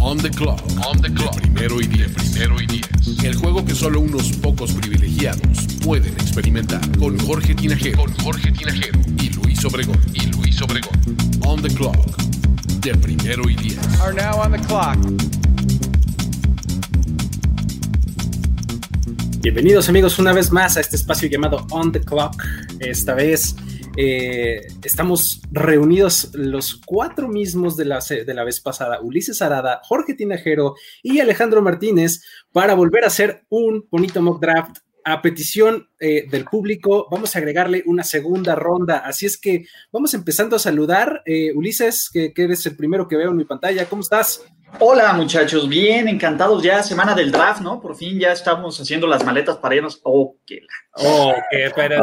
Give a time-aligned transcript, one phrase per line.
[0.00, 0.62] On the clock.
[0.86, 1.34] On the clock.
[1.34, 2.12] De primero y diez.
[2.12, 2.86] primero y diez.
[3.24, 6.80] El juego que solo unos pocos privilegiados pueden experimentar.
[6.98, 7.98] Con Jorge Tinajero.
[8.04, 9.00] Con Jorge Tinajero.
[9.18, 9.98] Y Luis Obregón.
[10.14, 10.92] Y Luis Obregón.
[11.44, 11.96] On the clock.
[12.80, 13.78] De primero y diez.
[14.00, 14.96] Are now on the clock.
[19.40, 22.44] Bienvenidos amigos una vez más a este espacio llamado On the Clock.
[22.80, 23.56] Esta vez
[24.00, 30.14] eh, estamos reunidos los cuatro mismos de la, de la vez pasada, Ulises Arada, Jorge
[30.14, 32.22] Tinajero y Alejandro Martínez,
[32.52, 34.76] para volver a hacer un bonito mock draft.
[35.08, 38.98] A petición eh, del público, vamos a agregarle una segunda ronda.
[38.98, 41.22] Así es que vamos empezando a saludar.
[41.24, 44.44] Eh, Ulises, que, que eres el primero que veo en mi pantalla, ¿cómo estás?
[44.80, 47.80] Hola muchachos, bien, encantados ya, semana del draft, ¿no?
[47.80, 49.98] Por fin ya estamos haciendo las maletas para irnos.
[50.04, 51.02] Oh, que la.
[51.08, 52.02] Oh, que puedo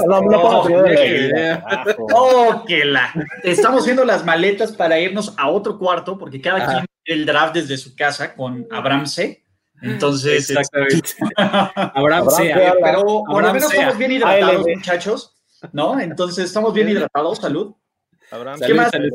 [2.13, 3.13] oh, que- la.
[3.43, 6.71] Estamos haciendo las maletas para irnos a otro cuarto, porque cada Ajá.
[6.71, 9.44] quien el draft desde su casa con Abraham C.
[9.85, 11.11] Entonces, Exactamente.
[11.37, 12.57] Abraham Abraham sea.
[12.57, 12.73] sea.
[12.81, 13.79] pero por lo menos sea.
[13.81, 14.75] estamos bien hidratados, ALB.
[14.75, 15.35] muchachos,
[15.73, 15.99] ¿no?
[15.99, 17.73] Entonces estamos bien hidratados, salud.
[18.31, 18.91] Abraham, ¿Qué Salud, más?
[18.91, 19.11] salud.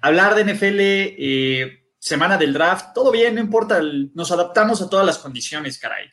[0.00, 3.80] Hablar de NFL, eh, semana del draft, todo bien, no importa,
[4.14, 6.06] nos adaptamos a todas las condiciones, caray.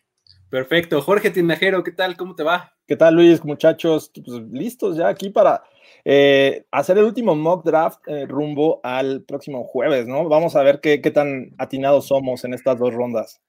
[0.49, 1.02] Perfecto.
[1.02, 2.17] Jorge Tinajero, ¿qué tal?
[2.17, 2.73] ¿Cómo te va?
[2.86, 3.44] ¿Qué tal, Luis?
[3.45, 5.64] Muchachos, pues, listos ya aquí para
[6.03, 10.27] eh, hacer el último mock draft eh, rumbo al próximo jueves, ¿no?
[10.27, 13.42] Vamos a ver qué, qué tan atinados somos en estas dos rondas.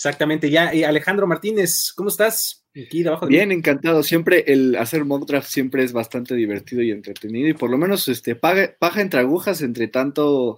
[0.00, 0.74] Exactamente, ya.
[0.74, 2.64] Y Alejandro Martínez, ¿cómo estás?
[2.74, 3.36] Aquí debajo de mí.
[3.36, 4.02] Bien, encantado.
[4.02, 8.08] Siempre el hacer mock draft siempre es bastante divertido y entretenido y por lo menos
[8.08, 10.56] este paga, paja entre agujas entre tanto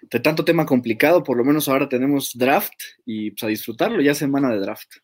[0.00, 4.14] entre tanto tema complicado, por lo menos ahora tenemos draft y pues a disfrutarlo, ya
[4.14, 4.94] semana de draft.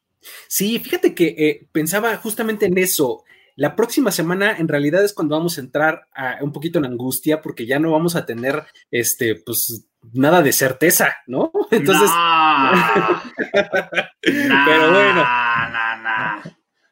[0.47, 3.25] Sí, fíjate que eh, pensaba justamente en eso.
[3.57, 7.43] La próxima semana en realidad es cuando vamos a entrar a un poquito en angustia
[7.43, 11.53] porque ya no vamos a tener este pues nada de certeza, ¿no?
[11.71, 12.11] Entonces,
[14.23, 15.25] Pero bueno.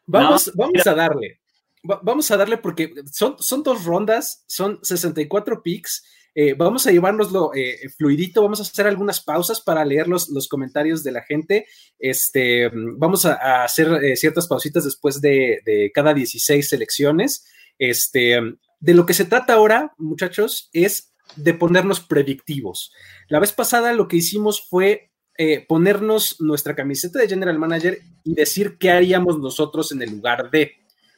[0.07, 1.41] vamos, vamos a darle.
[1.89, 6.05] Va- vamos a darle porque son, son dos rondas, son 64 picks.
[6.35, 10.49] Eh, vamos a llevárnoslo eh, fluidito, vamos a hacer algunas pausas para leer los, los
[10.49, 11.67] comentarios de la gente.
[11.99, 17.47] Este, vamos a, a hacer eh, ciertas pausitas después de, de cada 16 selecciones.
[17.79, 18.39] Este,
[18.79, 22.93] de lo que se trata ahora, muchachos, es de ponernos predictivos.
[23.29, 28.35] La vez pasada lo que hicimos fue eh, ponernos nuestra camiseta de General Manager y
[28.35, 30.73] decir qué haríamos nosotros en el lugar de.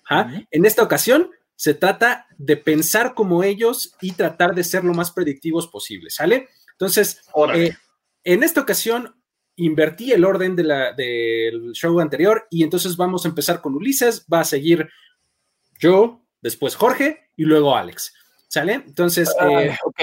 [0.04, 0.44] Ajá.
[0.50, 1.30] En esta ocasión
[1.62, 6.48] se trata de pensar como ellos y tratar de ser lo más predictivos posible, ¿sale?
[6.72, 7.22] Entonces,
[7.54, 7.72] eh,
[8.24, 9.14] en esta ocasión
[9.54, 14.26] invertí el orden de la, del show anterior y entonces vamos a empezar con Ulises,
[14.26, 14.88] va a seguir
[15.78, 18.12] yo, después Jorge y luego Alex,
[18.48, 18.82] ¿sale?
[18.84, 20.02] Entonces, eh, Ah, ok,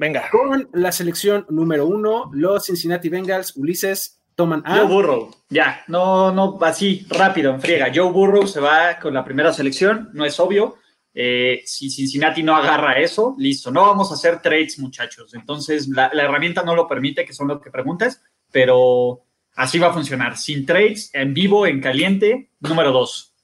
[0.00, 0.28] venga.
[0.32, 4.78] con la selección número uno, los Cincinnati Bengals, Ulises toman a...
[4.78, 7.92] Joe Burrow, ya, no, no, así, rápido, en friega.
[7.94, 10.78] Joe Burrow se va con la primera selección, no es obvio.
[11.18, 13.70] Eh, si Cincinnati no agarra eso, listo.
[13.70, 15.32] No vamos a hacer trades, muchachos.
[15.32, 18.22] Entonces, la, la herramienta no lo permite, que son lo que preguntas,
[18.52, 19.22] pero
[19.54, 20.36] así va a funcionar.
[20.36, 23.34] Sin trades, en vivo, en caliente, número dos.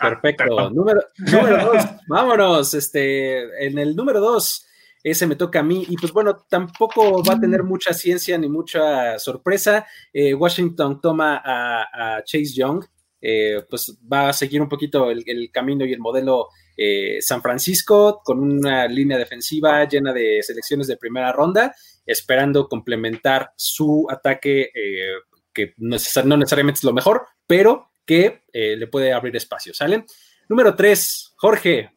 [0.00, 0.70] Perfecto.
[0.70, 2.74] número, número dos, vámonos.
[2.74, 4.66] Este, en el número dos,
[5.04, 5.86] ese me toca a mí.
[5.88, 9.86] Y pues bueno, tampoco va a tener mucha ciencia ni mucha sorpresa.
[10.12, 12.84] Eh, Washington toma a, a Chase Young.
[13.20, 17.42] Eh, pues va a seguir un poquito el, el camino y el modelo eh, San
[17.42, 21.74] Francisco con una línea defensiva llena de selecciones de primera ronda,
[22.06, 25.14] esperando complementar su ataque, eh,
[25.52, 29.72] que no, neces- no necesariamente es lo mejor, pero que eh, le puede abrir espacio.
[29.74, 30.04] ¿Sale?
[30.48, 31.90] Número 3, Jorge.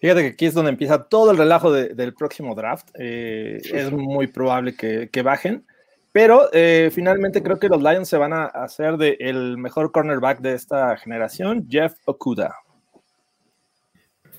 [0.00, 2.88] Fíjate que aquí es donde empieza todo el relajo de- del próximo draft.
[2.98, 5.66] Eh, es muy probable que, que bajen,
[6.12, 10.38] pero eh, finalmente creo que los Lions se van a hacer de el mejor cornerback
[10.40, 12.54] de esta generación, Jeff Okuda.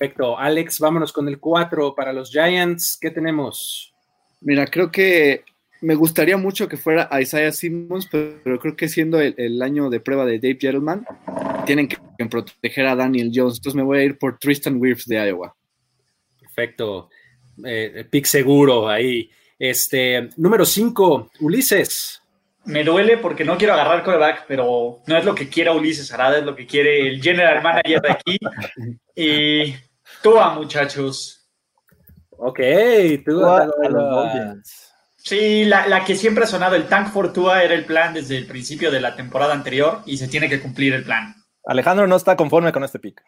[0.00, 0.38] Perfecto.
[0.38, 2.96] Alex, vámonos con el 4 para los Giants.
[2.98, 3.92] ¿Qué tenemos?
[4.40, 5.44] Mira, creo que
[5.82, 9.90] me gustaría mucho que fuera Isaiah Simmons, pero, pero creo que siendo el, el año
[9.90, 11.04] de prueba de Dave Gettleman,
[11.66, 13.58] tienen que, que proteger a Daniel Jones.
[13.58, 15.54] Entonces me voy a ir por Tristan Wirfs de Iowa.
[16.40, 17.10] Perfecto.
[17.62, 19.30] Eh, pick seguro ahí.
[19.58, 22.22] Este, número 5, Ulises.
[22.64, 26.38] Me duele porque no quiero agarrar coreback, pero no es lo que quiera Ulises Arada,
[26.38, 28.38] es lo que quiere el general manager de aquí.
[29.22, 29.74] Y
[30.22, 31.48] Tua, muchachos.
[32.30, 32.60] Ok,
[33.24, 33.70] Tua.
[35.16, 38.38] Sí, la, la, que siempre ha sonado, el Tank for Tua era el plan desde
[38.38, 41.34] el principio de la temporada anterior y se tiene que cumplir el plan.
[41.64, 43.22] Alejandro no está conforme con este pick.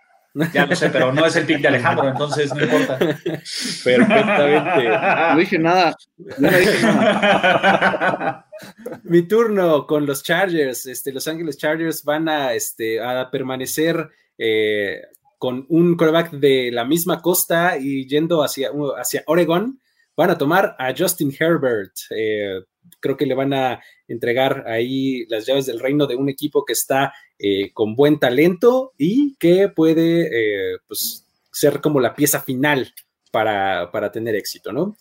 [0.54, 2.98] Ya lo sé, pero no es el pick de Alejandro, entonces no importa.
[2.98, 4.88] Perfectamente.
[5.32, 5.96] No dije nada.
[6.38, 8.46] No dije nada.
[9.04, 10.86] Mi turno con los Chargers.
[10.86, 15.02] Este, los Ángeles Chargers van a, este, a permanecer eh,
[15.42, 19.80] con un quarterback de la misma costa y yendo hacia, hacia Oregon.
[20.16, 21.90] Van a tomar a Justin Herbert.
[22.10, 22.60] Eh,
[23.00, 26.74] creo que le van a entregar ahí las llaves del reino de un equipo que
[26.74, 32.94] está eh, con buen talento y que puede eh, pues, ser como la pieza final
[33.32, 34.96] para, tener éxito, ¿no?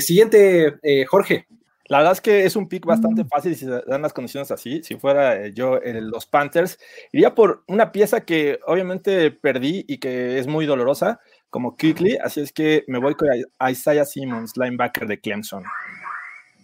[0.00, 1.46] Siguiente, Jorge.
[1.92, 4.82] La verdad es que es un pick bastante fácil si se dan las condiciones así.
[4.82, 6.78] Si fuera yo en los Panthers,
[7.12, 12.16] iría por una pieza que obviamente perdí y que es muy dolorosa, como Quickly.
[12.16, 13.28] Así es que me voy con
[13.70, 15.64] Isaiah Simmons, linebacker de Clemson.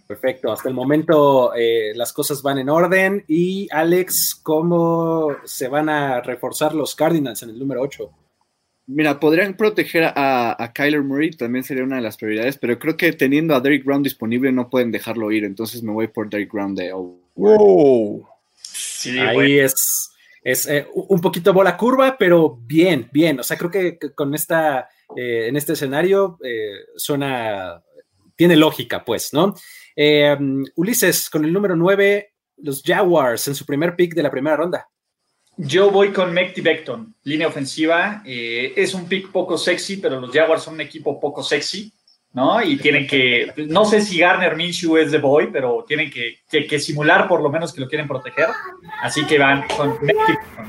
[0.07, 3.23] Perfecto, hasta el momento eh, las cosas van en orden.
[3.27, 8.09] Y Alex, ¿cómo se van a reforzar los Cardinals en el número 8?
[8.91, 12.97] Mira, podrían proteger a, a, Kyler Murray, también sería una de las prioridades, pero creo
[12.97, 16.51] que teniendo a Derrick Brown disponible no pueden dejarlo ir, entonces me voy por Derrick
[16.51, 16.91] Brown de
[17.35, 18.27] wow.
[18.63, 20.09] sí, Ahí es,
[20.43, 23.39] es eh, un poquito bola curva, pero bien, bien.
[23.39, 26.39] O sea, creo que, con esta, eh, en este escenario
[26.95, 27.83] suena,
[28.35, 29.53] tiene lógica, pues, ¿no?
[29.95, 30.35] Eh,
[30.77, 32.33] Ulises, con el número 9,
[32.63, 34.89] los Jaguars en su primer pick de la primera ronda.
[35.61, 38.23] Yo voy con Mekti Beckton, línea ofensiva.
[38.25, 41.91] Eh, es un pick poco sexy, pero los Jaguars son un equipo poco sexy,
[42.31, 42.63] ¿no?
[42.63, 46.79] Y tienen que, no sé si Garner Minshew es de boy, pero tienen que, que,
[46.79, 48.47] simular por lo menos que lo quieren proteger.
[49.01, 50.65] Así que van con Mekti Beckton.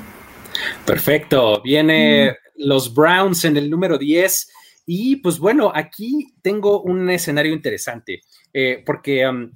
[0.84, 1.62] Perfecto.
[1.62, 4.52] Viene los Browns en el número 10.
[4.86, 8.22] Y pues bueno, aquí tengo un escenario interesante.
[8.52, 9.52] Eh, porque um,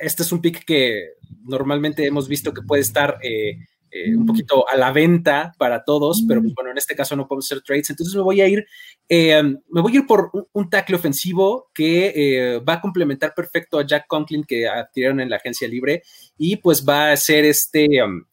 [0.00, 1.10] este es un pick que
[1.44, 3.58] normalmente hemos visto que puede estar eh,
[3.90, 7.26] eh, un poquito a la venta para todos, pero pues, bueno, en este caso no
[7.26, 8.66] podemos hacer trades, entonces me voy a ir,
[9.10, 13.86] um, me voy a ir por un, tackle ofensivo que va a complementar perfecto a
[13.86, 16.02] Jack Conklin que adquirieron en la agencia libre
[16.36, 18.24] y pues va a ser este um,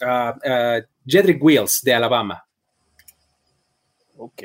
[1.05, 2.45] Jedrick Wills de Alabama.
[4.17, 4.43] Ok.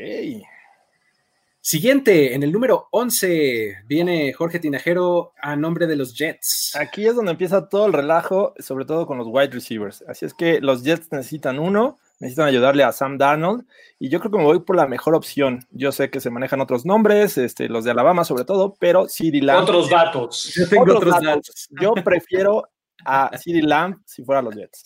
[1.62, 6.74] Siguiente, en el número 11 viene Jorge Tinajero a nombre de los Jets.
[6.74, 10.02] Aquí es donde empieza todo el relajo, sobre todo con los wide receivers.
[10.08, 13.66] Así es que los Jets necesitan uno, necesitan ayudarle a Sam Darnold
[13.98, 15.66] y yo creo que me voy por la mejor opción.
[15.70, 19.42] Yo sé que se manejan otros nombres, este, los de Alabama sobre todo, pero CeeDee
[19.42, 19.64] Lamb.
[19.64, 20.54] Otros datos.
[20.54, 21.68] Yo tengo otros, datos.
[21.78, 22.70] Yo prefiero
[23.04, 24.82] a CeeDee Lamb si fuera los Jets.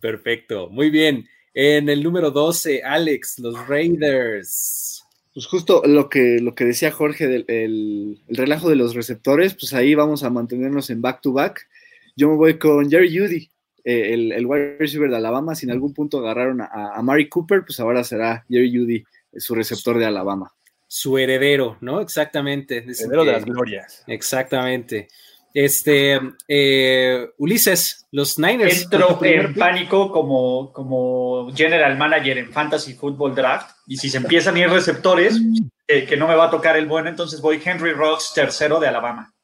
[0.00, 1.24] Perfecto, muy bien.
[1.54, 5.01] En el número 12, Alex, los Raiders.
[5.34, 9.72] Pues justo lo que, lo que decía Jorge del el, relajo de los receptores, pues
[9.72, 11.68] ahí vamos a mantenernos en back to back.
[12.16, 13.50] Yo me voy con Jerry Judy,
[13.84, 15.54] eh, el, el, wide receiver de Alabama.
[15.54, 19.04] Si en algún punto agarraron a, a Mari Cooper, pues ahora será Jerry Judy,
[19.36, 20.52] su receptor de Alabama.
[20.86, 22.02] Su heredero, ¿no?
[22.02, 22.78] Exactamente.
[22.78, 24.04] Heredero de las glorias.
[24.06, 25.08] Exactamente.
[25.54, 28.82] Este, eh, Ulises, los Niners.
[28.82, 33.76] Entro en pánico como, como general manager en Fantasy Football Draft.
[33.86, 35.40] Y si se empiezan a ir receptores,
[35.86, 39.34] que no me va a tocar el bueno, entonces voy Henry Rocks, tercero de Alabama.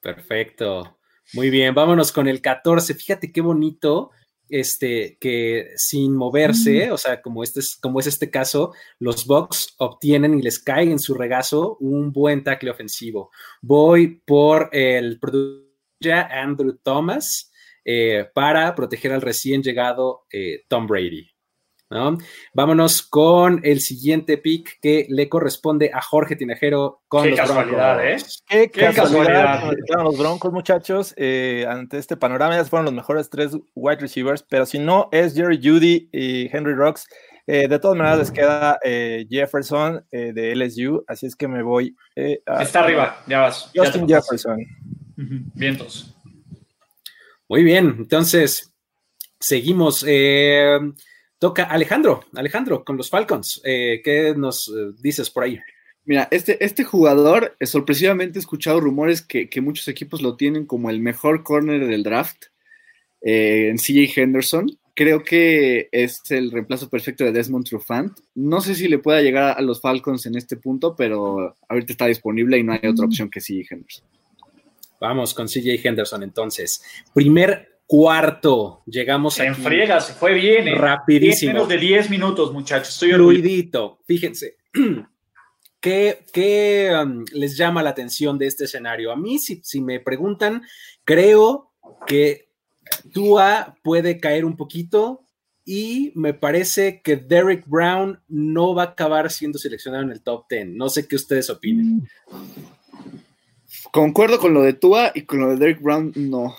[0.00, 0.98] Perfecto.
[1.32, 2.94] Muy bien, vámonos con el 14.
[2.94, 4.10] Fíjate qué bonito
[4.50, 6.92] este, que sin moverse, mm.
[6.92, 10.90] o sea, como, este es, como es este caso, los Bucks obtienen y les cae
[10.90, 13.30] en su regazo un buen tackle ofensivo.
[13.62, 15.70] Voy por el producto
[16.08, 17.52] Andrew Thomas
[17.84, 21.29] eh, para proteger al recién llegado eh, Tom Brady.
[22.54, 28.08] Vámonos con el siguiente pick que le corresponde a Jorge Tinajero con Qué los casualidad,
[28.08, 28.16] ¿eh?
[28.48, 29.72] Qué, casualidad.
[29.88, 34.66] Los Broncos, muchachos, eh, ante este panorama ya fueron los mejores tres wide receivers, pero
[34.66, 37.08] si no es Jerry Judy y Henry Rocks,
[37.48, 41.96] eh, de todas maneras les queda eh, Jefferson de LSU, así es que me voy.
[42.14, 43.68] Está arriba, ya vas.
[43.74, 44.58] Justin Jefferson.
[45.16, 46.14] Vientos.
[47.48, 48.72] Muy bien, entonces
[49.40, 50.04] seguimos.
[51.40, 53.62] Toca Alejandro, Alejandro, con los Falcons.
[53.64, 55.58] Eh, ¿Qué nos eh, dices por ahí?
[56.04, 60.90] Mira, este, este jugador, eh, sorpresivamente he escuchado rumores que, muchos equipos lo tienen como
[60.90, 62.44] el mejor corner del draft
[63.22, 64.78] en CJ Henderson.
[64.94, 68.18] Creo que es el reemplazo perfecto de Desmond Trufant.
[68.34, 72.06] No sé si le pueda llegar a los Falcons en este punto, pero ahorita está
[72.06, 74.04] disponible y no hay otra opción que CJ Henderson.
[75.00, 76.82] Vamos con CJ Henderson entonces.
[77.14, 79.62] Primer cuarto, llegamos En aquí.
[79.62, 80.68] friega, se fue bien.
[80.68, 80.76] ¿eh?
[80.76, 81.54] Rapidísimo.
[81.54, 82.90] Menos de 10 minutos, muchachos.
[82.90, 83.14] Estoy.
[83.14, 83.98] Fluidito.
[84.06, 84.58] Fíjense.
[85.80, 89.10] ¿Qué, qué, um, les llama la atención de este escenario?
[89.10, 90.62] A mí, si, si me preguntan,
[91.04, 91.72] creo
[92.06, 92.50] que
[93.12, 95.22] Tua puede caer un poquito
[95.64, 100.44] y me parece que Derek Brown no va a acabar siendo seleccionado en el top
[100.48, 100.68] 10.
[100.68, 102.08] No sé qué ustedes opinen.
[103.90, 106.54] Concuerdo con lo de Tua y con lo de Derek Brown, no.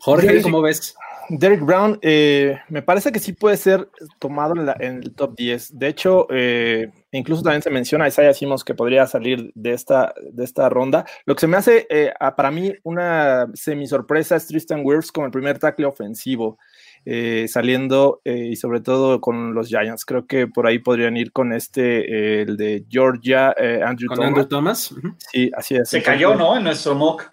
[0.00, 0.42] Jorge, Sí.
[0.42, 0.94] ¿cómo ves?
[1.30, 3.86] Derek Brown, eh, me parece que sí puede ser
[4.18, 5.78] tomado en, la- en el top 10.
[5.78, 10.14] De hecho, eh, incluso también se menciona a Isaiah Simmons que podría salir de esta,
[10.32, 11.04] de esta ronda.
[11.26, 15.12] Lo que se me hace eh, a- para mí una semi sorpresa es Tristan Wirfs
[15.12, 16.58] como el primer tackle ofensivo,
[17.04, 20.06] eh, saliendo eh, y sobre todo con los Giants.
[20.06, 24.16] Creo que por ahí podrían ir con este, eh, el de Georgia, eh, Andrew ¿Con
[24.16, 24.28] Thomas.
[24.28, 24.94] Andrew Thomas?
[25.30, 25.90] Sí, así es.
[25.90, 26.56] Se cayó, ¿no?
[26.56, 27.30] En nuestro mock.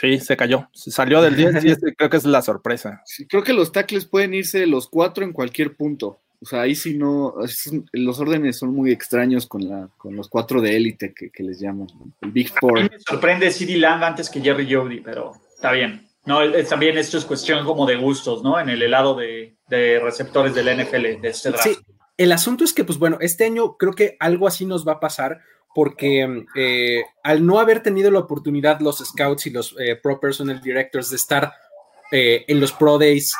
[0.00, 0.68] Sí, se cayó.
[0.72, 3.02] Se salió del 10 y este creo que es la sorpresa.
[3.04, 6.20] Sí, creo que los tackles pueden irse los cuatro en cualquier punto.
[6.40, 10.28] O sea, ahí sí no, es- los órdenes son muy extraños con, la, con los
[10.28, 11.88] cuatro de élite que, que les llaman,
[12.20, 12.90] el Big A mí Four.
[12.90, 16.06] me sorprende CD Lamb antes que Jerry Jody, pero está bien.
[16.26, 18.60] No, es- también esto es cuestión como de gustos, ¿no?
[18.60, 21.64] En el helado de, de receptores del NFL de este draft.
[21.66, 21.76] Sí,
[22.16, 25.00] el asunto es que, pues bueno, este año creo que algo así nos va a
[25.00, 25.40] pasar
[25.74, 30.60] porque eh, al no haber tenido la oportunidad los scouts y los eh, pro personal
[30.60, 31.52] directors de estar
[32.10, 33.34] eh, en los pro days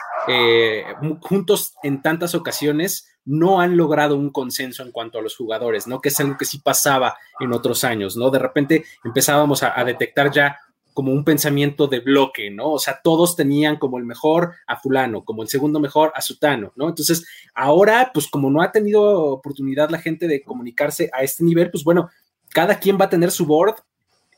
[1.22, 6.02] juntos en tantas ocasiones, no han logrado un consenso en cuanto a los jugadores, ¿no?
[6.02, 8.28] Que es algo que sí pasaba en otros años, ¿no?
[8.28, 10.58] De repente empezábamos a detectar ya
[10.98, 12.72] como un pensamiento de bloque, ¿no?
[12.72, 16.72] O sea, todos tenían como el mejor a fulano, como el segundo mejor a sutano,
[16.74, 16.88] ¿no?
[16.88, 17.24] Entonces,
[17.54, 21.84] ahora, pues como no ha tenido oportunidad la gente de comunicarse a este nivel, pues
[21.84, 22.10] bueno,
[22.48, 23.76] cada quien va a tener su board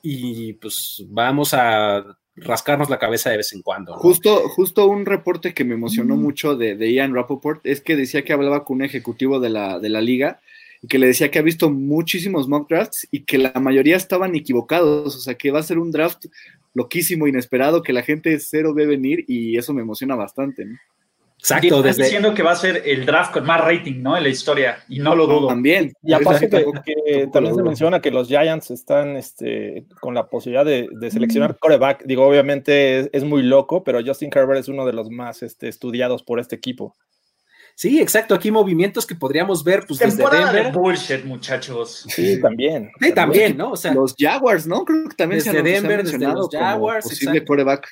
[0.02, 2.04] y pues vamos a
[2.36, 3.92] rascarnos la cabeza de vez en cuando.
[3.92, 3.98] ¿no?
[3.98, 8.22] Justo, justo un reporte que me emocionó mucho de, de Ian Rappaport es que decía
[8.22, 10.42] que hablaba con un ejecutivo de la, de la liga
[10.82, 14.34] y que le decía que ha visto muchísimos mock drafts y que la mayoría estaban
[14.34, 16.26] equivocados, o sea que va a ser un draft
[16.74, 20.64] loquísimo, inesperado, que la gente cero ve venir y eso me emociona bastante.
[20.64, 20.76] ¿no?
[21.38, 24.14] Exacto, Están desde, diciendo que va a ser el draft con más rating, ¿no?
[24.14, 25.48] En la historia, y no lo dudo.
[25.48, 25.90] También.
[26.02, 29.86] Y aparte que, Tampoco- que tampoco también lo se menciona que los Giants están este,
[30.02, 32.04] con la posibilidad de, de seleccionar coreback.
[32.04, 35.68] Digo, obviamente es, es muy loco, pero Justin Herbert es uno de los más este,
[35.68, 36.94] estudiados por este equipo.
[37.80, 40.74] Sí, exacto, aquí movimientos que podríamos ver pues desde Temporada de Denver.
[40.74, 42.04] bullshit, muchachos.
[42.08, 42.90] Sí, también.
[43.00, 43.70] Sí, también, ¿no?
[43.72, 44.84] O sea, Los Jaguars, ¿no?
[44.84, 47.88] Creo que también Desde se, han- se han Denver, desde los como Jaguars, posible quarterback.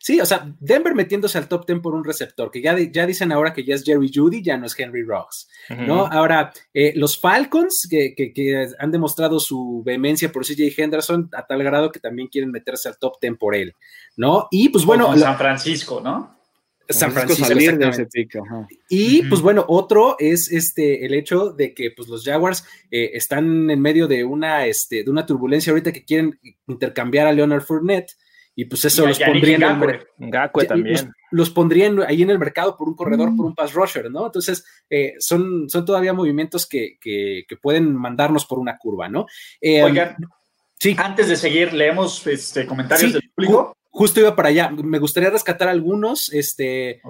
[0.00, 3.30] Sí, o sea, Denver metiéndose al top 10 por un receptor, que ya, ya dicen
[3.32, 6.06] ahora que ya es Jerry Judy, ya no es Henry Rocks, ¿no?
[6.06, 11.46] Ahora, eh, los Falcons, que, que- que han demostrado su vehemencia por CJ Henderson a
[11.46, 13.74] tal grado que también quieren meterse al top 10 por él,
[14.16, 14.48] ¿no?
[14.50, 16.35] Y pues bueno, Con San Francisco, ¿no?
[16.88, 18.06] San Francisco Francisco, salir de ese
[18.44, 18.68] ajá.
[18.88, 23.70] Y pues bueno, otro es este el hecho de que pues los Jaguars eh, están
[23.70, 28.12] en medio de una, este, de una turbulencia ahorita que quieren intercambiar a Leonard Fournette
[28.54, 29.68] y pues eso Y los pondría en el
[30.68, 30.94] también.
[30.94, 34.10] Los, los pondría en- ahí en el mercado por un corredor, por un pass rusher,
[34.10, 34.24] ¿no?
[34.26, 39.26] Entonces, eh, son, son todavía movimientos que, que- que pueden mandarnos por una curva, ¿no?
[39.60, 40.16] Eh, Oigan,
[40.78, 43.75] sí, antes de seguir, leemos este, comentarios Sí, del público.
[43.96, 44.70] Ju- justo iba para allá.
[44.70, 46.32] Me gustaría rescatar algunos.
[46.32, 47.00] Este,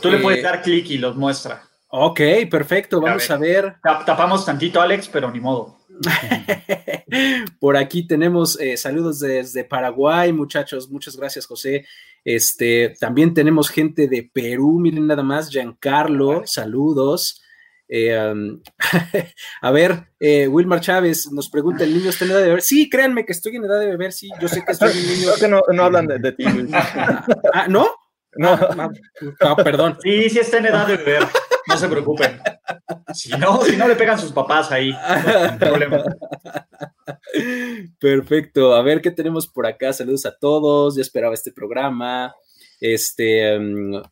[0.00, 1.62] Tú le eh, puedes dar clic y los muestra.
[1.88, 2.20] ok,
[2.50, 3.00] perfecto.
[3.00, 3.74] Vamos A a ver.
[3.82, 5.78] Tap- Tapamos tantito, Alex, pero ni modo.
[7.60, 10.90] Por aquí tenemos eh, saludos desde Paraguay, muchachos.
[10.90, 11.86] Muchas gracias, José.
[12.24, 17.42] Este, también tenemos gente de Perú, miren nada más, Giancarlo, saludos.
[17.88, 18.60] Eh, um,
[19.62, 22.62] a ver, eh, Wilmar Chávez nos pregunta: ¿el niño está en edad de beber?
[22.62, 25.32] Sí, créanme que estoy en edad de beber, sí, yo sé que estoy un niño.
[25.36, 26.70] Creo que no, no hablan de, de ti, Luis.
[27.52, 27.88] Ah, ¿no?
[28.34, 28.90] No, Ah,
[29.40, 29.98] ah, perdón.
[30.02, 31.24] Sí, sí está en edad de beber.
[31.68, 32.40] No se preocupen.
[33.12, 34.90] Si no, si no le pegan sus papás ahí.
[34.90, 36.02] No problema.
[38.00, 38.74] Perfecto.
[38.74, 39.92] A ver qué tenemos por acá.
[39.92, 40.96] Saludos a todos.
[40.96, 42.34] Ya esperaba este programa.
[42.80, 44.02] Este, um,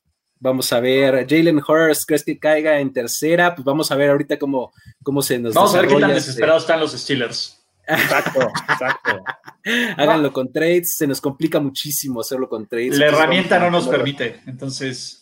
[0.40, 1.26] vamos a ver.
[1.28, 3.54] Jalen Hurst, ¿crees que caiga en tercera?
[3.54, 6.16] Pues vamos a ver ahorita cómo, cómo se nos Vamos a ver qué tan desarrolla
[6.18, 7.62] este- desesperados están los Steelers.
[7.86, 9.22] exacto, exacto.
[9.96, 10.96] Háganlo con trades.
[10.96, 12.98] Se nos complica muchísimo hacerlo con trades.
[12.98, 14.40] La herramienta no nos permite.
[14.46, 15.16] Entonces,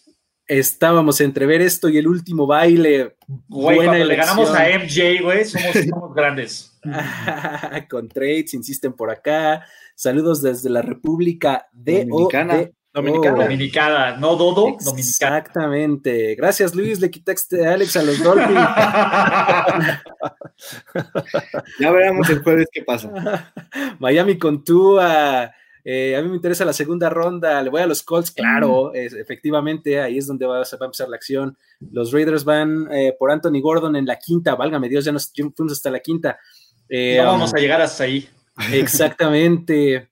[0.51, 3.17] Estábamos entre ver esto y el último baile.
[3.49, 4.65] güey, Buena cuando le ganamos a.
[4.79, 6.81] MJ, güey, somos, somos grandes.
[7.91, 9.67] con trades, insisten por acá.
[9.95, 12.71] Saludos desde la República de Dominicana.
[13.03, 13.43] Dominicana.
[13.45, 14.99] Dominicada, no Dodo, dominicana.
[14.99, 16.35] Exactamente.
[16.35, 17.01] Gracias, Luis.
[17.01, 18.61] Le quitaste a Alex a los Dolphins.
[21.81, 23.53] Ya veremos el jueves qué pasa.
[23.99, 25.53] Miami con tú a
[25.85, 27.63] Eh, a mí me interesa la segunda ronda.
[27.63, 30.89] Le voy a los Colts, claro, es- efectivamente, ahí es donde va, se va a
[30.89, 31.57] empezar la acción.
[31.93, 34.55] Los Raiders van eh, por Anthony Gordon en la quinta.
[34.55, 36.39] Válgame Dios, ya nos fuimos hasta la quinta.
[36.91, 38.29] Eh, No um, vamos a llegar hasta ahí.
[38.73, 40.08] Exactamente.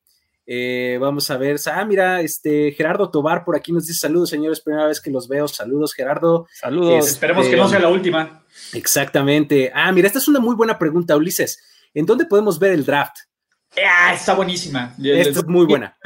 [0.47, 1.59] Eh, vamos a ver.
[1.67, 4.61] Ah, mira, este Gerardo Tobar por aquí nos dice saludos, señores.
[4.61, 5.49] Primera vez que los veo.
[5.49, 6.47] Saludos, Gerardo.
[6.53, 7.09] Saludos.
[7.09, 8.45] Esperemos que no sea la última.
[8.73, 9.73] Exactamente.
[9.75, 11.63] Ah, mira, esta es una muy buena pregunta, Ulises.
[11.93, 13.17] ¿En dónde podemos ver el draft?
[13.77, 14.95] Ah, está buenísima.
[15.03, 15.97] Esta es muy buena.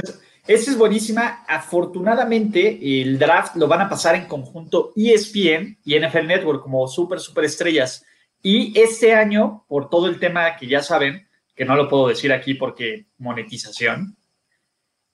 [0.47, 1.45] Esta es buenísima.
[1.47, 7.21] Afortunadamente, el draft lo van a pasar en conjunto ESPN y NFL Network como súper,
[7.21, 8.05] súper estrellas.
[8.43, 12.33] Y este año, por todo el tema que ya saben, que no lo puedo decir
[12.33, 14.17] aquí porque monetización,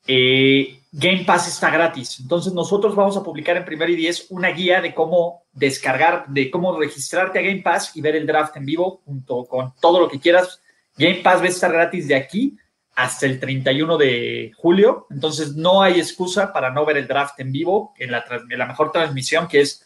[0.07, 2.21] eh, Game Pass está gratis.
[2.21, 6.51] Entonces nosotros vamos a publicar en Primer y Diez una guía de cómo descargar, de
[6.51, 10.09] cómo registrarte a Game Pass y ver el draft en vivo junto con todo lo
[10.09, 10.61] que quieras.
[10.97, 12.57] Game Pass va a estar gratis de aquí
[12.95, 15.07] hasta el 31 de julio.
[15.11, 18.59] Entonces no hay excusa para no ver el draft en vivo en la, trans- en
[18.59, 19.83] la mejor transmisión que es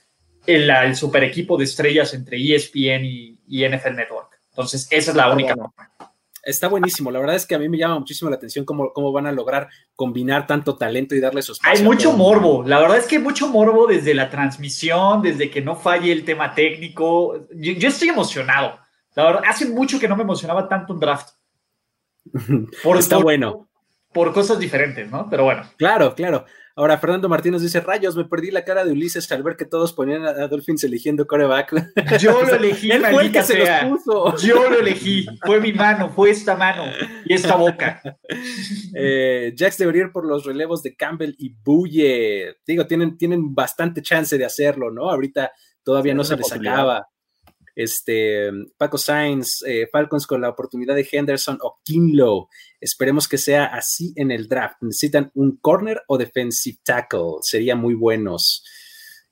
[0.47, 4.39] el, el super equipo de estrellas entre ESPN y, y NFL Network.
[4.51, 5.55] Entonces esa es la única.
[5.55, 5.75] bueno.
[6.51, 7.11] Está buenísimo.
[7.11, 9.33] La verdad es que a mí me llama muchísimo la atención cómo, cómo van a
[9.33, 13.23] lograr combinar tanto talento y darle esos Hay mucho morbo, la verdad es que hay
[13.23, 17.47] mucho morbo desde la transmisión, desde que no falle el tema técnico.
[17.55, 18.79] Yo, yo estoy emocionado.
[19.15, 21.31] La verdad, hace mucho que no me emocionaba tanto un draft.
[22.83, 23.69] Por, Está por- bueno.
[24.13, 25.29] Por cosas diferentes, ¿no?
[25.31, 25.63] Pero bueno.
[25.77, 26.45] Claro, claro.
[26.77, 29.93] Ahora, Fernando Martínez dice: Rayos, me perdí la cara de Ulises al ver que todos
[29.93, 32.19] ponían a Dolphins eligiendo coreback.
[32.19, 34.37] Yo lo elegí, Él fue el que se los puso.
[34.39, 35.27] Yo lo elegí.
[35.45, 36.85] Fue mi mano, fue esta mano
[37.25, 38.03] y esta boca.
[38.93, 42.57] Eh, Jax debería ir por los relevos de Campbell y Buye.
[42.67, 45.09] Digo, tienen, tienen bastante chance de hacerlo, ¿no?
[45.11, 47.07] Ahorita todavía Sí, no se les acaba.
[47.83, 52.49] Este, Paco Sainz, eh, Falcons con la oportunidad de Henderson o Kinlow.
[52.79, 54.77] Esperemos que sea así en el draft.
[54.83, 57.39] Necesitan un corner o defensive tackle.
[57.41, 58.63] Serían muy buenos.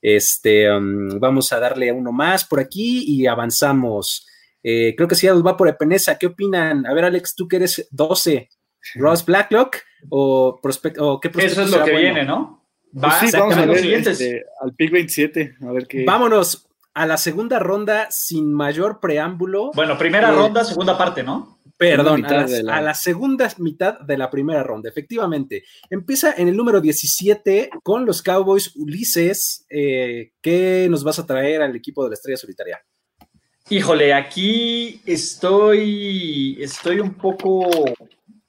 [0.00, 4.26] Este, um, vamos a darle uno más por aquí y avanzamos.
[4.62, 6.16] Eh, creo que Seattle va por Epenesa.
[6.16, 6.86] ¿Qué opinan?
[6.86, 8.48] A ver, Alex, tú que eres 12.
[8.94, 9.76] Ross Blacklock
[10.08, 11.98] o, prospect o qué Eso prospecto es lo que bueno?
[11.98, 12.64] viene, ¿no?
[12.94, 14.20] Pues Va, sí, vamos a los ver siguientes.
[14.20, 16.04] este, al pick 27, a ver qué.
[16.06, 19.70] Vámonos a la segunda ronda sin mayor preámbulo.
[19.74, 21.58] Bueno, primera Eh, ronda, segunda parte, ¿no?
[21.76, 25.62] Perdón, a, la, de la- a la segunda mitad de la primera ronda, efectivamente.
[25.88, 29.64] Empieza en el número 17 con los Cowboys Ulises.
[29.70, 32.80] Eh, ¿Qué nos vas a traer al equipo de la Estrella Solitaria?
[33.70, 37.68] Híjole, aquí estoy, estoy un poco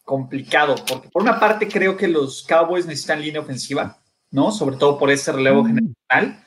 [0.04, 4.52] complicado, porque por una parte creo que los Cowboys necesitan línea ofensiva, ¿no?
[4.52, 6.44] Sobre todo por ese relevo general,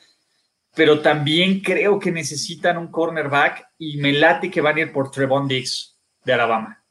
[0.75, 5.11] pero también creo que necesitan un cornerback y me late que van a ir por
[5.11, 6.83] Trevon Diggs de Alabama.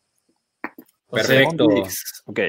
[1.10, 1.66] Perfecto.
[2.26, 2.40] Ok.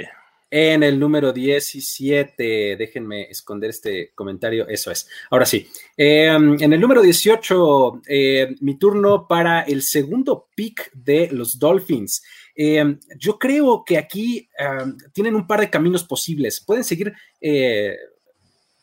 [0.56, 5.10] En el número 17, déjenme esconder este comentario, eso es.
[5.32, 5.67] Ahora sí,
[5.98, 12.24] Eh, en el número 18, eh, mi turno para el segundo pick de los Dolphins.
[12.56, 16.63] Eh, yo creo que aquí eh, tienen un par de caminos posibles.
[16.63, 17.98] Pueden seguir eh,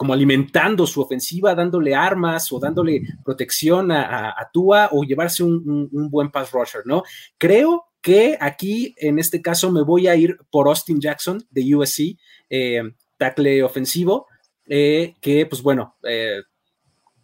[0.01, 6.31] como alimentando su ofensiva, dándole armas o dándole protección a, Tua o llevarse un, buen
[6.31, 7.03] pass rusher, ¿no?
[7.37, 12.17] Creo que aquí, en este caso, me voy a ir por Austin Jackson de USC,
[12.49, 12.81] eh,
[13.19, 14.27] tackle ofensivo,
[14.67, 16.45] eh, que pues bueno, eh,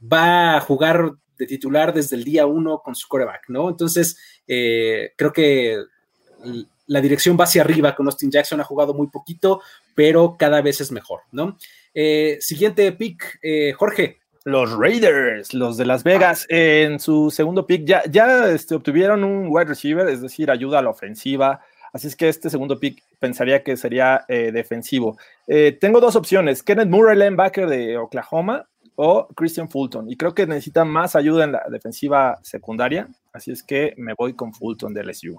[0.03, 3.71] va a jugar de titular desde el día uno con su coreback, ¿no?
[3.71, 5.79] Entonces, eh, creo que
[6.87, 9.61] la dirección va hacia arriba con Austin Jackson, ha jugado muy poquito,
[9.95, 11.57] pero cada vez es mejor, ¿no?
[11.95, 14.19] Eh, siguiente pick, eh, Jorge.
[14.45, 19.49] Los Raiders, los de Las Vegas, en su segundo pick ya, ya este, obtuvieron un
[19.49, 21.61] wide receiver, es decir, ayuda a la ofensiva.
[21.93, 25.19] Así es que este segundo pick pensaría que sería eh, defensivo.
[25.49, 30.11] Eh, tengo dos opciones: Kenneth Murray, linebacker de Oklahoma, o Christian Fulton.
[30.11, 33.09] Y creo que necesita más ayuda en la defensiva secundaria.
[33.33, 35.39] Así es que me voy con Fulton de LSU.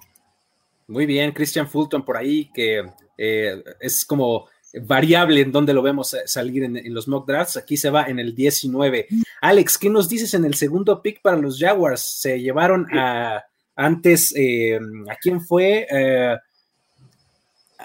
[0.88, 2.84] Muy bien, Christian Fulton por ahí, que
[3.18, 4.48] eh, es como
[4.82, 7.58] variable en donde lo vemos salir en, en los mock drafts.
[7.58, 9.08] Aquí se va en el 19.
[9.42, 12.02] Alex, ¿qué nos dices en el segundo pick para los Jaguars?
[12.02, 13.44] Se llevaron a
[13.76, 15.88] antes, eh, ¿a quién fue?
[15.90, 16.36] Eh,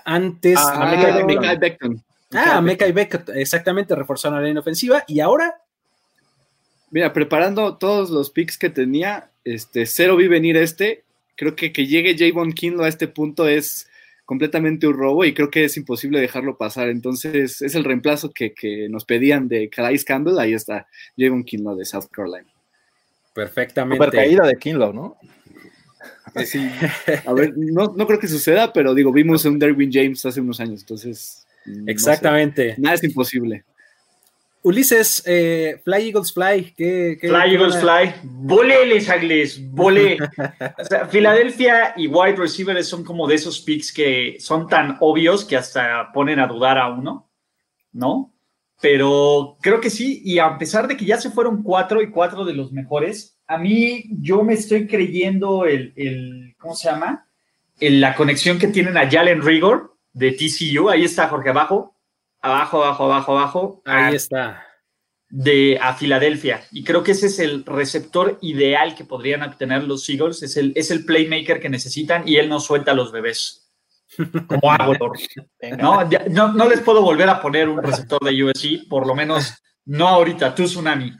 [0.04, 0.58] antes.
[0.58, 1.56] Ah, Ah, Mekhi.
[1.58, 2.04] Becton.
[2.32, 5.04] Ah, Mekhi Mecca y Beck, exactamente, reforzaron la línea ofensiva.
[5.06, 5.58] Y ahora,
[6.92, 11.04] Mira, preparando todos los picks que tenía, este, cero vi venir este.
[11.42, 13.88] Creo que que llegue Javon Kinlo a este punto es
[14.24, 16.88] completamente un robo y creo que es imposible dejarlo pasar.
[16.88, 20.38] Entonces, es el reemplazo que, que nos pedían de Calais Campbell.
[20.38, 20.86] Ahí está
[21.18, 22.46] Javon Kinlo de South Carolina.
[23.34, 24.04] perfectamente.
[24.04, 25.16] Super caída de Kinlow, ¿no?
[26.44, 26.70] Sí,
[27.26, 30.60] a ver, no, no creo que suceda, pero digo, vimos un Derwin James hace unos
[30.60, 31.90] años, entonces No sé.
[31.90, 32.76] Exactamente.
[32.78, 33.64] Nada es imposible.
[34.64, 36.72] Ulises, eh, Fly Eagles Fly.
[36.76, 38.14] ¿qué, qué- Fly Eagles Fly.
[38.22, 40.18] Volé, les Agles, volé.
[40.78, 45.44] O sea, Filadelfia y wide receivers son como de esos picks que son tan obvios
[45.44, 47.28] que hasta ponen a dudar a uno,
[47.92, 48.32] ¿no?
[48.80, 52.44] Pero creo que sí, y a pesar de que ya se fueron cuatro y cuatro
[52.44, 57.26] de los mejores, a mí yo me estoy creyendo el, el ¿cómo se llama?
[57.80, 61.91] El- la conexión que tienen a Jalen Rigor de TCU, ahí está Jorge abajo,
[62.42, 63.82] abajo, abajo, abajo, abajo.
[63.86, 64.66] Ahí a- está.
[65.28, 66.62] de a Filadelfia.
[66.72, 70.42] Y creo que ese es el receptor ideal que podrían obtener los Eagles.
[70.42, 73.72] Es el, es el playmaker que necesitan y él no suelta a los bebés.
[74.46, 75.10] Como Aguilar.
[75.78, 76.04] ¿no?
[76.28, 79.54] No, no les puedo volver a poner un receptor de USC, por lo menos
[79.86, 81.12] no ahorita, tú Tsunami.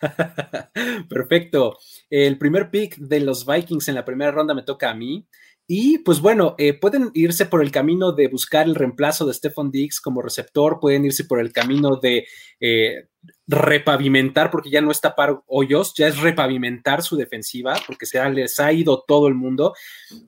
[1.08, 1.76] Perfecto.
[2.08, 5.26] El primer pick de los Vikings en la primera ronda me toca a mí.
[5.72, 9.70] Y pues bueno, eh, pueden irse por el camino de buscar el reemplazo de Stephon
[9.70, 12.26] Diggs como receptor, pueden irse por el camino de
[12.58, 13.06] eh,
[13.46, 18.58] repavimentar, porque ya no es tapar hoyos, ya es repavimentar su defensiva, porque se les
[18.58, 19.72] ha ido todo el mundo.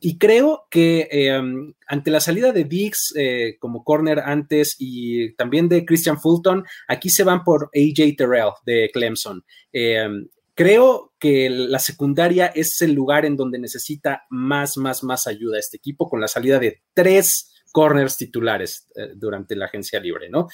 [0.00, 1.42] Y creo que eh,
[1.88, 7.10] ante la salida de Diggs eh, como corner antes y también de Christian Fulton, aquí
[7.10, 9.44] se van por AJ Terrell de Clemson.
[10.54, 15.78] Creo que la secundaria es el lugar en donde necesita más, más, más ayuda este
[15.78, 20.48] equipo con la salida de tres corners titulares eh, durante la agencia libre, ¿no?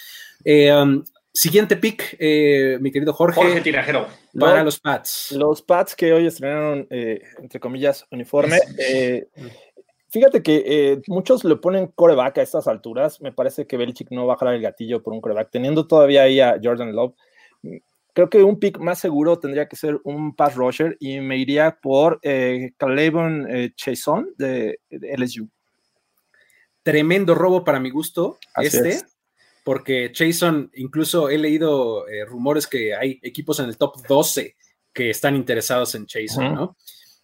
[0.45, 4.07] Eh, um, siguiente pick, eh, mi querido Jorge, Jorge Tirajero.
[4.39, 5.33] para Lo- los Pats.
[5.33, 8.59] Los Pats que hoy estrenaron, eh, entre comillas, uniforme.
[8.79, 9.27] eh,
[10.11, 13.21] fíjate que eh, muchos le ponen coreback a estas alturas.
[13.21, 15.51] Me parece que Belichick no va a jalar el gatillo por un coreback.
[15.51, 17.15] Teniendo todavía ahí a Jordan Love,
[18.19, 21.79] creo que un pick más seguro tendría que ser un pass rusher y me iría
[21.81, 25.49] por eh, Calebon eh, Chason de, de LSU.
[26.83, 28.89] Tremendo robo para mi gusto, Así este.
[28.89, 29.07] es.
[29.63, 34.57] Porque Jason, incluso he leído eh, rumores que hay equipos en el top 12
[34.93, 36.43] que están interesados en Ujú.
[36.43, 36.77] ¿no?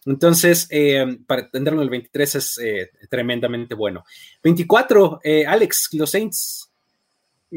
[0.05, 4.05] Entonces, eh, para tenerlo en el 23 es eh, tremendamente bueno.
[4.41, 6.71] 24, eh, Alex, los Saints.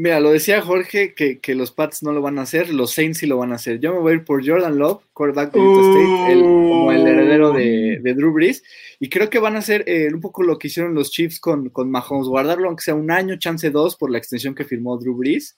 [0.01, 3.19] Mira, lo decía Jorge que, que los Pats no lo van a hacer, los Saints
[3.19, 3.81] sí lo van a hacer.
[3.81, 7.05] Yo me voy a ir por Jordan Love, quarterback de Utah State, el- como el
[7.05, 8.63] heredero de, de Drew Brees.
[9.01, 11.71] Y creo que van a hacer eh, un poco lo que hicieron los Chiefs con,
[11.71, 15.17] con Mahomes, guardarlo aunque sea un año, chance dos, por la extensión que firmó Drew
[15.17, 15.57] Brees.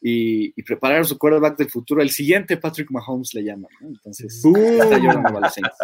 [0.00, 3.72] Y, y preparar a su quarterback del futuro, el siguiente Patrick Mahomes le llaman.
[3.80, 3.88] ¿no?
[3.88, 5.76] Entonces, está Jordan Love a los Saints.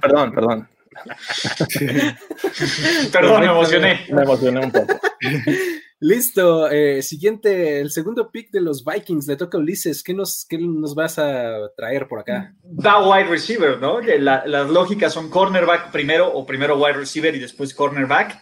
[0.00, 0.68] Perdón, perdón.
[3.12, 4.00] Perdón, me emocioné.
[4.10, 4.94] Me emocioné un poco.
[6.00, 10.02] Listo, eh, siguiente, el segundo pick de los Vikings, le toca a Ulises.
[10.02, 12.54] ¿Qué nos, qué nos vas a traer por acá?
[12.62, 14.00] Da wide receiver, ¿no?
[14.00, 18.38] La- las lógicas son cornerback primero o primero wide receiver y después cornerback.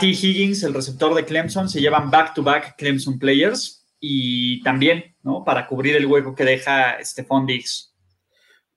[0.00, 0.06] T.
[0.06, 5.44] Higgins, el receptor de Clemson, se llevan back-to-back Clemson players y también, ¿no?
[5.44, 7.87] Para cubrir el hueco que deja Stephon Diggs.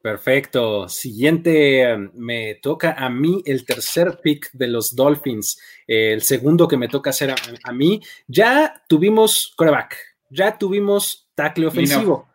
[0.02, 0.90] Perfecto.
[0.90, 5.60] Siguiente, eh, me toca a mí el tercer pick de los Dolphins.
[5.86, 8.02] El segundo que me toca hacer a, a mí.
[8.28, 9.98] Ya tuvimos coreback,
[10.30, 12.28] ya tuvimos tackle ofensivo.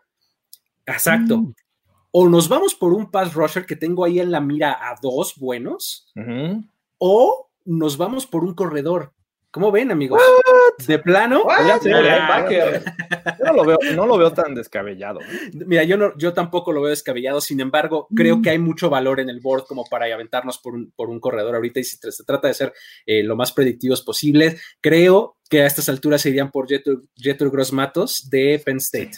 [0.87, 1.52] Exacto.
[2.12, 5.35] O nos vamos por un pass rusher que tengo ahí en la mira a dos
[5.37, 6.11] buenos,
[6.98, 9.12] o nos vamos por un corredor.
[9.57, 10.21] ¿Cómo ven, amigos?
[10.87, 11.45] De plano.
[12.51, 12.83] ¿eh?
[13.38, 15.21] Yo no lo veo, no lo veo tan descabellado.
[15.55, 19.19] Mira, yo, no, yo tampoco lo veo descabellado, sin embargo, creo que hay mucho valor
[19.19, 22.25] en el board como para aventarnos por un, por un corredor ahorita y si se
[22.25, 22.75] trata de ser
[23.07, 27.51] eh, lo más predictivos posibles, creo que a estas alturas se irían por Jetur, Jetur
[27.51, 29.12] Gross Matos de Penn State,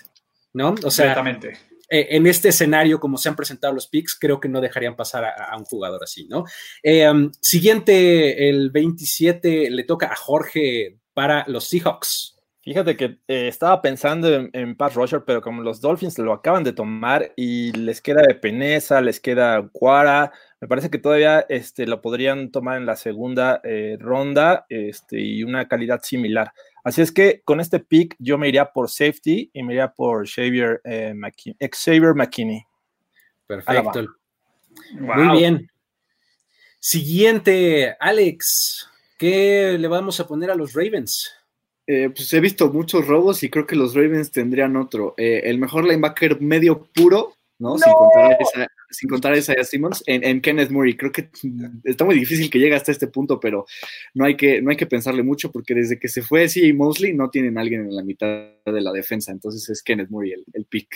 [0.52, 0.76] ¿no?
[0.84, 1.67] O sea, Completamente.
[1.90, 5.24] Eh, en este escenario, como se han presentado los picks, creo que no dejarían pasar
[5.24, 6.44] a, un jugador así, ¿no?
[6.82, 12.36] Eh, um, siguiente, el 27, le toca a Jorge para los Seahawks.
[12.60, 16.74] Fíjate que eh, estaba pensando en, Pass Rusher, pero como los Dolphins lo acaban de
[16.74, 22.02] tomar y les queda de Peneza, les queda Guara, me parece que todavía este, lo
[22.02, 23.62] podrían tomar en la segunda
[23.98, 26.52] ronda este, y una calidad similar.
[26.88, 30.26] Así es que con este pick yo me iría por safety y me iría por
[30.26, 32.64] Xavier, eh, McKin- Xavier McKinney.
[33.46, 34.06] Perfecto.
[35.00, 35.14] Wow.
[35.14, 35.70] Muy bien.
[36.80, 41.30] Siguiente, Alex, ¿qué le vamos a poner a los Ravens?
[41.86, 45.14] Eh, pues he visto muchos robos y creo que los Ravens tendrían otro.
[45.18, 47.76] Eh, el mejor linebacker medio puro, ¿no?
[47.78, 50.96] Sin, contar a esa- sin contar a Isaiah Simmons, en, en Kenneth Murray.
[50.96, 51.28] Creo que
[51.84, 53.66] está muy difícil que llegue hasta este punto, pero
[54.14, 57.12] no hay que, no hay que pensarle mucho porque desde que se fue CJ Mosley
[57.14, 58.28] no tienen a alguien en la mitad
[58.64, 59.32] de la defensa.
[59.32, 60.88] Entonces es Kenneth Murray el, el pick.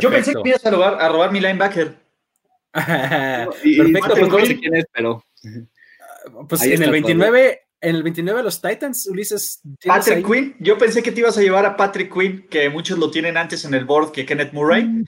[0.00, 1.94] Yo pensé que ibas a robar, a robar mi linebacker.
[3.64, 5.24] Y, y Perfecto, no pues sé voy- quién es, pero
[6.48, 9.60] Pues Ahí en el 29 en el 29 los Titans, Ulises.
[9.78, 10.24] ¿tienes Patrick ahí?
[10.24, 13.36] Quinn, yo pensé que te ibas a llevar a Patrick Quinn, que muchos lo tienen
[13.36, 14.84] antes en el board que Kenneth Murray.
[14.84, 15.04] Mm.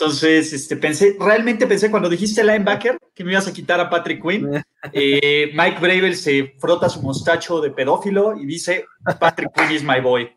[0.00, 4.22] Entonces, este, pensé, realmente pensé cuando dijiste linebacker que me ibas a quitar a Patrick
[4.22, 4.48] Quinn.
[4.94, 8.86] Eh, Mike Bravel se frota su mostacho de pedófilo y dice,
[9.20, 10.30] Patrick Quinn is my boy.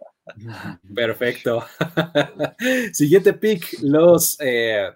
[0.93, 1.63] Perfecto.
[2.91, 4.89] Siguiente pick, los, eh,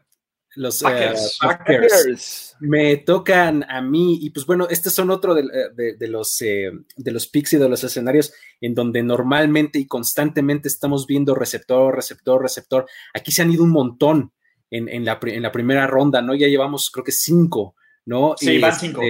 [0.57, 1.37] los eh, Packers.
[1.39, 2.55] Packers.
[2.59, 6.69] Me tocan a mí, y pues bueno, estos son otro de, de- de los, eh,
[6.97, 11.95] de los picks y de los escenarios en donde normalmente y constantemente estamos viendo receptor,
[11.95, 12.85] receptor, receptor.
[13.13, 14.33] Aquí se han ido un montón
[14.71, 16.35] en, en la, en la primera ronda, ¿no?
[16.35, 17.75] Ya llevamos creo que cinco,
[18.05, 18.35] ¿no?
[18.37, 19.01] Sí, Y, van este, cinco.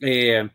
[0.00, 0.48] eh,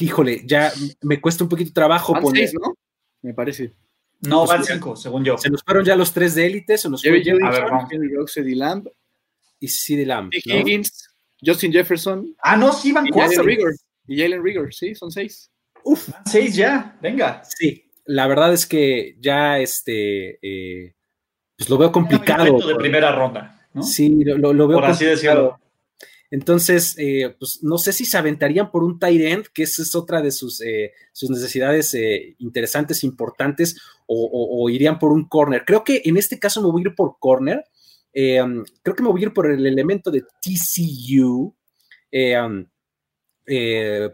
[0.00, 2.48] híjole, ya me cuesta un poquito de trabajo Van poner.
[2.48, 2.74] seis, ¿no?
[3.22, 3.74] Me parece.
[4.22, 5.38] No, van cinco, según yo.
[5.38, 8.88] Se nos fueron ya los tres de élite, se nos fue Jerry Lamb,
[9.58, 10.30] y CD Lamb.
[10.46, 10.54] ¿no?
[10.56, 11.08] Higgins,
[11.44, 13.36] Justin Jefferson Ah, no, sí, van y cuatro.
[13.42, 13.74] Jalen Rigor.
[14.06, 15.50] Y Jalen Rigor, sí, son seis.
[15.84, 17.42] Uf, Van seis ya, venga.
[17.44, 20.94] sí, la verdad es que ya este, eh,
[21.60, 22.58] pues lo veo complicado.
[22.66, 23.82] De primera ronda, ¿no?
[23.82, 25.42] Sí, lo, lo- veo Por así complicado.
[25.42, 25.60] decirlo.
[26.30, 29.94] Entonces, eh, pues no sé si se aventarían por un tight end, que esa es
[29.94, 35.28] otra de sus, eh, sus necesidades eh, interesantes, importantes, o, o- o irían por un
[35.28, 35.64] corner.
[35.66, 37.64] Creo que en este caso me voy a ir por corner.
[38.14, 38.40] Eh,
[38.82, 41.54] creo que me voy a ir por el elemento de TCU
[42.12, 42.64] um,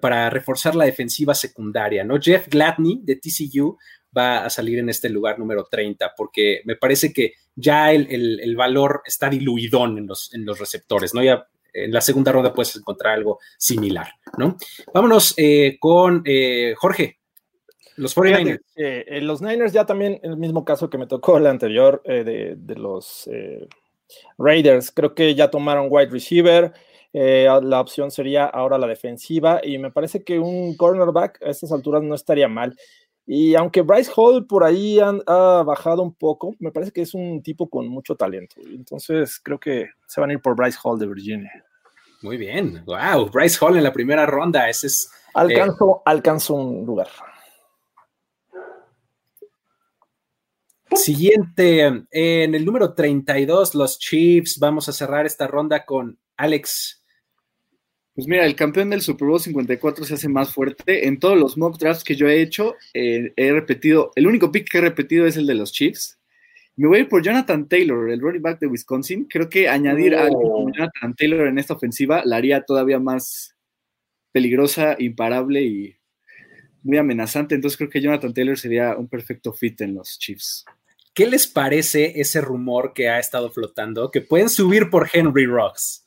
[0.01, 2.19] para reforzar la defensiva secundaria, ¿no?
[2.21, 3.77] Jeff Gladney de TCU
[4.16, 8.40] va a salir en este lugar número 30, porque me parece que ya el, el-
[8.40, 11.22] el valor está diluidón en los, en los receptores, ¿no?
[11.22, 14.57] Ya en la segunda ronda puedes encontrar algo similar, ¿no?
[14.94, 17.18] Vámonos eh, con eh, Jorge,
[17.96, 18.61] los 49ers.
[18.74, 22.55] Fíjate, eh, los Niners ya también, el mismo caso que me tocó el anterior de,
[22.57, 23.29] de los
[24.38, 26.72] Raiders, creo que ya tomaron wide receiver,
[27.12, 31.72] eh, la opción sería ahora la defensiva y me parece que un cornerback a estas
[31.72, 32.76] alturas no estaría mal.
[33.27, 37.12] Y aunque Bryce Hall por ahí han- ha bajado un poco, me parece que es
[37.12, 38.57] un tipo con mucho talento.
[38.65, 41.65] Entonces creo que se van a ir por Bryce Hall de Virginia.
[42.23, 47.09] Muy bien, wow, Bryce Hall en la primera ronda, ese es Alcanzo, alcanzo un lugar.
[50.95, 54.59] Siguiente, en el número 32, los Chiefs.
[54.59, 57.03] Vamos a cerrar esta ronda con Alex.
[58.16, 61.07] Pues mira, el campeón del Super Bowl 54 se hace más fuerte.
[61.07, 64.70] En todos los mock drafts que yo he hecho, eh, he repetido, el único pick
[64.70, 66.18] que he repetido es el de los Chiefs.
[66.76, 69.26] Me voy a ir por Jonathan Taylor, el running back de Wisconsin.
[69.26, 73.55] Creo que añadir a alguien como Jonathan Taylor en esta ofensiva la haría todavía más
[74.33, 75.96] peligrosa, imparable y
[76.83, 77.55] muy amenazante.
[77.55, 80.64] Entonces creo que Jonathan Taylor sería un perfecto fit en los Chiefs.
[81.12, 84.11] ¿Qué les parece ese rumor que ha estado flotando?
[84.11, 86.06] Que pueden subir por Henry Rocks.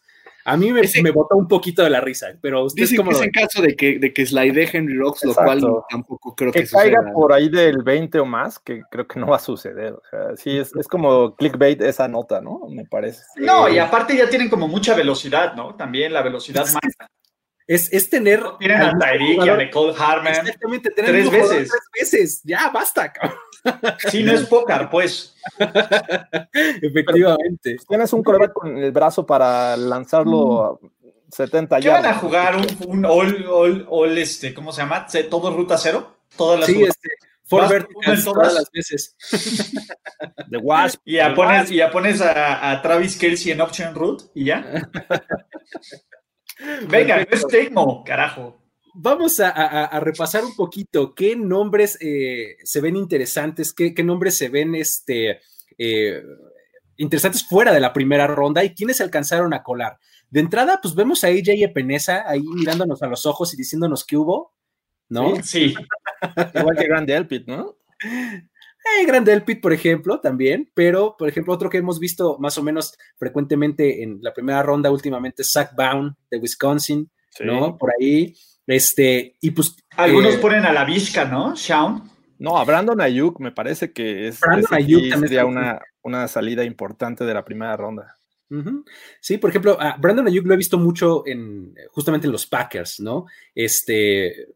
[0.49, 3.11] A mí me, Ese- me botó un poquito de la risa, pero ustedes Dicen cómo
[3.11, 5.45] que lo es en caso de que, de que slide Henry Rocks, lo Exacto.
[5.67, 7.13] cual tampoco creo que, que caiga suceda.
[7.13, 9.93] por ahí del 20 o más, que creo que no va a suceder.
[9.93, 12.61] O sea, sí, es, es como clickbait esa nota, ¿no?
[12.69, 13.21] Me parece.
[13.37, 15.75] No, y aparte ya tienen como mucha velocidad, ¿no?
[15.75, 16.83] También la velocidad Es- más.
[17.67, 18.41] Es, es tener.
[18.57, 20.33] Tienen a Tyreek y a Nicole Harman.
[20.33, 21.69] Exactamente, tener tres veces.
[21.69, 22.41] Tres veces.
[22.43, 23.37] Ya, basta, cabrón.
[24.09, 25.35] Sí, no es pócar, pues.
[26.81, 27.77] Efectivamente.
[27.87, 30.79] Tienes un coreback con el brazo para lanzarlo a
[31.31, 32.21] 70 ¿Qué van a yardas.
[32.21, 32.55] jugar?
[32.55, 35.07] ¿Un, un all, all, all, este, ¿cómo se llama?
[35.09, 36.17] ¿Se- ¿Todo ruta cero?
[36.35, 36.95] Todas las Sí, jugadas.
[36.95, 37.09] este.
[37.49, 38.53] Todas todas.
[38.53, 39.15] las veces.
[40.47, 41.01] De Wasp.
[41.03, 44.89] Y ya pones, y ya pones a, a Travis Kelsey en option root y ya.
[46.87, 48.61] Venga, no es Tecmo, carajo.
[48.93, 54.03] Vamos a, a- a repasar un poquito qué nombres eh, se ven interesantes, qué, qué
[54.03, 55.39] nombres se ven este,
[55.77, 56.23] eh,
[56.97, 59.97] interesantes fuera de la primera ronda y quiénes se alcanzaron a colar.
[60.29, 64.17] De entrada, pues vemos a AJ Epenesa ahí mirándonos a los ojos y diciéndonos qué
[64.17, 64.53] hubo,
[65.09, 65.41] ¿no?
[65.43, 65.73] Sí,
[66.55, 67.77] Igual que Grande Elpit, ¿no?
[68.03, 72.63] Eh, Grande Elpit, por ejemplo, también, pero, por ejemplo, otro que hemos visto más o
[72.63, 77.09] menos frecuentemente en la primera ronda últimamente es Zach Bound de Wisconsin,
[77.59, 77.77] ¿no?
[77.77, 78.33] Por ahí.
[78.69, 79.75] Este, y pues.
[79.97, 81.55] algunos eh, ponen a la Vizca, ¿no?
[81.55, 82.07] Shaun.
[82.37, 86.63] No, a Brandon Ayuk me parece que es Brandon Ayuk también sería una, una salida
[86.63, 88.15] importante de la primera ronda.
[89.19, 92.99] Sí, por ejemplo, a Brandon Ayuk lo he visto mucho en justamente en los Packers,
[92.99, 93.25] ¿no?
[93.55, 94.47] Este,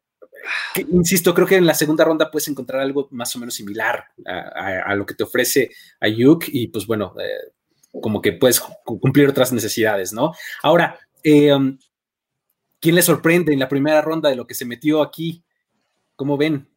[0.76, 4.06] que, insisto, creo que en la segunda ronda puedes encontrar algo más o menos similar
[4.26, 7.52] a, a- a lo que te ofrece Ayuk y pues bueno, eh,
[8.00, 10.34] como que puedes cu- cumplir otras necesidades, ¿no?
[10.62, 11.52] Ahora, eh,
[12.84, 15.42] ¿quién le sorprende en la primera ronda de lo que se metió aquí?
[16.18, 16.68] ¿Cómo ven?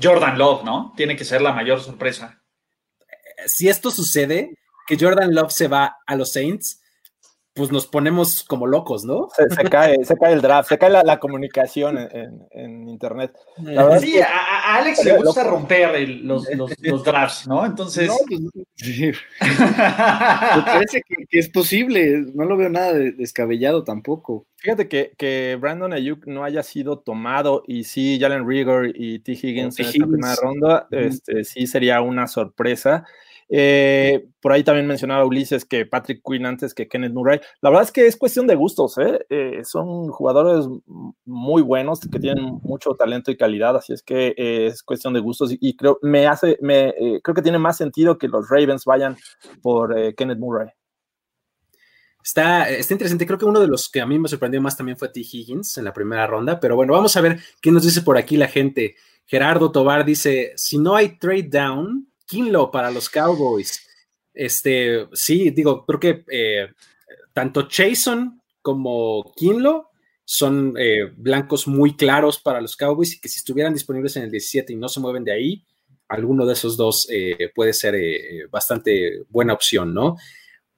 [0.00, 0.92] Jordan Love, ¿no?
[0.94, 2.42] Tiene que ser la mayor sorpresa.
[3.46, 6.81] Si esto sucede, que Jordan Love se va a los Saints,
[7.54, 9.28] pues nos ponemos como locos, ¿no?
[9.36, 12.88] Se, se cae, se cae el draft, se cae la, la comunicación en, en- en
[12.88, 13.32] internet.
[13.62, 17.46] La es Sí, que- a, a Alex le gusta romper el- los, los- los drafts,
[17.46, 17.66] ¿no?
[17.66, 18.08] Entonces.
[18.08, 18.40] No, pues,
[18.76, 19.12] sí.
[19.40, 24.46] Me parece que, que es posible, no lo veo nada de- descabellado tampoco.
[24.56, 29.32] Fíjate que, que Brandon Ayuk no haya sido tomado y sí Jalen Rigor y T.
[29.32, 29.82] Higgins T.
[29.82, 30.08] en esta Higgins.
[30.10, 33.04] primera ronda, este, sí sería una sorpresa.
[33.54, 37.38] Eh, por ahí también mencionaba Ulises que Patrick Quinn antes que Kenneth Murray.
[37.60, 39.26] La verdad es que es cuestión de gustos, ¿eh?
[39.28, 40.66] Eh, son jugadores
[41.26, 45.54] muy buenos que tienen mucho talento y calidad, así es que es cuestión de gustos
[45.60, 49.18] y, creo me hace, me, creo que tiene más sentido que los Ravens vayan
[49.60, 50.68] por Kenneth Murray.
[52.24, 53.26] Está, está interesante.
[53.26, 55.20] Creo que uno de los que a mí me sorprendió más también fue T.
[55.20, 56.58] Higgins en la primera ronda.
[56.58, 58.94] Pero bueno, vamos a ver qué nos dice por aquí la gente.
[59.26, 63.86] Gerardo Tobar dice: si no hay trade down, Kinlo para los Cowboys.
[64.32, 66.68] Este, sí, digo, creo que eh,
[67.34, 69.90] tanto Chason como Kinlo
[70.24, 74.30] son eh, blancos muy claros para los Cowboys y que si estuvieran disponibles en el
[74.30, 75.66] 17 y no se mueven de ahí,
[76.08, 80.16] alguno de esos dos eh, puede ser eh, bastante buena opción, ¿no?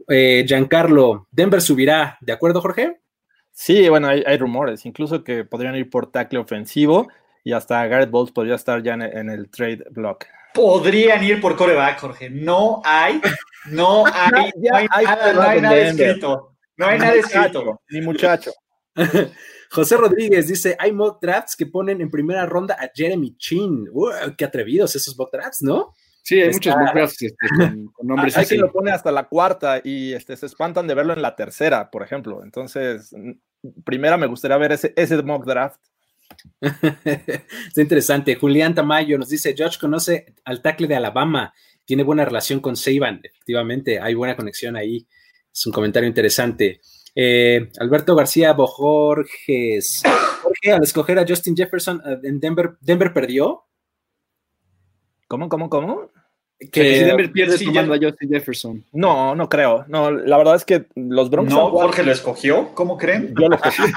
[0.09, 3.01] Giancarlo, Denver subirá, ¿de acuerdo, Jorge?
[3.53, 7.09] Sí, bueno, hay, rumores, incluso que podrían ir por tackle ofensivo
[7.45, 10.27] y hasta Garrett Bowles podría estar ya en el trade block.
[10.55, 12.31] Podrían ir por coreback, Jorge.
[12.31, 13.21] No hay,
[13.71, 16.57] no hay, Ya no hay hay nada, no hay escrito.
[16.77, 17.81] No hay nada escrito.
[17.91, 18.53] Ni muchacho.
[19.71, 23.87] José Rodríguez dice: hay mock drafts que ponen en primera ronda a Jeremy Chin.
[24.39, 25.93] ¡Qué atrevidos esos mock drafts, ¿no?
[26.23, 28.49] Sí, hay Está- muchos mock drafts, este, con, con nombres Hay así.
[28.55, 31.91] quien lo pone hasta la cuarta y este, se espantan de verlo en la tercera,
[31.91, 32.43] por ejemplo.
[32.45, 33.15] Entonces,
[33.85, 35.81] primera me gustaría ver ese, ese mock draft.
[36.61, 38.37] Está interesante.
[38.37, 41.53] Julián Tamayo nos dice: George conoce al tackle de Alabama,
[41.85, 43.21] tiene buena relación con Saban.
[43.23, 45.07] Efectivamente, hay buena conexión ahí.
[45.53, 46.81] Es un comentario interesante.
[47.15, 50.03] Eh, Alberto García Bojorges.
[50.43, 53.65] Jorge, al escoger a Justin Jefferson eh, en Denver, ¿Denver perdió?
[55.29, 56.11] ¿Cómo, cómo, cómo?
[56.71, 58.85] Que si Denver pierde sí, tomando ya- a Justin Jefferson.
[58.93, 59.85] No, no creo.
[59.89, 61.55] No, la verdad es que los Broncos.
[61.55, 62.75] No, Jorge lo escogió.
[62.75, 63.35] ¿Cómo creen?
[63.39, 63.83] Yo lo escogí.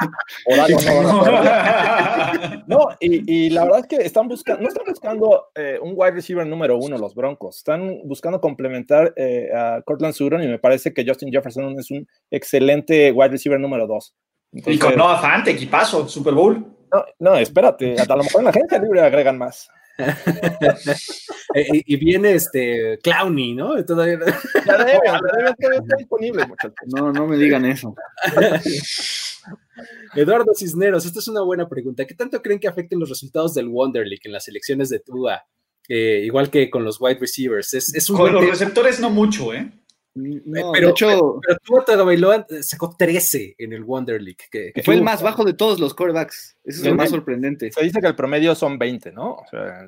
[0.47, 1.23] No.
[2.67, 6.12] No, y, y la verdad es que están buscando, no están buscando eh, un wide
[6.12, 10.93] receiver número uno los Broncos, están buscando complementar eh, a Cortland Sutton y me parece
[10.93, 14.13] que Justin Jefferson es un excelente wide receiver número dos.
[14.51, 16.65] Y Entonces, con Noah Fant, equipazo, Super Bowl.
[16.91, 19.69] no, no, espérate, a lo mejor en la agencia libre agregan más.
[21.60, 23.84] Eh, y, viene este Clowney, ¿no?
[23.86, 24.20] Todavía-
[24.65, 26.88] ya deben, todavía está disponible, muchachos.
[26.88, 27.96] No, no me digan eso.
[30.15, 32.06] Eduardo Cisneros, esta es una buena pregunta.
[32.06, 35.43] ¿Qué tanto creen que afecten los resultados del Wonder League en las elecciones de Tua?
[35.88, 37.74] Eh, igual que con los wide receivers.
[37.74, 39.72] Es, es un Con los receptores no mucho, ¿eh?
[40.15, 44.46] No, pero- de hecho, pero Tua Tagovailoa eh, sacó 13 en el Wonder League.
[44.50, 46.58] Que, que fue el más bajo de todos los quarterbacks.
[46.63, 47.72] Eso es lo más sorprendente.
[47.72, 49.34] Se dice que el promedio son 20, ¿no?
[49.34, 49.88] O sea,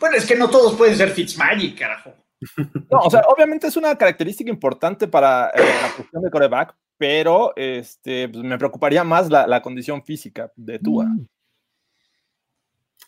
[0.00, 2.14] Bueno, es que no todos pueden ser Fitzmagic, carajo.
[2.90, 7.52] No, o sea, obviamente es una característica importante para eh, la cuestión de coreback, pero
[7.56, 11.06] este, pues, me preocuparía más la, la condición física de Tua.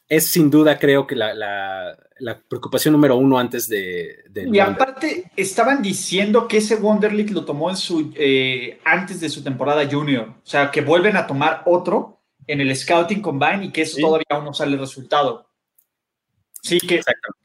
[0.09, 4.63] Es sin duda, creo que la, la- la preocupación número uno antes de, Y Wonder.
[4.63, 9.43] aparte, estaban diciendo que ese Wonder League lo tomó en su, eh, antes de su
[9.43, 10.29] temporada junior.
[10.29, 14.03] O sea, que vuelven a tomar otro en el Scouting Combine y que eso Sí.
[14.03, 15.51] todavía aún no sale el resultado.
[16.65, 17.01] Sí, que,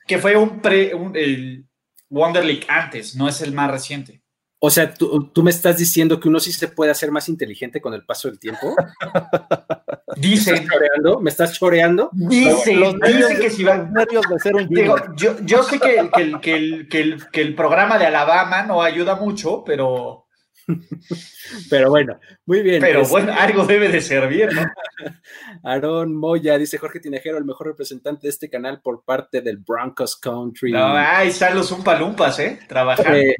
[0.07, 1.65] que fue un pre, un- el
[2.09, 4.23] Wonder League antes, no es el más reciente.
[4.61, 7.79] O sea, ¿tú, tú me estás diciendo que uno sí se puede hacer más inteligente
[7.79, 8.75] con el paso del tiempo.
[8.75, 8.85] ¿Me
[10.17, 11.19] Dicen, estás choreando?
[11.21, 12.09] ¿Me estás choreando?
[12.13, 15.63] dicen, Los nervios, dicen que si va, los nervios de ser un Digo, yo, yo
[15.63, 18.81] sé que, el- que, el, que, el, que, el, que el programa de Alabama no
[18.81, 20.25] ayuda mucho, pero,
[21.69, 22.79] Pero bueno, muy bien.
[22.81, 24.61] pero Este, bueno, algo debe de servir, ¿no?
[25.63, 30.15] Aarón Moya dice Jorge Tinajero, el mejor representante de este canal por parte del Broncos
[30.17, 30.71] Country.
[30.71, 32.59] No, ahí están los Umpalumpas, ¿eh?
[32.67, 33.17] Trabajando.
[33.17, 33.35] Eh,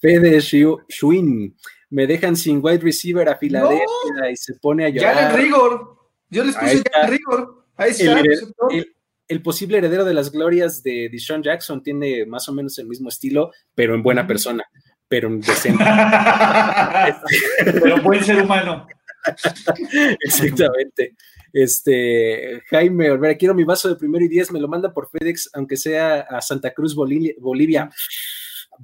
[0.00, 1.56] Fede Schwinn,
[1.90, 5.14] me dejan sin wide receiver a Filadelfia y se pone a llorar.
[5.14, 5.96] Jalen Rigor.
[6.30, 6.82] Yo les puse.
[6.92, 7.64] Jalen Rigor.
[7.76, 8.22] Ahí El, está.
[8.22, 8.72] receptor.
[8.74, 8.96] el-
[9.28, 13.08] el posible heredero de las glorias de Deshaun Jackson tiene más o menos el mismo
[13.08, 14.62] estilo, pero en buena persona,
[15.12, 15.84] pero en decente.
[17.64, 18.86] pero buen ser humano.
[20.20, 21.14] Exactamente.
[21.52, 25.50] Este, Jaime Olvera, quiero mi vaso de primero y diez, me lo manda por FedEx,
[25.52, 27.34] aunque sea a Santa Cruz, Bolivia.
[27.38, 27.90] Bolivia.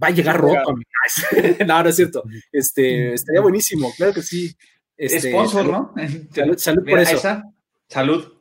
[0.03, 0.74] Va a llegar roto.
[1.66, 2.22] no, no es cierto.
[2.53, 4.55] Este, estaría buenísimo, claro que sí.
[4.99, 5.95] Este, Sponsor, salud- ¿no?
[6.35, 7.43] Salud, salud por eso.
[7.89, 8.33] Salud.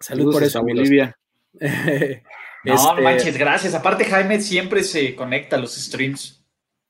[0.00, 0.62] Salud por eso.
[0.62, 1.16] Bolivia.
[2.64, 3.74] No, Este, manches, gracias.
[3.74, 6.35] Aparte, Jaime siempre se conecta a los streams.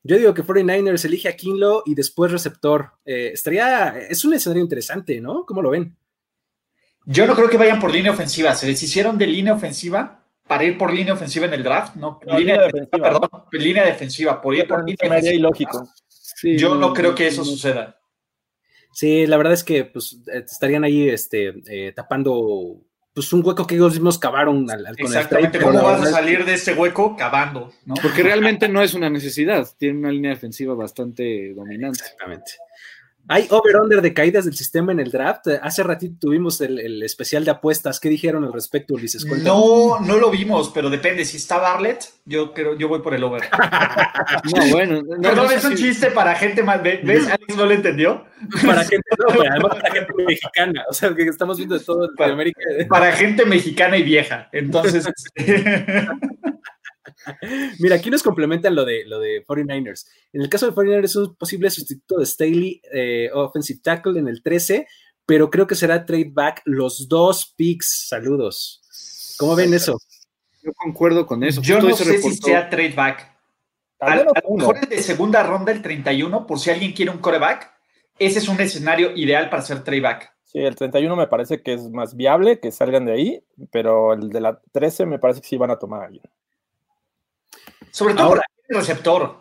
[0.07, 2.93] Yo digo que 49ers elige a Kinlo y después receptor.
[3.05, 5.45] Eh, estaría, es un escenario interesante, ¿no?
[5.45, 5.97] ¿Cómo lo ven?
[7.05, 8.55] Yo no creo que vayan por línea ofensiva.
[8.55, 11.95] Se deshicieron de línea ofensiva para ir por línea ofensiva en el draft.
[11.95, 13.19] No, No, línea, línea defensiva, defensiva.
[13.19, 14.41] perdón, línea defensiva.
[14.41, 15.33] Por ir por línea defensiva.
[15.35, 15.89] ilógico.
[16.07, 17.99] Sí, Yo no creo que eso suceda.
[18.93, 22.81] Sí, la verdad es que pues, eh, estarían ahí este, eh, tapando
[23.17, 25.57] pues, un hueco que ellos mismos cavaron al, al- con el Exactamente.
[25.57, 27.73] trade, ¿Cómo vas a salir de este hueco cavando?
[27.85, 27.95] ¿no?
[27.95, 29.67] Porque realmente no es una necesidad.
[29.79, 31.99] Tiene una línea defensiva bastante dominante.
[32.03, 32.51] Exactamente.
[33.29, 35.47] Hay over-under de caídas del sistema en el draft.
[35.61, 37.99] Hace ratito tuvimos el, el especial de apuestas.
[37.99, 39.25] ¿Qué dijeron al respecto, Ulises?
[39.25, 39.55] Cuéntanos.
[39.57, 41.25] No, no lo vimos, pero depende.
[41.25, 43.43] Si está Barlett, yo creo, yo voy por el over.
[44.55, 45.01] No, bueno.
[45.01, 46.81] No, Perdón, no sé es un si- chiste para gente más.
[46.81, 47.27] ¿Ves?
[47.27, 48.25] Alex no lo entendió.
[48.65, 50.85] Para gente, no, pero además para gente mexicana.
[50.89, 52.59] O sea, que estamos viendo de todo Latinoamérica.
[52.89, 54.49] Para gente mexicana y vieja.
[54.51, 55.07] Entonces,
[57.79, 60.07] Mira, aquí nos complementan lo de, lo de 49ers.
[60.33, 64.27] En el caso de 49ers es un posible sustituto de Staley, eh, offensive tackle en
[64.27, 64.87] el 13,
[65.25, 68.07] pero creo que será trade back los dos picks.
[68.07, 68.81] Saludos.
[69.37, 69.97] ¿Cómo ven eso?
[70.63, 71.61] Yo concuerdo con eso.
[71.61, 73.37] yo Justo no sé si sea trade back.
[73.99, 77.71] A lo mejor el de segunda ronda, el 31, por si alguien quiere un coreback,
[78.19, 80.33] ese es un escenario ideal para hacer trade back.
[80.43, 84.29] Sí, el 31 me parece que es más viable que salgan de ahí, pero el
[84.29, 86.23] de la 13 me parece que sí van a tomar a alguien.
[87.97, 89.37] Sobre todo Ahora- por el receptor.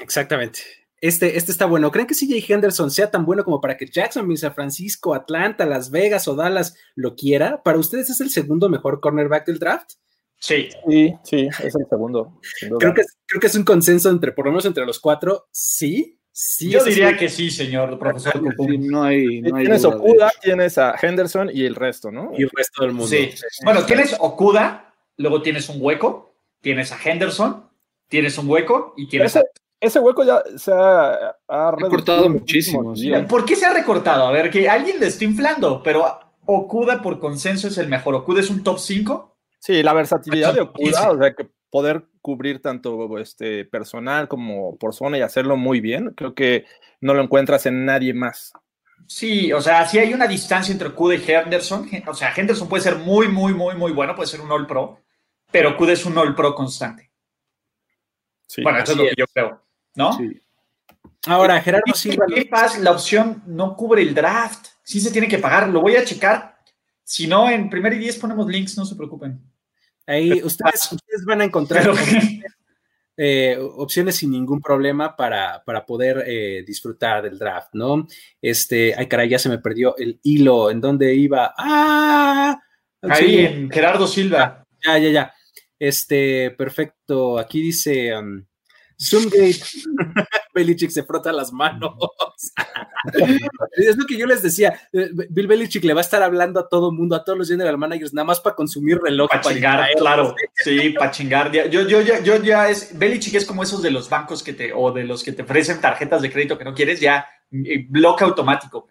[0.00, 0.60] Exactamente.
[1.00, 1.90] Este, este está bueno.
[1.90, 5.90] ¿Creen que CJ Henderson sea tan bueno como para que Jacksonville, San Francisco, Atlanta, Las
[5.90, 7.62] Vegas o Dallas lo quiera?
[7.62, 9.90] ¿Para ustedes es el segundo mejor cornerback del draft?
[10.38, 10.70] Sí.
[10.88, 12.40] Sí, sí, es el segundo.
[12.78, 15.46] Creo que, es- creo que es un consenso entre, por lo menos entre los cuatro.
[15.50, 16.70] Sí, sí.
[16.70, 18.32] Yo diría que sí, señor profesor.
[18.66, 22.32] Sí, no hay, no hay tienes Okuda, tienes a Henderson y el resto, ¿no?
[22.36, 23.08] Y el resto del mundo.
[23.08, 23.30] Sí.
[23.62, 26.33] Bueno, tienes Okuda, luego tienes un hueco,
[26.64, 27.70] tienes a Henderson,
[28.08, 29.44] tienes un hueco y tienes ese,
[29.78, 33.26] ese hueco ya se ha, ha reducido cortado en los muchísimo, días.
[33.26, 34.26] ¿Por qué se ha recortado?
[34.26, 38.14] A ver, que alguien le está inflando, pero Okuda por consenso es el mejor.
[38.14, 39.36] Okuda es un top 5.
[39.58, 40.88] Sí, la versatilidad de Muchísimo.
[40.88, 45.80] Okuda, o sea, que poder cubrir tanto este personal como por zona y hacerlo muy
[45.80, 46.64] bien, creo que
[47.00, 48.52] no lo encuentras en nadie más.
[49.06, 51.90] Sí, o sea, sí hay una distancia entre Okuda y Henderson.
[52.06, 55.03] O sea, Henderson puede ser muy, muy, muy, muy bueno, puede ser un All Pro,
[55.54, 57.12] pero Okuda es un All Pro constante.
[58.44, 58.60] Sí.
[58.60, 59.62] bueno, eso es lo que yo creo,
[59.94, 60.12] ¿no?
[60.14, 60.42] Sí.
[61.26, 62.26] Ahora, Gerardo Silva.
[62.26, 64.66] que Paz, la opción no cubre el draft.
[64.82, 65.68] Sí se tiene que pagar.
[65.68, 66.58] Lo voy a checar.
[67.04, 69.40] Si no, en primer y diez ponemos links, no se preocupen.
[70.08, 71.88] Ahí ustedes, ustedes van a encontrar
[73.16, 78.08] eh, opciones sin ningún problema para, para poder eh, disfrutar del draft, ¿no?
[78.42, 81.54] Este, ay caray, ya se me perdió el hilo en donde iba.
[81.56, 82.60] ¡Ah!
[83.02, 84.64] Ahí Sí, en Gerardo Silva.
[84.84, 85.33] Ya, ya, ya.
[85.78, 87.38] Este, perfecto.
[87.38, 88.44] Aquí dice um,
[89.00, 89.56] Zoomgate.
[90.54, 91.94] Belichick se frota las manos.
[93.76, 94.88] es lo que yo les decía.
[94.92, 97.76] eh, Bill Belichick le va a estar hablando a todo mundo, a todos los general
[97.76, 99.28] managers, nada más para consumir reloj.
[99.30, 100.34] Para chingar, claro.
[100.54, 101.50] Sí, para chingar.
[101.50, 102.96] Yo, yo, yo, yo ya es.
[102.96, 104.72] Belichick es como esos de los bancos que te.
[104.72, 107.26] o de los que te ofrecen tarjetas de crédito que no quieres, ya.
[107.50, 108.88] eh, Bloque automático.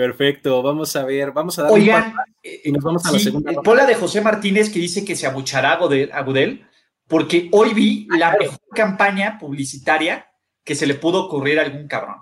[0.00, 3.54] Perfecto, vamos a ver, vamos a dar Oigan, y nos vamos a la segunda eh,
[3.54, 3.68] ronda.
[3.68, 6.66] pon la de José Martínez que dice que se abuchará a Godel, Godel,
[7.06, 10.26] porque hoy vi Ah, la mejor campaña publicitaria
[10.64, 12.16] que se le pudo ocurrir a algún cabrón.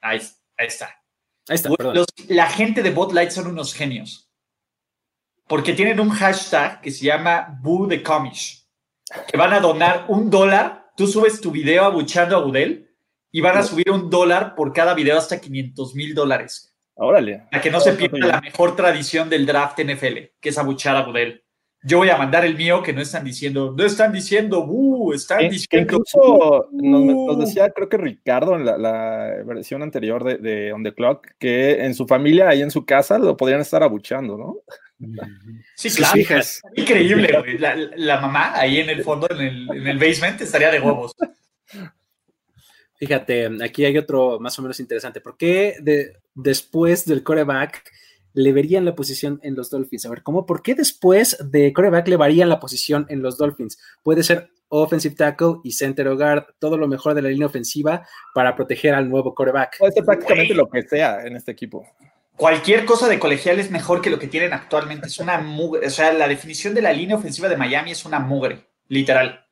[0.00, 0.20] Ahí,
[0.56, 0.86] ahí está.
[1.48, 4.28] Ahí está, los- la gente de Botlight son unos genios.
[5.46, 8.66] Porque tienen un hashtag que se llama Boo the Comish.
[9.30, 10.90] Que van a donar un dólar.
[10.96, 12.90] Tú subes tu video abuchando a Budel
[13.30, 16.73] y van a subir un dólar por cada video hasta 500 mil dólares.
[16.96, 17.42] Órale.
[17.50, 21.02] Para que no se pierda la mejor tradición del draft NFL, que es abuchar a
[21.02, 21.42] Budel.
[21.86, 25.38] Yo voy a mandar el mío que no están diciendo, no están diciendo, Boo, están
[25.40, 25.92] Que- que diciendo.
[25.96, 30.94] incluso nos, decía, creo que Ricardo en la, la versión anterior de, de On the
[30.94, 34.56] Clock, que en su familia, ahí en su casa, lo podrían estar abuchando, ¿no?
[35.76, 36.18] Sí, Sus claro.
[36.18, 36.62] hijas.
[36.76, 37.58] Increíble, güey.
[37.58, 41.12] La, la mamá ahí en el fondo, en el, en el basement, estaría de huevos.
[43.06, 45.20] Fíjate, aquí hay otro más o menos interesante.
[45.20, 47.82] ¿Por qué de- después del coreback
[48.32, 50.06] le verían la posición en los Dolphins?
[50.06, 50.46] A ver, ¿cómo?
[50.46, 53.78] ¿Por qué después de coreback le varían la posición en los Dolphins?
[54.02, 58.56] Puede ser offensive tackle y center guard, todo lo mejor de la línea ofensiva para
[58.56, 59.78] proteger al nuevo coreback.
[59.78, 61.86] Puede ser prácticamente lo que sea en este equipo.
[62.36, 65.06] Cualquier cosa de colegial es mejor que lo que tienen actualmente.
[65.06, 65.86] Es una mugre.
[65.86, 69.46] O sea, la definición de la línea ofensiva de Miami es una mugre, literal.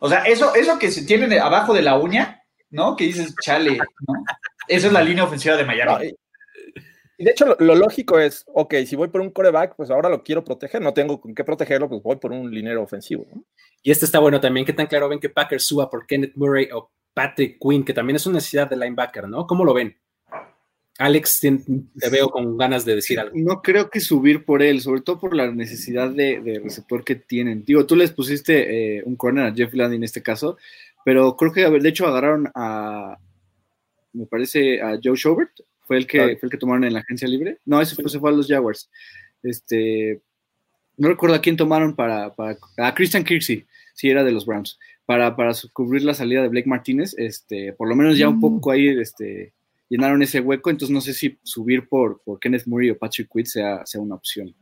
[0.00, 2.96] O sea, eso, eso que se tiene abajo de la uña, ¿no?
[2.96, 4.14] Que dices, chale, ¿no?
[4.68, 6.06] Eso es la línea ofensiva de Miami.
[6.06, 6.16] y,
[7.18, 10.08] Y de hecho, lo, lo, lógico es, ok, si voy por un coreback, pues ahora
[10.08, 13.26] lo quiero proteger, no tengo con qué protegerlo, pues voy por un linero ofensivo.
[13.32, 13.44] ¿no?
[13.82, 16.68] Y este está bueno también, ¿qué tan claro ven que Packers suba por Kenneth Murray
[16.72, 19.46] o Patrick Quinn, que también es una necesidad de linebacker, ¿no?
[19.46, 19.96] ¿Cómo lo ven?
[20.98, 23.34] Alex, te veo con ganas de decir algo.
[23.36, 27.16] No creo que subir por él, sobre todo por la necesidad de, de receptor que
[27.16, 27.64] tienen.
[27.64, 30.56] Digo, tú les pusiste eh, un corner a Jeff Land en este caso,
[31.06, 33.16] pero creo que de hecho agarraron a,
[34.12, 35.52] me parece, a Joe Schobert,
[35.82, 37.58] fue el que, fue el que tomaron en la agencia libre.
[37.64, 38.90] No, ese fue, se fue a los Jaguars.
[39.40, 40.20] Este,
[40.96, 44.80] no recuerdo a quién tomaron para, para a Christian Kirksey, sí era de los Browns,
[45.04, 48.72] para, para cubrir la salida de Blake Martínez, este, por lo menos ya un poco
[48.72, 49.52] ahí, este,
[49.88, 53.46] llenaron ese hueco, entonces no sé si subir por, por Kenneth Murray o Patrick Quinn
[53.46, 54.52] sea, sea una opción.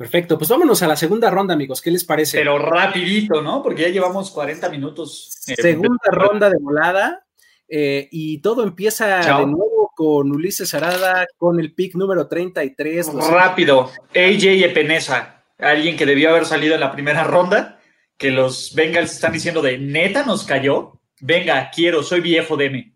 [0.00, 1.82] Perfecto, pues vámonos a la segunda ronda, amigos.
[1.82, 2.38] ¿Qué les parece?
[2.38, 3.62] Pero rapidito, ¿no?
[3.62, 5.44] Porque ya llevamos 40 minutos.
[5.46, 7.26] Eh, segunda ronda de volada.
[7.68, 9.40] Eh, y todo empieza Chao.
[9.40, 13.12] de nuevo con Ulises Arada, con el pick número 33.
[13.30, 17.78] Rápido, AJ Epenesa, alguien que debió haber salido en la primera ronda,
[18.16, 20.98] que los Bengals están diciendo de neta nos cayó.
[21.20, 22.94] Venga, quiero, soy viejo, deme.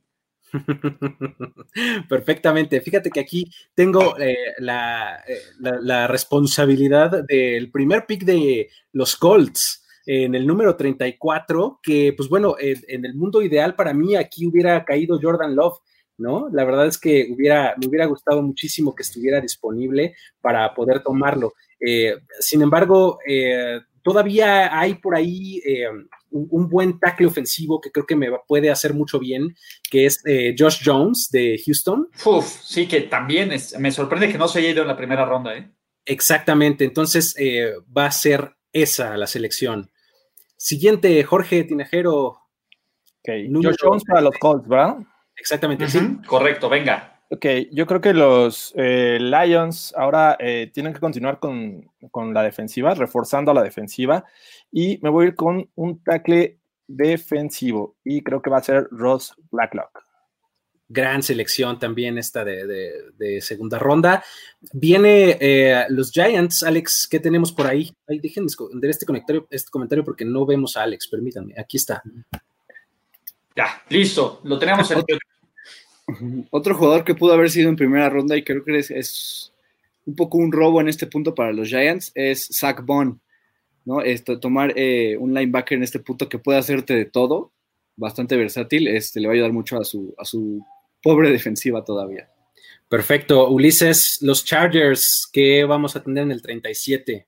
[2.09, 2.81] Perfectamente.
[2.81, 9.85] Fíjate que aquí tengo eh, la, eh, la, responsabilidad del primer pick de los Colts
[10.07, 14.47] en el número 34, que pues bueno, en, en, el mundo ideal para mí aquí
[14.47, 15.79] hubiera caído Jordan Love.
[16.17, 16.49] ¿No?
[16.53, 21.55] La verdad es que hubiera, me hubiera gustado muchísimo que estuviera disponible para poder tomarlo.
[21.81, 23.19] Eh, sin embargo,
[24.01, 25.61] todavía hay por ahí
[26.35, 29.57] un, un, buen tackle ofensivo que creo que me puede hacer mucho bien,
[29.91, 32.09] que es eh, Josh Jones de Houston.
[32.25, 35.25] Uf, sí, que también es, me sorprende que no se haya ido en la primera
[35.25, 35.57] ronda.
[35.57, 35.71] ¿eh?
[36.05, 39.91] Exactamente, entonces eh, va a ser esa la selección.
[40.57, 42.41] Siguiente, Jorge Tinajero.
[43.21, 43.51] Okay.
[43.51, 44.97] Josh Jones para los Colts, ¿verdad?
[45.37, 46.21] Exactamente, uh -huh.
[46.21, 46.27] sí.
[46.27, 47.15] Correcto, venga.
[47.31, 52.43] Ok, yo creo que los eh, Lions ahora eh, tienen que continuar con, con, la
[52.43, 54.25] defensiva, reforzando a la defensiva,
[54.77, 56.59] y me voy a ir con un tackle
[56.89, 60.05] defensivo, y creo que va a ser Ross Blacklock.
[60.89, 64.25] Gran selección también esta de, de, de segunda ronda.
[64.73, 67.95] Viene eh, los Giants, Alex, ¿qué tenemos por ahí?
[68.09, 72.03] Ay, dejen de este comentario, este comentario porque no vemos a Alex, permítanme, aquí está.
[73.55, 75.05] Ya, listo, lo tenemos en
[76.51, 79.53] otro jugador que pudo haber sido en primera ronda y creo que es, es
[80.05, 83.21] un poco un robo en este punto para los Giants es Zach Bond,
[83.85, 84.01] ¿no?
[84.01, 87.53] Esto, tomar eh, un linebacker en este punto que puede hacerte de todo,
[87.97, 90.65] bastante versátil, este, le va a ayudar mucho a su, a su
[91.03, 92.29] pobre defensiva todavía.
[92.89, 97.27] Perfecto, Ulises, los Chargers, ¿qué vamos a tener en el 37?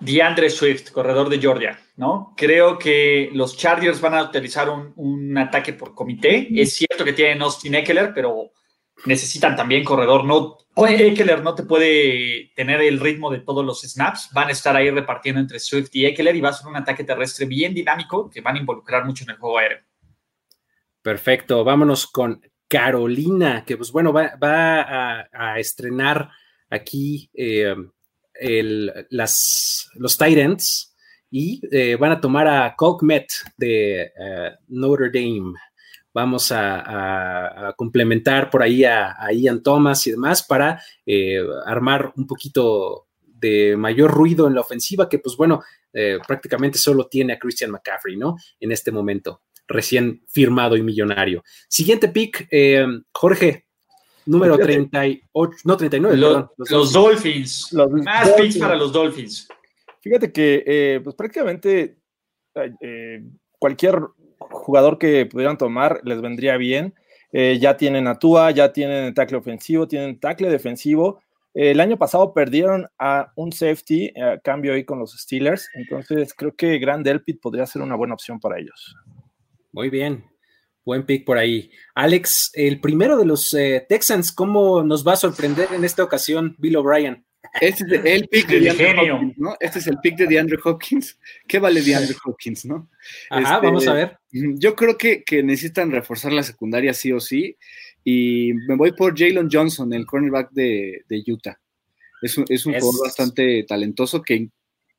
[0.00, 2.34] DeAndre Swift, corredor de Georgia, ¿no?
[2.36, 6.48] Creo que los Chargers van a utilizar un, un ataque por comité.
[6.60, 8.50] Es cierto que tienen Austin Eckler, pero
[9.04, 10.24] necesitan también corredor.
[10.24, 14.30] No, Eckler no te puede tener el ritmo de todos los snaps.
[14.32, 17.04] Van a estar ahí repartiendo entre Swift y Eckler y va a ser un ataque
[17.04, 19.78] terrestre bien dinámico que van a involucrar mucho en el juego aéreo.
[21.02, 26.30] Perfecto, vámonos con Carolina, que pues bueno, va, a, estrenar
[26.70, 27.74] aquí eh,
[29.10, 30.92] las, los Titans
[31.30, 33.26] y eh, van a tomar a Colkmet
[33.56, 35.54] de uh, Notre Dame.
[36.14, 42.12] Vamos a, a, a, complementar por ahí a, Ian Thomas y demás para eh, armar
[42.16, 47.32] un poquito de mayor ruido en la ofensiva, que pues bueno, eh, prácticamente solo tiene
[47.32, 48.36] a Christian McCaffrey, ¿no?
[48.60, 51.42] En este momento, recién firmado y millonario.
[51.68, 53.66] Siguiente pick, eh, Jorge,
[54.26, 56.16] número 38, no 39.
[56.16, 57.72] Los, perdón, los, los Dolphins.
[57.72, 58.46] Los Más Dolphins.
[58.46, 59.48] picks para los Dolphins.
[60.00, 61.98] Fíjate que, eh, pues prácticamente
[62.80, 63.24] eh,
[63.58, 64.00] cualquier
[64.50, 66.94] jugador que pudieran tomar les vendría bien.
[67.32, 71.22] Eh, ya tienen a Tua, ya tienen tackle ofensivo, tienen tackle defensivo.
[71.54, 75.68] el año pasado perdieron a un safety a cambio ahí con los Steelers.
[75.74, 78.96] Entonces creo que Grand Delpit podría ser una buena opción para ellos.
[79.72, 80.24] Muy bien,
[80.84, 81.70] Buen pick por ahí.
[81.94, 86.56] Alex, el primero de los eh, Texans, ¿cómo nos va a sorprender en esta ocasión
[86.58, 87.24] Bill O'Brien?
[87.60, 89.56] Este es el pick de DeAndre Hopkins, ¿no?
[89.60, 91.18] Este es el pick de DeAndre Hopkins.
[91.46, 92.88] ¿Qué vale DeAndre Hopkins, no?
[93.30, 94.18] Ajá, este, vamos a ver.
[94.30, 97.56] Yo creo que, que, necesitan reforzar la secundaria sí o sí.
[98.04, 101.58] Y me voy por Jalen Johnson, el cornerback de, de Utah.
[102.22, 102.82] Es un, es un es...
[102.82, 104.48] jugador bastante talentoso que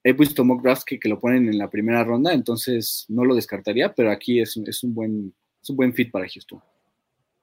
[0.04, 3.36] he visto mock drafts que, que, lo ponen en la primera ronda, entonces no lo
[3.36, 5.34] descartaría, pero aquí es, es un buen
[5.64, 6.62] es un buen fit para Houston.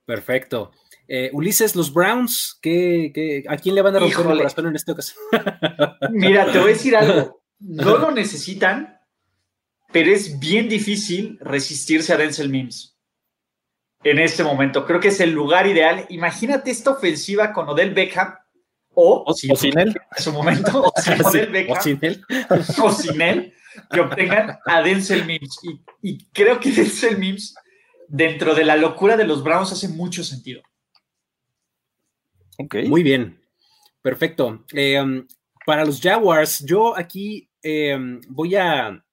[0.05, 0.73] Perfecto.
[1.13, 4.31] Eh, Ulises, los Browns, ¿qué, qué, a quién le van a romper Híjole.
[4.35, 5.19] el corazón en esta ocasión?
[6.13, 7.43] Mira, te voy a decir algo.
[7.59, 8.97] No lo necesitan,
[9.93, 12.97] pero es bien difícil resistirse a Denzel Mims.
[14.05, 14.87] en este momento.
[14.87, 16.07] Creo que es el lugar ideal.
[16.11, 18.35] Imagínate esta ofensiva con Odell Beckham
[18.95, 19.95] o, O- o sin él.
[20.17, 22.25] En su momento, o sin Odell Beckham O sin él.
[22.83, 23.53] o sin él,
[23.91, 25.59] que obtengan a Denzel Mims.
[25.65, 27.55] Y, y creo que Denzel Mims,
[28.07, 30.63] dentro de la locura de los Browns, hace mucho sentido.
[32.65, 32.77] Ok.
[32.87, 33.41] Muy bien.
[34.03, 34.65] Perfecto.
[34.73, 35.27] Eh, um,
[35.67, 37.97] para los Jaguars, yo aquí eh,
[38.29, 39.05] voy a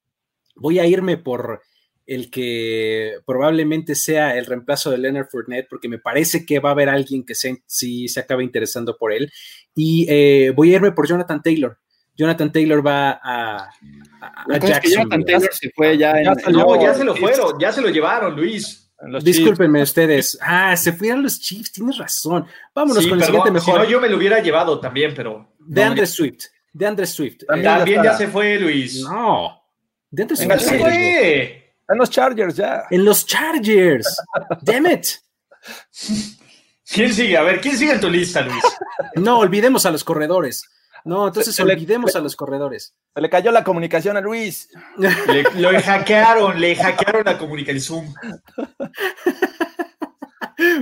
[0.56, 1.62] voy a irme por
[2.06, 6.72] el que probablemente sea el reemplazo de Leonard Fournette, porque me parece que va a
[6.72, 9.30] haber alguien que se, sí se acabe interesando por él.
[9.74, 11.78] Y eh, voy a irme por Jonathan Taylor.
[12.16, 13.68] Jonathan Taylor va a, a,
[14.20, 15.24] a La cosa es que Jonathan.
[15.24, 16.52] Taylor se fue ya, Ya en.
[16.52, 18.87] No, ya se lo fueron, ya se lo llevaron, Luis.
[19.02, 19.38] Los Chiefs.
[19.38, 20.36] Discúlpenme ustedes.
[20.40, 22.46] Ah, se fueron los Chiefs, tienes razón.
[22.74, 23.84] Vámonos Sí, con el perdón, siguiente si mejor.
[23.84, 25.52] no, yo me lo hubiera llevado también, pero.
[25.60, 26.44] de no, Andre Swift.
[26.72, 27.44] De Andre Swift.
[27.46, 29.02] También Eh, También ya se fue, Luis.
[29.02, 29.62] no.
[30.10, 30.58] De Andre Swift.
[30.60, 31.74] se fue.
[31.80, 32.84] Están los Chargers ya.
[32.90, 34.16] En los Chargers.
[34.62, 35.06] Damn it.
[36.90, 37.36] ¿Quién sigue?
[37.36, 38.62] A ver, ¿quién sigue en tu lista, Luis?
[39.16, 40.62] No, olvidemos a los corredores.
[41.08, 42.94] No, entonces Se le- olvidemos a los corredores.
[43.14, 44.68] Se le cayó la comunicación a Luis.
[44.98, 48.12] Le, lo hackearon, le hackearon la comunicación.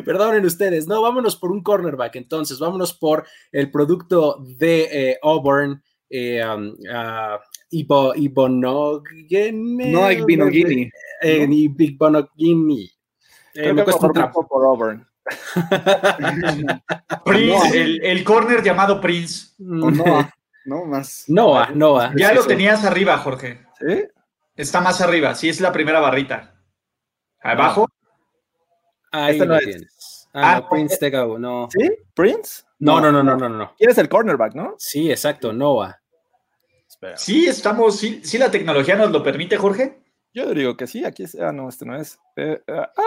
[0.05, 0.89] Perdonen ustedes.
[0.89, 2.17] No, vámonos por un cornerback.
[2.17, 5.81] Entonces, vámonos por el producto de eh, Auburn.
[6.11, 7.39] Eh, um, ah,
[7.71, 9.93] Ibo, Ibonogene.
[9.93, 10.91] no hay Vinogini.
[11.23, 12.91] Eh, ni Big Bonogini.
[13.55, 14.45] Eh, me cuesta un trapo.
[14.49, 15.06] por Auburn.
[17.25, 19.55] Prince, el, el corner llamado Prince.
[19.61, 20.31] O no,
[20.65, 21.25] no más.
[21.29, 22.13] Noah, Noah.
[22.17, 22.49] Ya lo eso.
[22.49, 23.67] tenías arriba, Jorge.
[23.79, 24.05] ¿Sí?
[24.55, 25.35] Está más arriba.
[25.35, 26.55] Sí, es la primera barrita.
[27.43, 27.89] Abajo.
[29.13, 29.65] Ahí Este no lo es.
[29.65, 30.29] tienes.
[30.33, 31.69] Ah, Ah, no, Prince Tegao, no.
[31.71, 31.91] ¿Sí?
[32.15, 32.63] ¿Prince?
[32.79, 33.75] No, no, no, no, no, no.
[33.79, 34.75] ¿Quieres el cornerback, no?
[34.79, 35.99] Sí, exacto, Noah.
[36.87, 37.17] Espera.
[37.17, 37.99] Sí, estamos.
[37.99, 40.03] Sí, sí, la tecnología nos lo permite, Jorge.
[40.35, 41.35] Yo digo que sí, aquí es.
[41.37, 42.19] Ah, no, este no es.
[42.37, 43.03] Eh, ah, ah.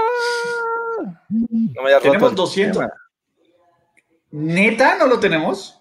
[1.29, 2.77] No me hayas Tenemos roto el 200.
[2.83, 2.93] sistema.
[4.31, 5.75] ¿Neta no lo tenemos?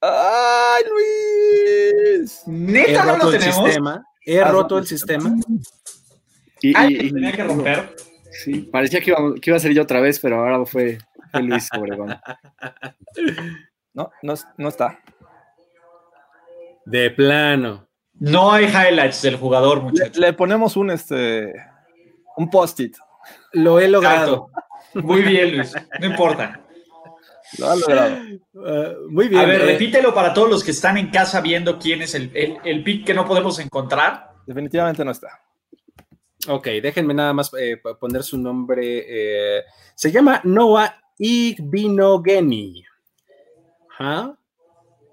[0.00, 2.42] ¡Ay, Luis!
[2.46, 3.64] He ¿Neta no roto lo el tenemos?
[3.64, 4.04] sistema.
[4.24, 4.80] He Ah, roto no.
[4.80, 5.34] el sistema.
[6.60, 7.96] Y, Ay, y- lo tenía que romper.
[8.30, 10.98] sí, parecía que iba, que iba a ser yo otra vez, pero ahora fue,
[11.32, 12.16] fue Luis Obregón.
[13.94, 15.00] No, no, no está.
[16.84, 17.88] De plano.
[18.12, 20.16] No hay highlights del jugador, Le, muchachos.
[20.18, 21.52] le ponemos un este.
[22.38, 22.96] Un post-it.
[23.52, 24.50] Lo he logrado.
[24.54, 25.02] Exacto.
[25.06, 25.74] Muy bien, Luis.
[26.00, 26.60] No importa.
[27.58, 28.16] Lo ha logrado.
[28.54, 29.42] Uh, muy bien.
[29.42, 32.30] A ver, eh, repítelo para todos los que están en casa viendo quién es el,
[32.34, 34.30] el, el pick que no podemos encontrar.
[34.46, 35.40] Definitivamente no está.
[36.48, 39.04] Ok, déjenme nada más eh, poner su nombre.
[39.08, 39.62] eh,
[39.94, 42.84] se llama Noah Igbinogeni.
[43.98, 44.38] Ajá.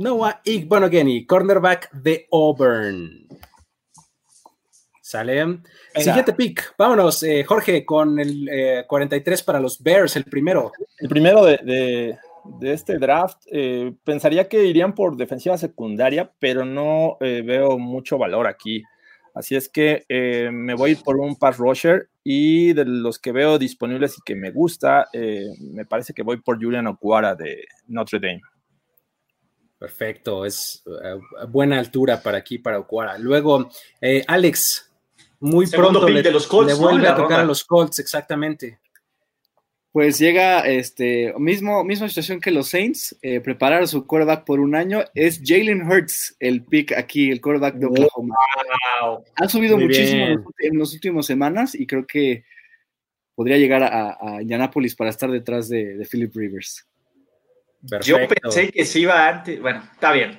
[0.00, 3.28] Noah Igbinogeni, cornerback de Auburn.
[5.02, 5.58] Sale.
[5.94, 6.74] Siguiente pick.
[6.78, 10.72] Vámonos, eh, Jorge, con el eh, 43 para los Bears, el primero.
[10.98, 12.18] El primero de, de-
[12.58, 18.16] de este draft, eh, pensaría que irían por defensiva secundaria, pero no eh, veo mucho
[18.16, 18.82] valor aquí.
[19.34, 23.18] Así es que eh, me voy a ir por un pass rusher y de los
[23.18, 27.34] que veo disponibles y que me gusta, eh, me parece que voy por Julian Okwara
[27.34, 28.40] de Notre Dame.
[29.80, 31.18] Perfecto, es eh,
[31.48, 33.16] buena altura para aquí, para Okwara.
[33.16, 33.70] Luego,
[34.02, 34.92] eh, Alex,
[35.38, 38.78] muy Segundo pronto le, de los Colts, le vuelve a tocar a los Colts, exactamente.
[39.90, 44.60] Pues llega, este, mismo, misma situación que los Saints, eh, preparar a su quarterback por
[44.60, 48.34] un año, es Jalen Hurts, el pick aquí, el quarterback de Oklahoma.
[49.00, 49.24] Wow.
[49.36, 50.44] Ha subido Muy muchísimo bien.
[50.58, 52.44] en las últimas semanas y creo que
[53.34, 56.86] podría llegar a, a Indianapolis para estar detrás de, de Philip Rivers.
[57.82, 58.34] Yo Perfecto.
[58.50, 59.60] pensé que se iba antes.
[59.60, 60.38] Bueno, está bien.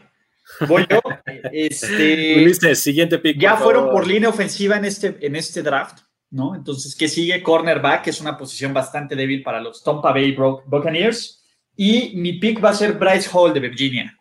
[0.68, 1.00] Voy yo.
[1.52, 3.40] Este, Ulises, siguiente pick.
[3.40, 6.56] ya por fueron por línea ofensiva en este, en este draft, ¿no?
[6.56, 7.42] Entonces, ¿qué sigue?
[7.42, 11.44] Cornerback, que es una posición bastante débil para los Tampa Bay Buccaneers.
[11.76, 14.18] Y mi pick va a ser Bryce Hall de Virginia.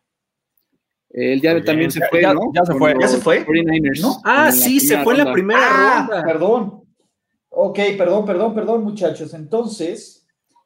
[1.10, 2.52] Él ya también se fue, ya- ¿no?
[2.54, 2.94] ya se fue.
[3.00, 3.44] ¿Ya se fue?
[3.44, 4.00] 49ers.
[4.00, 4.16] ¿No?
[4.24, 5.32] Ah, sí, se fue en la ronda.
[5.34, 6.24] primera Ah, ronda.
[6.24, 6.84] perdón.
[7.48, 9.34] Ok, perdón, perdón, perdón, muchachos.
[9.34, 10.19] Entonces,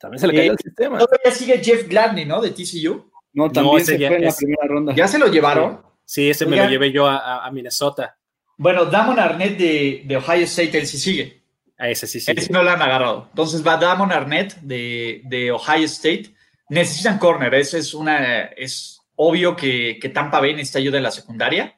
[0.05, 0.99] También se le cayó Eh, el sistema.
[0.99, 2.41] todavía sigue Jeff Gladney, ¿no?
[2.41, 3.11] De TCU.
[3.33, 4.95] No, también ese se ya fue en la primera ronda.
[4.95, 5.81] ¿Ya se lo llevaron?
[6.05, 8.17] Sí, ese me lo llevé yo a, a- a Minnesota.
[8.57, 11.43] Bueno, Damon Arnett de, de Ohio State, él sí sigue.
[11.79, 12.31] A ese sí, sí.
[12.31, 13.27] Él sí no lo han agarrado.
[13.31, 16.35] Entonces va Damon Arnett de, de Ohio State.
[16.69, 17.53] Necesitan corner.
[17.55, 18.43] Eso es una.
[18.57, 21.77] Es obvio que, que Tampa Bay necesita ayuda en la secundaria.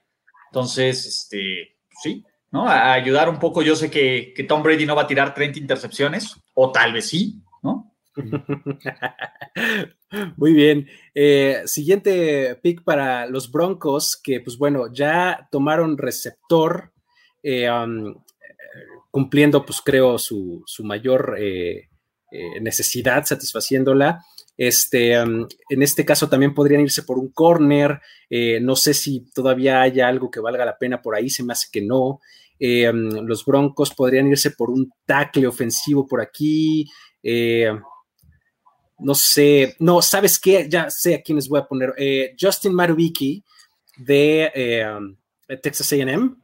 [0.50, 2.68] Entonces, este, sí, ¿no?
[2.68, 3.62] A, a ayudar un poco.
[3.62, 7.08] Yo sé que, que Tom Brady no va a tirar 30 intercepciones, o tal vez
[7.08, 7.40] sí.
[10.36, 10.88] Muy bien.
[11.14, 16.92] Eh, siguiente pick para los Broncos, que pues bueno, ya tomaron receptor,
[17.42, 18.14] eh, um,
[19.10, 21.88] cumpliendo pues creo su, su mayor eh,
[22.60, 24.24] necesidad, satisfaciéndola.
[24.58, 28.00] Este, en este caso también podrían irse por un corner.
[28.62, 31.68] no sé si todavía haya algo que valga la pena por ahí, se me hace
[31.70, 32.20] que no.
[32.58, 36.86] Los Broncos podrían irse por un tackle ofensivo por aquí.
[38.98, 40.66] No sé, no, ¿sabes qué?
[40.68, 41.94] Ya sé a quiénes voy a poner.
[41.96, 43.44] Eh, Justin Marubiki
[43.98, 46.40] de eh, Texas AM,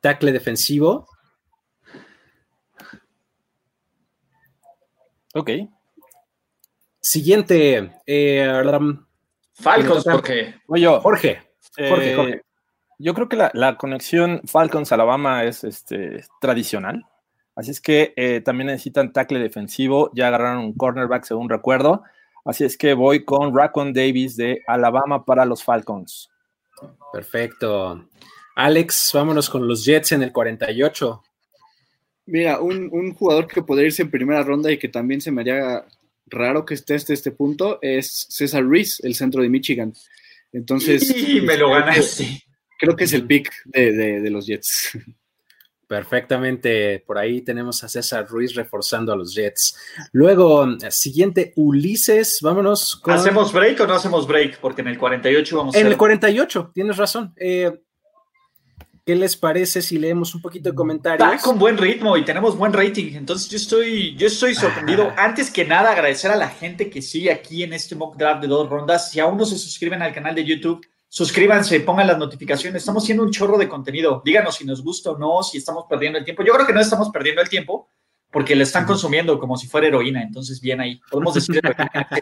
[0.00, 1.06] tackle defensivo.
[5.34, 5.50] Ok.
[7.00, 9.04] Siguiente, eh, um,
[9.54, 10.04] Falcons,
[10.66, 11.00] Voy yo.
[11.00, 11.42] Jorge.
[11.76, 12.42] Jorge, Eh, Jorge.
[12.98, 17.06] Yo creo que la, la conexión Falcons-Alabama es este, tradicional.
[17.58, 20.12] Así es que eh, también necesitan tackle defensivo.
[20.14, 22.04] Ya agarraron un cornerback, según recuerdo.
[22.44, 26.30] Así es que voy con Raccoon Davis de Alabama para los Falcons.
[27.12, 28.08] Perfecto.
[28.54, 31.22] Alex, vámonos con los Jets en el 48.
[32.26, 35.40] Mira, un, un jugador que podría irse en primera ronda y que también se me
[35.40, 35.84] haría
[36.26, 39.92] raro que esté hasta este punto es César Ruiz, el centro de Michigan.
[40.52, 42.42] Entonces, Y me lo ganaste.
[42.78, 44.92] creo que es el pick de, de- de los Jets.
[45.88, 47.02] Perfectamente.
[47.06, 49.74] Por ahí tenemos a César Ruiz reforzando a los Jets.
[50.12, 52.40] Luego, siguiente, Ulises.
[52.42, 53.14] Vámonos con.
[53.14, 54.58] ¿Hacemos break o no hacemos break?
[54.60, 57.32] Porque en el 48 vamos a En el 48, tienes razón.
[57.36, 57.80] Eh,
[59.06, 61.26] ¿Qué les parece si leemos un poquito de comentarios?
[61.26, 63.14] Está con buen ritmo y tenemos buen rating.
[63.14, 65.10] Entonces yo estoy, yo estoy sorprendido.
[65.16, 68.48] Antes que nada, agradecer a la gente que sigue aquí en este mock draft de
[68.48, 69.10] dos rondas.
[69.10, 72.82] Si aún no se suscriben al canal de YouTube, suscríbanse, pongan las notificaciones.
[72.82, 74.22] Estamos haciendo un chorro de contenido.
[74.24, 76.42] Díganos si nos gusta o no, si estamos perdiendo el tiempo.
[76.44, 77.88] Yo creo que no estamos perdiendo el tiempo
[78.30, 80.22] porque le están consumiendo como si fuera heroína.
[80.22, 81.00] Entonces, bien ahí.
[81.10, 81.60] Podemos decir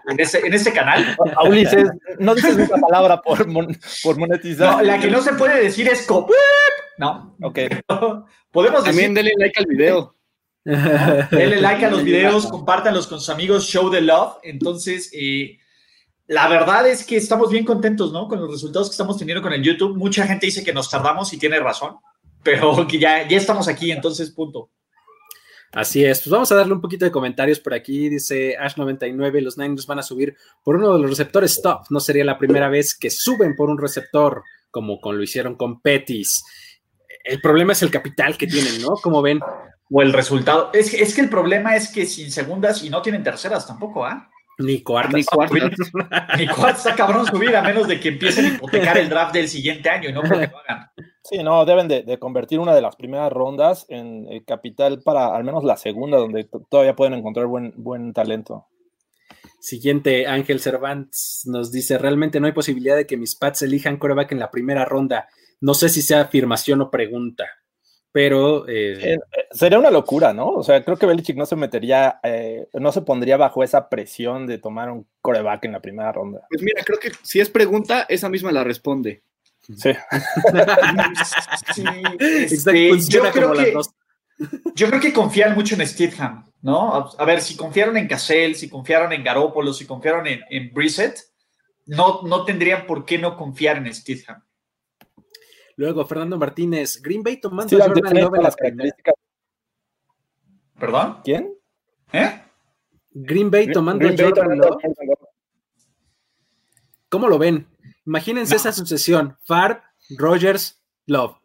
[0.09, 1.17] en ese, en ese canal.
[1.37, 4.77] A Ulises, no dices esa palabra por, mon- por monetizar.
[4.77, 6.31] No, la que no se puede decir es cop.
[6.99, 7.37] No.
[7.43, 7.59] Ok.
[8.53, 10.15] Podemos decir También denle like al video.
[10.65, 14.39] Denle like a los videos, compártanlos con sus amigos, show the love.
[14.43, 15.59] Entonces, eh,
[16.29, 18.27] la verdad es que estamos bien contentos, ¿no?
[18.29, 19.97] Con los resultados que estamos teniendo con el YouTube.
[19.97, 21.97] Mucha gente dice que nos tardamos y tiene razón,
[22.43, 24.71] pero que ya, ya estamos aquí, entonces, punto.
[25.73, 28.09] Así es, pues vamos a darle un poquito de comentarios por aquí.
[28.09, 31.83] Dice Ash99, los Niners van a subir por uno de los receptores top.
[31.91, 35.81] No sería la primera vez que suben por un receptor, como con, lo hicieron con
[35.81, 36.45] Petis.
[37.25, 38.91] El problema es el capital que tienen, ¿no?
[38.95, 39.41] Como ven,
[39.91, 40.71] O el resultado.
[40.73, 44.05] Es, que- es que el problema es que sin segundas y no tienen terceras tampoco,
[44.07, 44.31] ¿ah?
[44.59, 45.15] Ni cuartas.
[45.15, 45.79] Ni cuartas.
[46.39, 49.49] Ni cuarto está cabrón subir a menos de que empiecen a hipotecar el draft del
[49.49, 50.91] siguiente año y no porque lo hagan.
[51.23, 55.35] Sí, no, deben de, de convertir una de las primeras rondas en eh, capital para
[55.35, 58.67] al menos la segunda, donde todavía pueden encontrar buen, buen talento.
[59.61, 64.33] Siguiente, Ángel Cervantes nos dice: Realmente no hay posibilidad de que mis Pats elijan coreback
[64.33, 65.29] en la primera ronda.
[65.61, 67.47] No sé si sea afirmación o pregunta,
[68.17, 69.19] pero eh, Eh, eh,
[69.51, 70.49] sería una locura, ¿no?
[70.49, 74.47] O sea, creo que Belichick no se metería, eh, no se pondría bajo esa presión
[74.47, 76.47] de tomar un coreback en la primera ronda.
[76.49, 79.23] Pues mira, creo que si es pregunta, esa misma la responde.
[79.61, 79.91] Sí.
[81.75, 83.91] Sí, exacto, este, yo creo que- dos.
[84.75, 86.95] Yo creo que confían mucho en Steadham, ¿no?
[86.95, 90.73] A, a ver, si confiaron en Cassell, si confiaron en Garópolo, si confiaron en, en
[90.73, 91.19] Brissett,
[91.85, 94.43] no, no tendrían por qué no confiar en Steadham.
[95.77, 98.77] Luego, Fernando Martínez, Green Bay tomando Sí, a Jordan Love en todas la las primera.
[98.77, 99.15] características.
[100.79, 101.21] ¿Perdón?
[101.25, 101.55] ¿Quién?
[102.13, 102.43] ¿Eh?
[103.13, 104.77] Green Bay tomando Green a Bay Jordan Love.
[107.09, 107.67] ¿Cómo lo ven?
[108.07, 109.81] Imagínense esa sucesión: Farb,
[110.17, 111.37] Rogers, Love.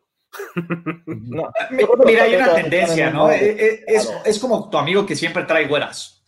[1.05, 1.51] No,
[2.05, 3.29] Mira, hay una tendencia, ¿no?
[3.31, 6.20] Eh, eh, Es, es como tu amigo que siempre trae güeras.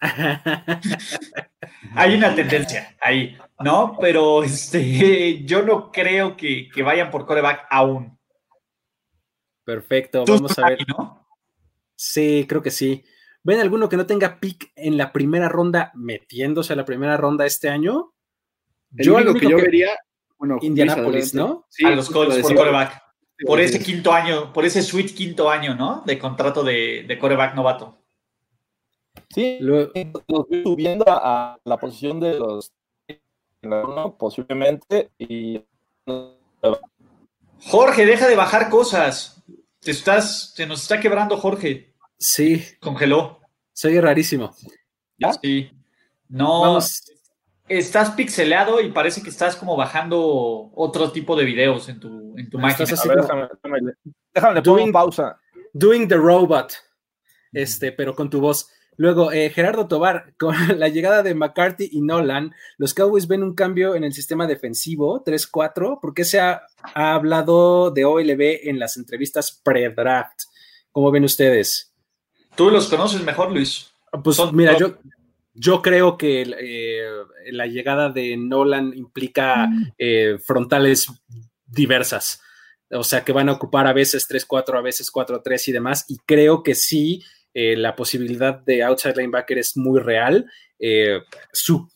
[1.94, 3.96] Hay una tendencia ahí, ¿no?
[4.00, 8.18] Pero este, yo no creo que, que vayan por coreback aún.
[9.64, 10.78] Perfecto, vamos a ver.
[10.78, 11.26] ahí, ¿no?
[11.94, 13.04] Sí, creo que sí.
[13.42, 17.46] ¿Ven alguno que no tenga pick en la primera ronda metiéndose a la primera ronda
[17.46, 18.12] este año?
[18.96, 19.88] El Yo único que yo que- vería,
[20.38, 21.34] bueno, Indianapolis.
[21.34, 21.66] ¿no?
[21.68, 23.02] Sí, a los Colts por coreback.
[23.46, 26.02] Por ese quinto año, por ese sweet quinto año, ¿no?
[26.04, 27.99] De contrato de, de coreback novato.
[29.32, 32.72] Sí, los vi subiendo a, la posición de los
[33.62, 35.62] uno, posiblemente y
[37.62, 39.42] Jorge, deja de bajar cosas.
[39.80, 41.94] Te estás, se nos está quebrando Jorge.
[42.18, 43.40] sí, Congeló.
[43.72, 44.54] soy rarísimo.
[45.18, 45.32] ¿Ya?
[45.34, 45.70] Sí.
[46.28, 47.02] No, Vamos,
[47.68, 52.48] estás pixeleado y parece que estás como bajando otro tipo de videos en tu, en
[52.50, 52.84] tu Ah, máquina.
[52.84, 53.92] estás a así ver, como- déjame, déjame,
[54.34, 55.38] déjame le pongo Doing- pausa.
[55.72, 56.72] Doing the Robot,
[57.52, 58.68] este, pero con tu voz.
[59.00, 63.54] Luego, eh, Gerardo Tobar, con la llegada de McCarthy y Nolan, los Cowboys ven un
[63.54, 66.00] cambio en el sistema defensivo 3-4.
[66.02, 70.42] ¿Por qué se ha, ha hablado de OLB en las entrevistas pre-draft?
[70.92, 71.94] ¿Cómo ven ustedes?
[72.54, 73.90] Tú los conoces mejor, Luis.
[74.22, 74.98] Pues Son mira, top.
[75.02, 75.10] yo,
[75.54, 77.00] yo creo que eh,
[77.52, 81.06] la llegada de Nolan implica eh, frontales
[81.66, 82.42] diversas.
[82.90, 86.04] O sea, que van a ocupar a veces 3-4, a veces 4-3 y demás.
[86.06, 87.22] Y creo que sí,
[87.54, 90.50] eh, la posibilidad de outside linebacker es muy real.
[90.78, 91.20] Eh,
[91.52, 91.88] su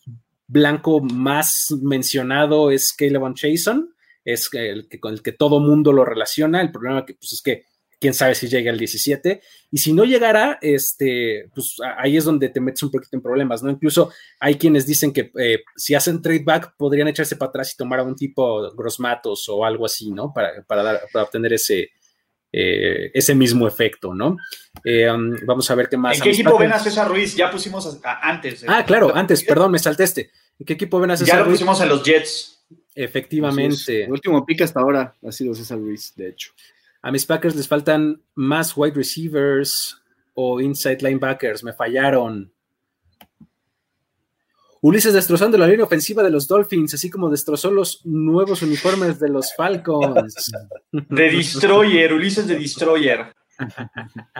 [0.46, 3.94] blanco más mencionado es Caleb Chason,
[4.24, 6.60] es el que, con el que todo mundo lo relaciona.
[6.60, 7.64] El problema que, pues, es que
[8.00, 9.40] quién sabe si llega al 17.
[9.70, 13.62] Y si no llegara, este, pues ahí es donde te metes un poquito en problemas,
[13.62, 13.70] ¿no?
[13.70, 17.76] Incluso hay quienes dicen que eh, si hacen trade back podrían echarse para atrás y
[17.76, 20.32] tomar a un tipo Grossmatos o algo así, ¿no?
[20.34, 21.90] Para, para, dar- para obtener ese,
[22.56, 24.36] eh, ese mismo efecto, ¿no?
[24.84, 26.16] Eh, um, vamos a ver qué más.
[26.18, 27.34] ¿En qué A equipo ven a César Ruiz?
[27.34, 28.64] Ya pusimos a- a- antes.
[28.68, 30.30] Ah, claro, antes, perdón, me salté este.
[30.58, 31.54] ¿En qué equipo ven a Ya César lo Ruiz?
[31.56, 32.64] pusimos en los Jets.
[32.94, 34.02] Efectivamente.
[34.02, 34.06] es.
[34.06, 36.52] El último pick hasta ahora ha sido César Luis, de hecho.
[37.02, 40.00] A mis Packers les faltan más wide receivers
[40.34, 41.64] o inside linebackers.
[41.64, 42.52] Me fallaron.
[44.86, 49.30] Ulises destrozando la línea ofensiva de los Dolphins, así como destrozó los nuevos uniformes de
[49.30, 50.52] los Falcons.
[50.92, 53.32] De Destroyer, Ulises de Destroyer.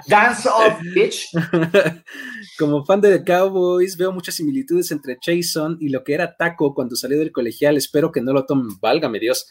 [0.07, 1.29] Dance off, bitch.
[2.59, 6.95] como fan de Cowboys, veo muchas similitudes entre Jason y lo que era Taco cuando
[6.95, 7.79] salió del colegial.
[7.79, 8.79] Espero que no lo tomen.
[8.83, 9.47] Válgame Dios.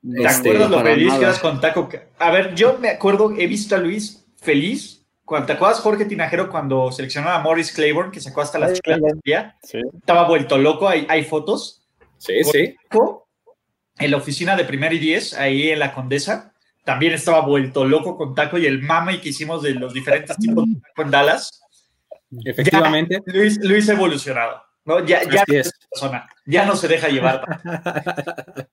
[0.00, 1.18] ¿Te Este, acuerdas lo feliz nada.
[1.18, 1.88] que eras con Taco?
[2.20, 4.95] A ver, yo me acuerdo, he visto a Luis feliz.
[5.26, 8.80] Cuando, ¿Te acuerdas, Jorge Tinajero, cuando seleccionó a Morris Claiborne, que sacó hasta las
[9.24, 9.56] día?
[9.60, 9.80] Sí.
[9.98, 11.82] Estaba vuelto loco, hay, hay fotos.
[12.16, 12.76] Sí, sí.
[12.88, 13.28] Taco,
[13.98, 16.54] En la oficina de Primer y Diez, ahí en la Condesa,
[16.84, 20.64] también estaba vuelto loco con Taco y el mame que hicimos de los diferentes tipos
[20.64, 21.60] de Taco en Dallas.
[22.44, 23.20] Efectivamente.
[23.26, 24.62] Luis, Luis ha evolucionado.
[24.86, 25.04] ¿No?
[25.04, 25.66] Ya, no es.
[25.66, 27.42] es persona, ya no se deja llevar.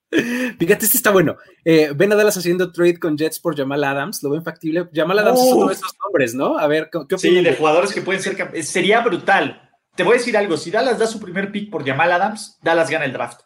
[0.58, 1.36] Fíjate, este está bueno.
[1.64, 4.22] Eh, ven a Dallas haciendo trade con Jets por Jamal Adams.
[4.22, 4.88] ¿Lo ven factible?
[4.94, 6.58] Jamal Adams es uno de esos nombres, ¿no?
[6.58, 9.60] A ver, ¿qué qué Sí, de de- jugadores que pueden ser Sería brutal.
[9.96, 10.56] Te voy a decir algo.
[10.56, 13.40] Si Dallas da su primer pick por Jamal Adams, Dallas gana el draft.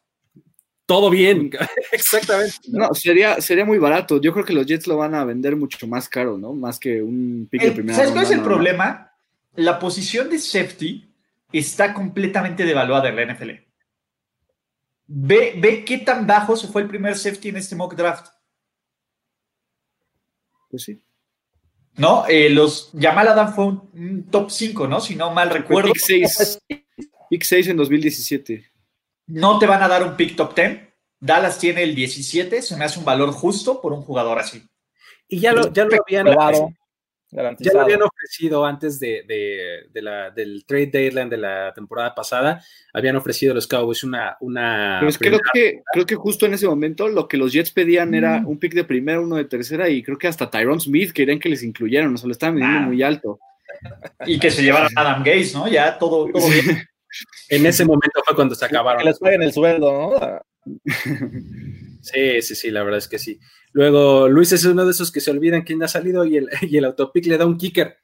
[0.86, 1.50] Todo bien.
[1.92, 2.54] Exactamente.
[2.68, 4.20] No, sería, sería muy barato.
[4.20, 6.54] Yo creo que los Jets lo van a vender mucho más caro, ¿no?
[6.54, 8.44] Más que un pick de El- primera ¿Sabes cuál es el no.
[8.44, 9.12] problema?
[9.54, 11.07] La posición de safety
[11.52, 13.50] está completamente devaluada en la NFL.
[15.06, 18.28] Ve, ve qué tan bajo se fue el primer safety en este mock draft.
[20.70, 21.02] Pues sí.
[21.96, 22.26] ¿No?
[22.28, 25.00] Eh, los Jamal Adams fue un, un top 5, ¿no?
[25.00, 25.92] Si no mal recuerdo.
[25.92, 26.58] pick 6.
[27.30, 28.70] Pick 6 en 2017.
[29.28, 30.80] No te van a dar un pick top 10.
[31.20, 32.62] Dallas tiene el 17.
[32.62, 34.62] Se me hace un valor justo por un jugador así.
[35.26, 36.26] Y ya lo, ya lo habían,
[37.30, 42.14] Ya lo habían ofrecido antes de, de- de la, del trade deadline de la temporada
[42.14, 42.62] pasada.
[42.94, 44.36] Habían ofrecido a los Cowboys una.
[44.40, 47.52] una Pero es que creo que, creo que justo en ese momento lo que los
[47.52, 50.80] Jets pedían era un pick de primera, uno de tercera y creo que hasta Tyrone
[50.80, 52.86] Smith querían que les incluyeran, o sea, lo estaban midiendo Ah.
[52.86, 53.38] muy alto.
[54.26, 55.68] Y que se llevaran a Adam Gaze, ¿no?
[55.68, 56.82] Ya todo, todo bien.
[57.50, 59.00] En ese momento fue cuando se acabaron.
[59.00, 60.74] Que les paguen el sueldo, ¿no?
[62.00, 63.38] Sí, sí, sí, la verdad es que sí.
[63.72, 66.76] Luego, Luis es uno de esos que se olvidan quién ha salido y el, y
[66.76, 67.98] el autopic le da un kicker.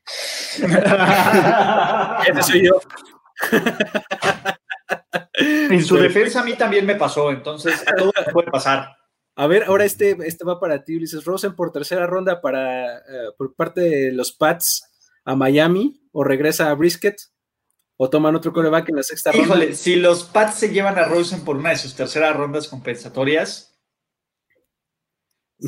[2.29, 2.81] Ese soy yo.
[5.35, 7.85] En su defensa a mí también me pasó, entonces
[8.17, 8.97] les puede pasar.
[9.37, 13.33] A ver, ahora este, este va para ti, Ulises Rosen, por tercera ronda para, eh,
[13.37, 14.85] por parte de los Pats
[15.25, 17.17] a Miami, o regresa a Brisket,
[17.97, 19.47] o toman otro coreback en la sexta ronda.
[19.47, 23.74] Híjole, si los Pats se llevan a Rosen por una de sus terceras rondas compensatorias,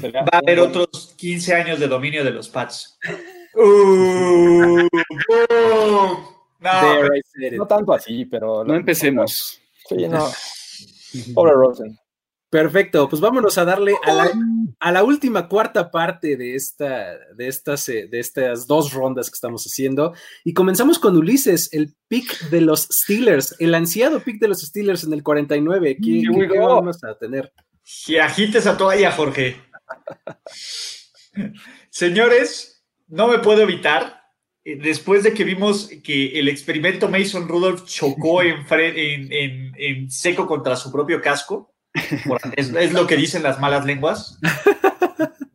[0.03, 2.99] Va a haber otros 15 años de dominio de los Pats.
[3.59, 4.87] Uh.
[6.61, 7.09] No.
[7.53, 8.65] No tanto así, pero.
[8.65, 9.61] No empecemos.
[9.89, 10.29] Sí, no.
[11.35, 11.99] Pobre Rosen.
[12.49, 14.31] Perfecto, pues vámonos a darle a la,
[14.79, 19.35] a la última cuarta parte de, esta, de, estas, eh, de estas dos rondas que
[19.35, 20.15] estamos haciendo.
[20.45, 25.03] Y comenzamos con Ulises, el pick de los Steelers, el ansiado pick de los Steelers
[25.05, 25.97] en el 49.
[26.03, 27.53] ¿Qué, qué- vamos a tener?
[28.05, 29.57] que agites a toalla, Jorge.
[31.91, 34.23] Señores, no me puedo evitar.
[34.65, 39.73] eh, Después de que vimos que el experimento Mason Rudolph chocó en, fre- en- en-
[39.77, 41.73] en seco contra su propio casco,
[42.57, 44.39] es lo que dicen las malas lenguas,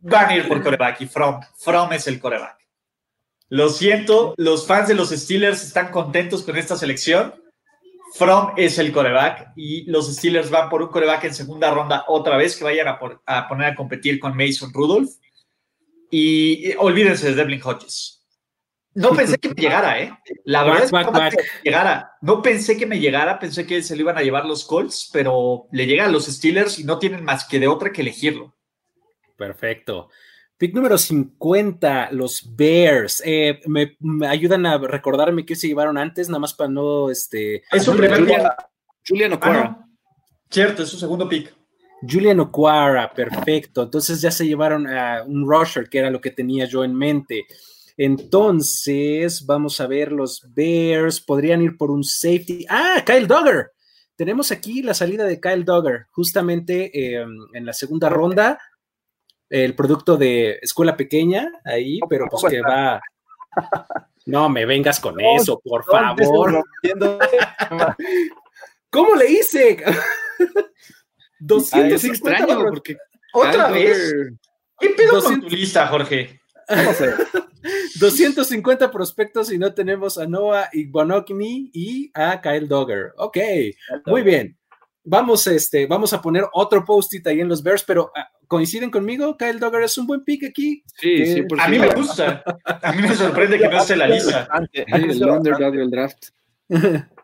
[0.00, 2.58] van a ir por coreback y From, From es el coreback.
[3.48, 7.34] Lo siento, los fans de los Steelers están contentos con esta selección.
[8.14, 12.36] From es el coreback y los Steelers van por un coreback en segunda ronda otra
[12.36, 15.10] vez que vayan a, por- a poner a competir con Mason Rudolph.
[16.10, 18.18] Y, y olvídense de Devlin Hodges.
[18.94, 20.12] No pensé que me llegara, ¿eh?
[20.44, 21.30] La verdad Back, es que back, back.
[21.30, 22.12] que me llegara.
[22.20, 25.68] No pensé que me llegara, pensé que se lo iban a llevar los Colts, pero
[25.72, 28.54] le llegan a los Steelers y no tienen más que de otra que elegirlo.
[29.38, 30.10] Perfecto.
[30.58, 33.22] Pick número 50, los Bears.
[33.24, 37.62] Eh, me, me ayudan a recordarme qué se llevaron antes, nada más para no, este,
[37.72, 38.50] Es su primer Julian, pick.
[39.08, 39.64] Julian Ah, Okwara.
[39.64, 39.88] no.
[40.50, 41.52] Cierto, es su segundo pick.
[42.08, 43.82] Julian Okwara, perfecto.
[43.82, 47.44] Entonces ya se llevaron a un rusher, que era lo que tenía yo en mente.
[47.96, 52.66] Entonces, vamos a ver, los Bears podrían ir por un safety.
[52.68, 53.72] Ah, Kyle Duggar.
[54.16, 57.24] Tenemos aquí la salida de Kyle Duggar, justamente eh,
[57.54, 58.58] en la segunda ronda.
[59.52, 63.02] El producto de escuela pequeña, ahí, pero pues que va.
[64.24, 66.64] No me vengas con eso, por favor.
[68.90, 69.76] ¿Cómo le hice?
[71.44, 72.96] Ah, 250 es extraño porque
[73.32, 74.14] ¿Otra vez?
[74.78, 75.50] ¿Qué pedo con 200?
[75.50, 76.40] tu lista, Jorge?
[76.68, 77.14] No sé.
[77.98, 83.12] 250 prospectos y no tenemos a Noah Igbonokni y a Kyle Dogger.
[83.16, 83.38] Ok,
[84.06, 84.56] muy bien.
[85.04, 89.36] Vamos, este, vamos a poner otro post-it ahí en los Bears, pero ah, ¿coinciden conmigo?
[89.36, 90.82] Kyle Dogger es un buen pick aquí.
[90.96, 92.42] Sí, sí, A mí me gusta.
[92.64, 94.48] A mí me sorprende que no esté en la lista.
[94.72, 96.28] El underdog del draft.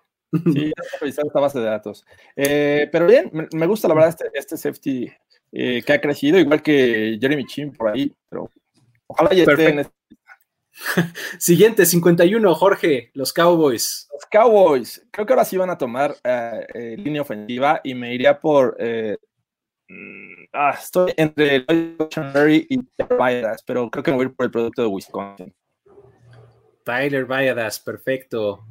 [0.52, 2.04] Sí, esta base de datos.
[2.36, 5.10] Eh, pero bien, me, gusta la verdad este, este safety
[5.52, 8.50] eh, que ha crecido, igual que Jeremy Chin por ahí, pero
[9.06, 9.97] ojalá ya esté en este-
[11.38, 14.08] Siguiente, 51, Jorge, los Cowboys.
[14.12, 15.06] los Cowboys.
[15.10, 18.76] Creo que ahora sí van a tomar eh, eh, línea ofensiva y me iría por.
[18.78, 19.16] eh,
[19.88, 21.64] mm, ah, estoy entre
[21.96, 22.80] Cushenberry y
[23.16, 25.54] Bayardas, pero creo que me voy a ir por el producto de Wisconsin.
[26.84, 28.64] Tyler Valladas, perfecto.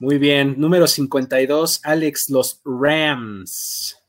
[0.00, 0.54] Muy bien.
[0.58, 3.99] Número 52, Alex, los Rams.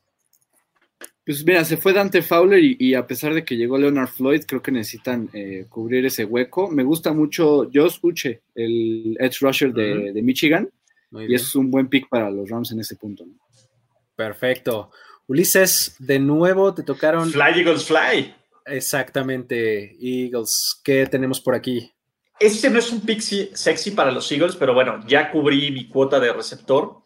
[1.24, 4.42] Pues mira, se fue Dante Fowler y, y a pesar de que llegó Leonard Floyd,
[4.46, 6.68] creo que necesitan eh, cubrir ese hueco.
[6.68, 10.68] Me gusta mucho Josh Uche, el edge rusher de, Michigan,
[11.12, 11.40] Muy y bien.
[11.40, 13.24] es un buen pick para los Rams en ese punto.
[13.24, 13.34] ¿no?
[14.16, 14.90] Perfecto.
[15.28, 18.34] Ulises, de nuevo te tocaron Fly Eagles Fly.
[18.66, 20.80] exactamente Eagles.
[20.82, 21.92] ¿Qué tenemos por aquí?
[22.40, 26.18] Este no es un pick sexy para los Eagles, pero bueno, ya cubrí mi cuota
[26.18, 27.01] de receptor.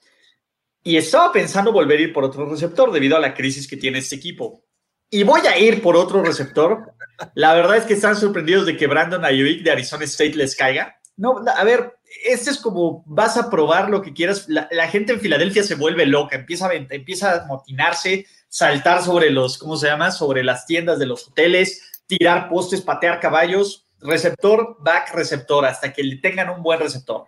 [0.87, 3.99] Y estaba pensando volver a ir por otro receptor debido a la crisis que tiene
[3.99, 4.62] este equipo.
[5.11, 6.95] Y voy a ir por otro receptor.
[7.34, 11.01] La verdad es que están sorprendidos de que Brandon Ayuk de Arizona State les caiga.
[11.16, 14.49] No, a ver, este es como vas a probar lo que quieras.
[14.49, 19.30] La, la gente en Filadelfia se vuelve loca, empieza a, empieza a motinarse, saltar sobre
[19.30, 20.12] los, ¿cómo se llama?
[20.12, 23.89] Sobre las tiendas de los hoteles, tirar postes, patear caballos.
[23.99, 27.24] Receptor, back, receptor, hasta que le tengan un buen receptor.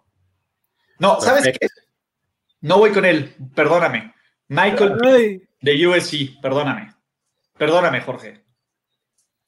[1.00, 1.66] No, ¿sabes Perfecto.
[1.74, 1.87] qué?
[2.60, 4.14] No voy con él, perdóname.
[4.48, 6.92] Michael Ay, de USC, perdóname.
[7.56, 8.44] Perdóname, Jorge.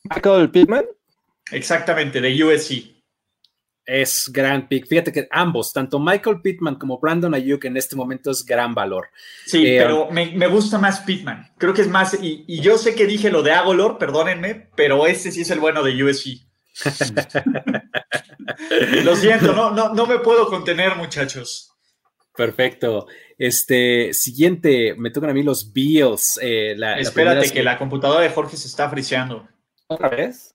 [0.04, 0.84] Michael Pittman.
[1.52, 2.96] Exactamente, de USC.
[3.84, 4.86] es gran pick.
[4.86, 9.08] Fíjate que ambos, tanto Michael Pittman como Brandon Ayuk en este momento es gran valor.
[9.46, 11.52] Sí, Eh, pero me, me gusta más Pittman.
[11.58, 15.06] Creo que es más, y, y yo sé que dije lo de Agolor, perdónenme, pero
[15.06, 16.46] este sí es el bueno de USC.
[19.04, 21.69] lo siento, no, no, no me puedo contener, muchachos.
[22.40, 23.06] Perfecto.
[23.36, 26.38] Este siguiente, me tocan a mí los Bills.
[26.40, 29.46] eh, la- Espérate, que la computadora de Jorge se está friseando.
[29.88, 30.54] ¿Otra vez?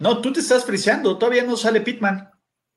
[0.00, 2.28] No, tú te estás friseando, todavía no sale Pittman.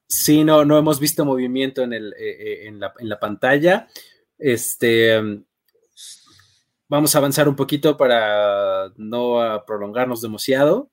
[0.07, 3.87] Sí, no, no hemos visto movimiento en, el, eh, eh, en, la, en la pantalla.
[4.37, 5.19] Este,
[6.87, 10.91] vamos a avanzar un poquito para no prolongarnos demasiado.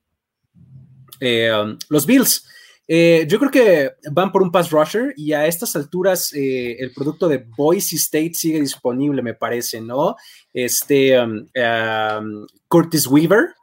[1.20, 2.48] Eh, um, los Bills,
[2.86, 6.92] eh, yo creo que van por un pass rusher y a estas alturas eh, el
[6.92, 10.16] producto de Boise State sigue disponible, me parece, ¿no?
[10.52, 13.54] Este, um, um, Curtis Weaver,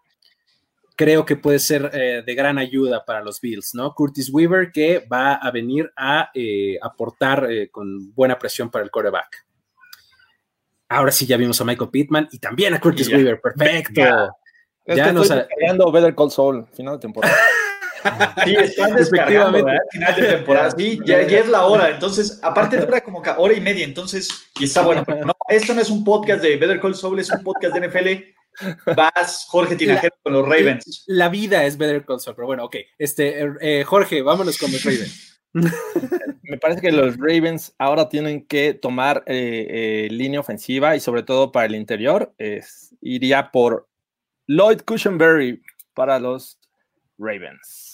[1.02, 3.94] creo que puede ser eh, de gran ayuda para los Bills, ¿no?
[3.96, 8.92] Curtis Weaver que va a venir a eh, aportar eh, con buena presión para el
[8.92, 9.48] quarterback.
[10.90, 13.08] Ahora sí ya vimos a Michael Pittman y también a Curtis.
[13.08, 14.02] Weaver, perfecto.
[14.86, 17.36] Es Ya que nos estoy descargando Better Call Saul, final de temporada.
[18.46, 19.64] Sí, están descargando, Efectivamente.
[19.66, 19.80] ¿verdad?
[19.92, 20.72] Final de temporada.
[20.72, 21.90] Sí, ya, ya es la hora.
[21.90, 23.86] Entonces, aparte dura como hora y media.
[23.86, 24.30] Entonces,
[24.60, 25.04] y está bueno.
[25.06, 27.88] Pero no, esto no es un podcast de Better Call Saul, es un podcast de
[27.88, 28.94] NFL.
[28.96, 31.04] Vas, Jorge Tinajero, con los Ravens.
[31.08, 32.76] La vida es Better Call Saul, pero bueno, ok.
[32.98, 35.42] Este, eh, eh, Jorge, vámonos con los Ravens.
[36.44, 41.24] Me parece que los Ravens ahora tienen que tomar eh, eh, línea ofensiva y sobre
[41.24, 42.34] todo para el interior.
[42.38, 43.88] es- iría por
[44.48, 45.62] Lloyd Cushenberry
[45.94, 46.60] para los
[47.18, 47.91] Ravens.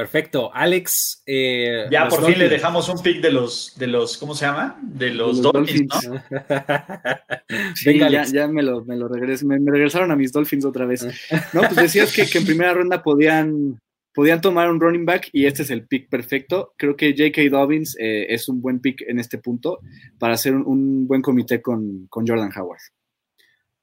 [0.00, 0.50] Perfecto.
[0.54, 1.22] Alex.
[1.26, 4.78] eh, Ya por fin le dejamos un pick de los, de los, ¿cómo se llama?
[4.82, 6.30] De los, Los Dolphins, Dolphins.
[6.30, 6.46] ¿no?
[7.74, 10.64] Sí, Venga, ya, ya me lo, me lo regres- me, me regresaron a mis Dolphins
[10.64, 11.02] otra vez.
[11.52, 13.78] No, pues decías que, que en primera ronda podían
[14.14, 16.72] podían tomar un running back y este es el pick perfecto.
[16.78, 17.42] Creo que J.K.
[17.50, 19.80] Dobbins eh, es un buen pick en este punto
[20.18, 22.80] para hacer un, un buen comité con, con, Jordan Howard.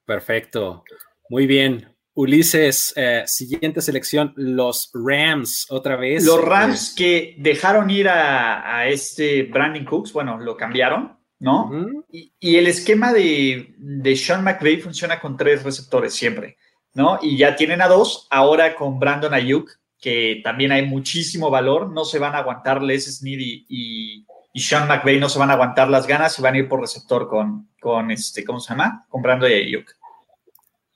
[0.03, 0.83] Perfecto.
[1.29, 1.85] Muy bien.
[2.17, 6.25] Ulises, eh, siguiente selección, los Rams, otra vez.
[6.25, 11.65] Los Rams que dejaron ir a, a este Brandon Cooks, bueno, lo cambiaron, ¿no?
[11.65, 12.05] Uh -huh.
[12.11, 16.57] y, y, el esquema de, de Sean McVay funciona con tres receptores siempre,
[16.95, 17.19] ¿no?
[17.21, 19.69] Y ya tienen a dos, ahora con Brandon Ayuk,
[20.01, 24.59] que también hay muchísimo valor, no se van a aguantar Les Snead y, y, y,
[24.59, 27.27] Sean McVay, no se van a aguantar las ganas y van a ir por receptor
[27.27, 29.05] con, con este, ¿cómo se llama?
[29.07, 29.96] Con Brandon Ayuk.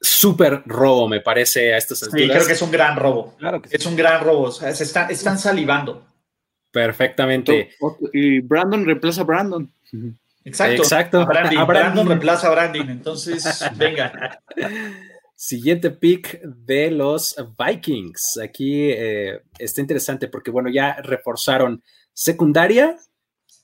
[0.03, 2.25] Súper robo, me parece, a estas alturas.
[2.25, 3.35] Sí, creo que es un gran robo.
[3.37, 3.75] Claro que sí.
[3.75, 6.07] Es un gran robo, o sea, se están, están salivando.
[6.71, 7.71] Perfectamente.
[8.11, 9.71] Y Brandon reemplaza a Brandon.
[10.43, 10.81] Exacto.
[10.81, 11.21] Exacto.
[11.21, 11.93] A Brandon, a Brandon.
[11.93, 14.39] Brandon reemplaza a Brandon, entonces, venga.
[15.35, 18.39] Siguiente pick de los Vikings.
[18.43, 21.83] Aquí eh, está interesante porque, bueno, ya reforzaron
[22.13, 22.95] secundaria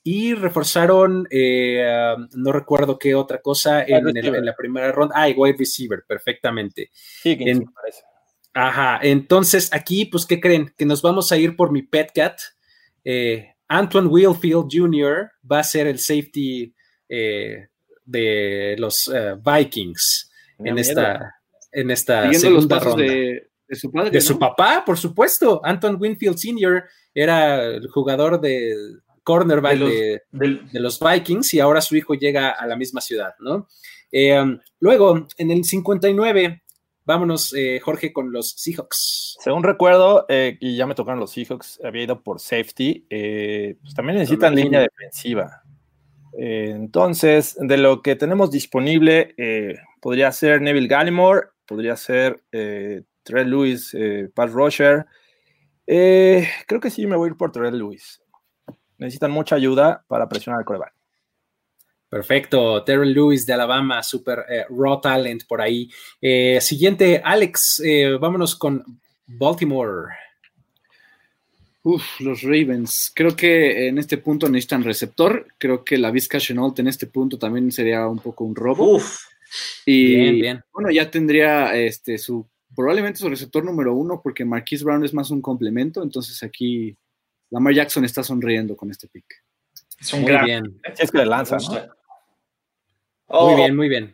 [0.09, 1.85] y reforzaron, eh,
[2.33, 5.13] no recuerdo qué otra cosa en, el, en, la primera ronda.
[5.17, 6.91] Ah, wide receiver, perfectamente.
[6.93, 8.03] Sí, en, parece.
[8.53, 10.73] Ajá, entonces aquí, pues, ¿qué creen?
[10.77, 12.39] Que nos vamos a ir por mi pet cat.
[13.03, 15.29] Eh, Antoine Wheelfield Jr.
[15.51, 16.73] va a ser el safety
[17.09, 17.67] eh,
[18.05, 19.11] de los
[19.43, 21.35] Vikings en esta
[21.73, 23.03] en esta segunda ronda.
[23.03, 24.11] De, de, su padre.
[24.11, 24.21] De ¿no?
[24.21, 25.59] su papá, por supuesto.
[25.65, 26.85] Anton Winfield Sr.
[27.13, 28.73] era el jugador de
[29.27, 32.77] cornerback de los, de, de, de los, Vikings y ahora su hijo llega a la
[32.77, 33.67] misma ciudad, ¿no?
[34.09, 34.41] Eh,
[34.79, 36.63] luego, en el 59,
[37.03, 39.37] vámonos, eh, Jorge, con los Seahawks.
[39.41, 43.93] Según recuerdo, eh, y ya me tocaron los Seahawks, había ido por safety, eh, pues
[43.93, 44.67] también necesitan también.
[44.67, 45.63] línea defensiva.
[46.39, 49.35] Eh, entonces, de lo que tenemos disponible,
[49.99, 55.05] podría ser Neville Gallimore, podría ser eh, Terrell Lewis, eh, Pat Roger.
[55.85, 58.21] Eh, creo que sí me voy a ir por Terrell Lewis.
[58.97, 60.93] Necesitan mucha ayuda para presionar al coreback.
[62.09, 65.89] Perfecto, Terrell Lewis de Alabama, super eh, raw talent por ahí.
[66.21, 68.83] Eh, siguiente, Alex, eh, vámonos con
[69.25, 70.13] Baltimore.
[71.83, 73.11] Uf, los Ravens.
[73.13, 75.47] Creo que en este punto necesitan receptor.
[75.57, 78.95] Creo que la Vizca Chenault en este punto también sería un poco un robo.
[78.95, 79.25] Uf.
[79.85, 80.63] Y bien, bien.
[80.73, 82.45] bueno, ya tendría este su
[82.75, 86.03] probablemente su receptor número uno, porque Marquise Brown es más un complemento.
[86.03, 86.95] Entonces aquí
[87.49, 89.25] Lamar Jackson está sonriendo con este pick.
[89.99, 90.45] Es un muy gran.
[90.45, 90.81] bien.
[90.97, 91.97] Es que le lanza, ¿no?
[93.29, 93.49] Oh.
[93.49, 94.13] Muy bien, muy bien.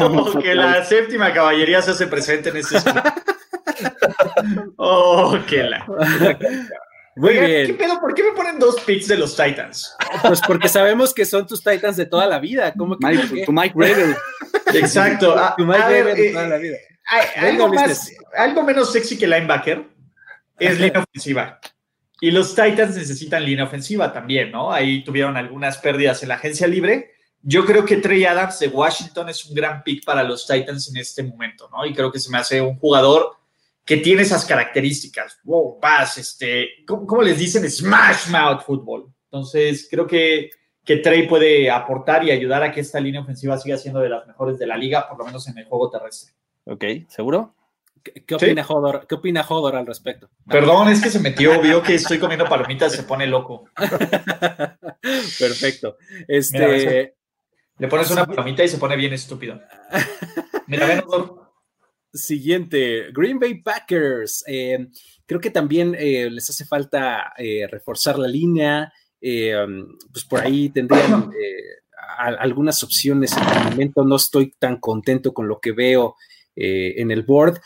[0.00, 2.76] oh, que la séptima caballería se hace presente en este
[4.76, 5.84] Oh, que la.
[7.16, 7.66] Muy Oigan, bien.
[7.66, 8.00] ¿qué pedo?
[8.00, 9.94] ¿Por qué me ponen dos picks de los Titans?
[10.22, 12.72] Pues porque sabemos que son tus Titans de toda la vida.
[12.74, 14.16] ¿Cómo que Mike, tu Mike Rebel.
[14.72, 15.36] Exacto.
[15.36, 16.76] A, tu Mike Rebel de eh, toda la vida.
[17.36, 19.84] algo, más, algo menos sexy que linebacker
[20.58, 21.60] es línea ofensiva.
[22.20, 24.72] Y los Titans necesitan línea ofensiva también, ¿no?
[24.72, 27.12] Ahí tuvieron algunas pérdidas en la agencia libre.
[27.42, 30.96] Yo creo que Trey Adams de Washington es un gran pick para los Titans en
[30.96, 31.86] este momento, ¿no?
[31.86, 33.36] Y creo que se me hace un jugador
[33.84, 35.38] que tiene esas características.
[35.44, 37.68] Wow, paz, este, ¿cómo, cómo les dicen?
[37.70, 39.06] Smash mouth football.
[39.30, 40.50] Entonces, creo que,
[40.84, 44.26] que Trey puede aportar y ayudar a que esta línea ofensiva siga siendo de las
[44.26, 46.34] mejores de la liga, por lo menos en el juego terrestre.
[46.64, 47.54] Ok, ¿seguro?
[48.02, 49.06] ¿Qué, qué opina Hodor?
[49.08, 50.28] ¿Qué opina Hodor al respecto?
[50.46, 53.64] Perdón, es que se metió, vio que estoy comiendo palomitas, se pone loco.
[55.38, 55.96] Perfecto.
[56.26, 57.10] Este, Mira,
[57.78, 59.60] Le pones una palomita y se pone bien estúpido.
[60.66, 61.48] Mira, ven, Odor.
[62.12, 64.42] Siguiente, Green Bay Packers.
[64.46, 64.88] Eh,
[65.26, 68.92] creo que también eh, les hace falta eh, reforzar la línea.
[69.20, 71.30] Pues por ahí tendrían
[72.18, 73.36] a- algunas opciones.
[73.36, 76.16] En el momento no estoy tan contento con lo que veo
[76.56, 77.60] eh, en el board,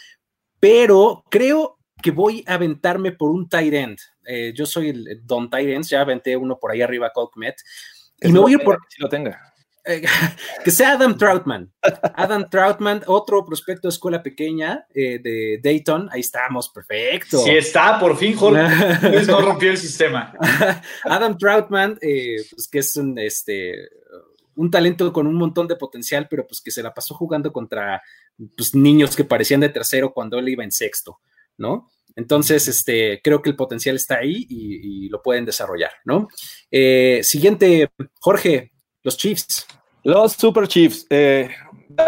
[0.62, 3.98] pero creo que voy a aventarme por un tight end.
[4.24, 7.56] Eh, yo soy el Don Tight Ends, ya aventé uno por ahí arriba, Colkmet.
[8.20, 9.52] Y me voy a ir por, Si lo tenga.
[9.84, 10.02] eh,
[10.64, 11.72] que sea Adam Troutman.
[12.14, 16.08] Adam Troutman, otro prospecto de escuela pequeña eh, de Dayton.
[16.12, 17.38] Ahí estamos, perfecto.
[17.38, 18.62] Si está, por fin, Jorge.
[19.10, 20.32] Luis no rompió el sistema.
[21.02, 23.88] Adam Troutman, eh, pues que es un, este,
[24.56, 28.02] un talento con un montón de potencial, pero pues que se la pasó jugando contra
[28.56, 31.20] pues, niños que parecían de tercero cuando él iba en sexto,
[31.56, 31.88] ¿no?
[32.14, 36.28] Entonces, este, creo que el potencial está ahí y, y lo pueden desarrollar, ¿no?
[36.70, 38.72] Eh, siguiente, Jorge,
[39.02, 39.66] los Chiefs.
[40.04, 41.06] Los Super Chiefs.
[41.10, 41.48] Eh,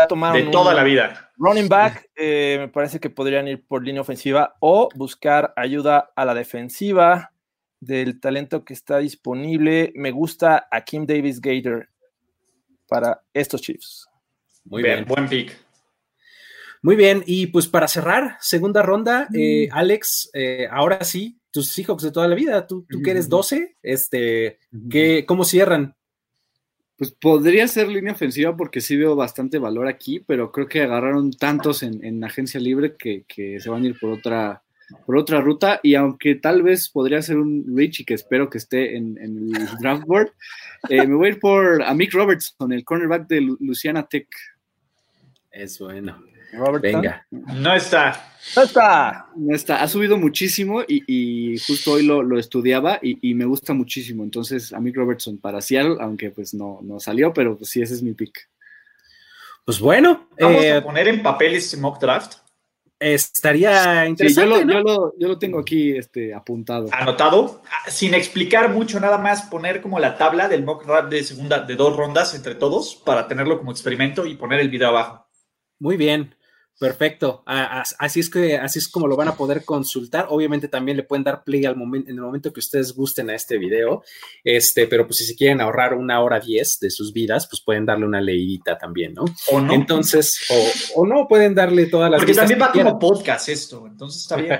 [0.08, 1.32] tomaron De un toda la vida.
[1.36, 6.24] Running back, eh, me parece que podrían ir por línea ofensiva o buscar ayuda a
[6.24, 7.32] la defensiva
[7.80, 9.92] del talento que está disponible.
[9.96, 11.88] Me gusta a Kim Davis Gator
[12.88, 14.08] para estos Chiefs.
[14.64, 15.08] Muy Bien, bien.
[15.08, 15.64] Buen pick.
[16.84, 22.02] Muy bien, y pues para cerrar, segunda ronda, eh, Alex, eh, ahora sí, tus Seahawks
[22.02, 24.58] de toda la vida, tú, tú que eres 12, este,
[24.90, 25.94] ¿qué, ¿cómo cierran?
[26.96, 31.30] Pues podría ser línea ofensiva porque sí veo bastante valor aquí, pero creo que agarraron
[31.30, 34.63] tantos en, en agencia libre que, que, se van a ir por otra,
[35.06, 35.80] por otra ruta.
[35.82, 39.68] Y aunque tal vez podría ser un Rich que espero que esté en, en el
[39.80, 40.32] draft board,
[40.88, 44.28] eh, me voy a ir por Mick Robertson, el cornerback de Luciana Tech.
[45.50, 46.22] Es bueno.
[46.52, 47.00] Robertson.
[47.00, 47.26] Venga.
[47.30, 48.30] No está.
[48.56, 49.26] No está.
[49.36, 49.82] No está.
[49.82, 54.22] Ha subido muchísimo y, y justo hoy lo, lo estudiaba y, y, me gusta muchísimo.
[54.22, 57.94] Entonces, a Mick Robertson para Seattle, aunque pues no, no salió, pero pues sí, ese
[57.94, 58.48] es mi pick.
[59.64, 60.28] Pues bueno.
[60.38, 62.36] Vamos eh, a poner en papel este mock draft.
[62.98, 64.50] Estaría Sí, interesante.
[64.50, 64.72] yo, lo, ¿no?
[64.72, 66.88] yo, lo, yo lo tengo aquí este, apuntado.
[66.92, 71.60] Anotado, sin explicar mucho, nada más poner como la tabla del mock draft de segunda,
[71.60, 75.26] de dos rondas entre todos, para tenerlo como experimento y poner el video abajo.
[75.78, 76.34] Muy bien.
[76.78, 77.44] Perfecto.
[77.46, 80.26] Así es que así es como lo van a poder consultar.
[80.28, 83.34] Obviamente también le pueden dar play al momento en el momento que ustedes gusten a
[83.34, 84.02] este video.
[84.42, 87.86] Este, pero pues si se quieren ahorrar una hora diez de sus vidas, pues pueden
[87.86, 89.24] darle una leidita también, ¿no?
[89.52, 89.72] O no.
[89.72, 93.86] Entonces, o, o no pueden darle todas las Porque también va que como podcast esto,
[93.86, 94.58] entonces está bien.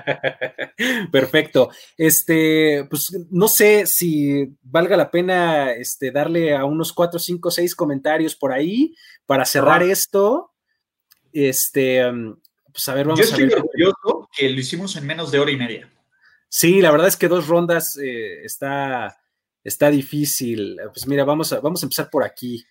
[1.10, 1.70] Perfecto.
[1.96, 7.74] Este, pues no sé si valga la pena este, darle a unos cuatro, cinco, seis
[7.74, 8.94] comentarios por ahí
[9.26, 10.53] para cerrar esto.
[11.34, 12.36] Este, um,
[12.72, 13.58] pues a ver, vamos Yo a estoy ver.
[13.58, 15.90] orgulloso que lo hicimos en menos de hora y media.
[16.48, 19.16] Sí, la verdad es que dos rondas eh, está,
[19.64, 20.78] está difícil.
[20.92, 22.64] Pues mira, vamos a, vamos a empezar por aquí.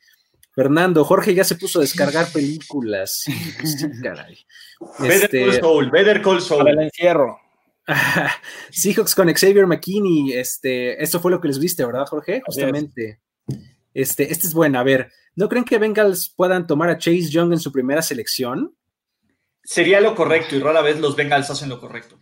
[0.55, 3.11] Fernando, Jorge ya se puso a descargar películas.
[3.25, 3.33] Sí,
[4.01, 4.37] caray.
[4.99, 6.83] Better Call Este, Saul, Better Call Para el Saul.
[6.83, 7.39] encierro.
[8.71, 12.41] Seahawks con Xavier McKinney, este, esto fue lo que les viste, ¿verdad, Jorge?
[12.45, 13.19] Justamente.
[13.93, 14.79] Este, este es bueno.
[14.79, 18.75] A ver, ¿no creen que Bengals puedan tomar a Chase Young en su primera selección?
[19.63, 22.19] Sería lo correcto y rara vez los Bengals hacen lo correcto.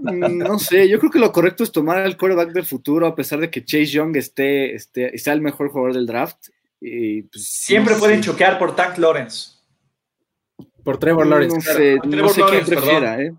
[0.00, 3.14] Mm, No sé, yo creo que lo correcto es tomar al quarterback del futuro, a
[3.14, 6.48] pesar de que Chase Young esté, esté, sea el mejor jugador del draft.
[6.80, 8.30] Y, pues, Siempre no pueden sé.
[8.30, 9.52] choquear por Tank Lawrence.
[10.84, 11.56] Por Trevor Lawrence.
[11.56, 11.78] No claro.
[11.78, 13.34] sé, no Trevor sé quién Lawrence, prefiera, ¿eh?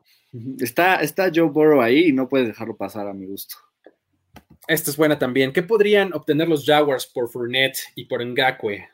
[0.60, 3.56] Está, está Joe Burrow ahí y no puedes dejarlo pasar a mi gusto.
[4.72, 5.52] Esta es buena también.
[5.52, 8.88] ¿Qué podrían obtener los Jaguars por Fournette y por Ngakwe?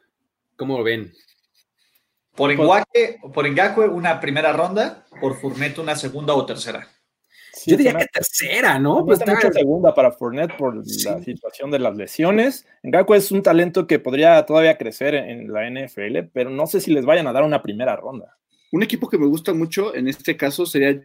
[0.56, 1.14] ¿Cómo lo ven?
[2.36, 6.88] Por Ngakwe, por Ngakwe una primera ronda, por Fournette una segunda o tercera.
[7.54, 9.04] Sí, Yo diría que tercera, ¿no?
[9.06, 10.84] Pues está- mucho segunda para Fournette por la
[11.24, 12.66] situación de las lesiones.
[12.84, 16.92] Ngaku es un talento que podría todavía crecer en la NFL, pero no sé si
[16.92, 18.38] les vayan a dar una primera ronda.
[18.72, 21.04] Un equipo que me gusta mucho en este caso sería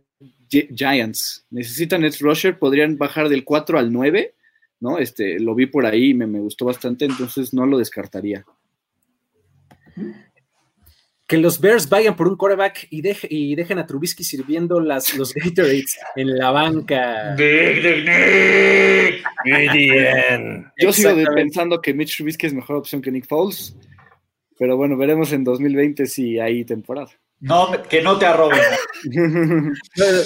[0.50, 1.46] Gi- Giants.
[1.50, 4.34] Necesitan Edge Rusher, podrían bajar del 4 al 9,
[4.82, 4.98] ¿no?
[4.98, 8.44] Este, lo vi por ahí y me, me gustó bastante, entonces no lo descartaría.
[11.28, 15.16] que los Bears vayan por un quarterback y, deje- y dejen a Trubisky sirviendo las,
[15.16, 17.34] los Gatorades en la banca.
[20.76, 23.74] Yo sigo pensando que Mitch Trubisky es mejor opción que Nick Foles,
[24.58, 27.08] pero bueno, veremos en 2020 si hay temporada.
[27.40, 28.60] No, que no te arroben.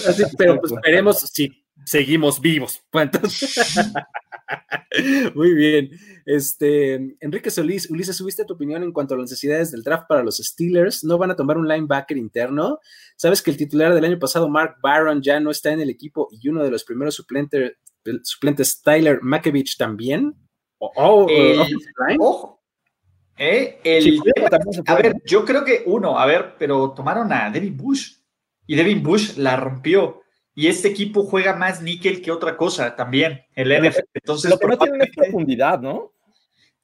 [0.08, 2.82] Así, pero pues veremos si seguimos vivos.
[2.90, 3.64] Pues, entonces-
[5.34, 5.90] Muy bien.
[6.24, 10.22] Este, Enrique Solís, Ulises, ¿subiste tu opinión en cuanto a las necesidades del draft para
[10.22, 11.04] los Steelers?
[11.04, 12.78] ¿No van a tomar un linebacker interno?
[13.16, 16.28] ¿Sabes que el titular del año pasado, Mark Barron, ya no está en el equipo
[16.30, 17.72] y uno de los primeros suplentes,
[18.22, 20.34] suplentes Tyler Makevich, también?
[20.78, 21.60] Oh, oh, El-.
[22.18, 22.56] Ojo.
[23.38, 24.18] Eh, el
[24.86, 28.14] a ver, yo creo que uno, a ver, pero tomaron a Devin Bush
[28.66, 30.22] y Devin Bush la rompió.
[30.56, 34.00] Y este equipo juega más níquel que otra cosa también, el Pero- NFL.
[34.14, 36.12] Entonces, Lo que no probablemente- profundidad, ¿no?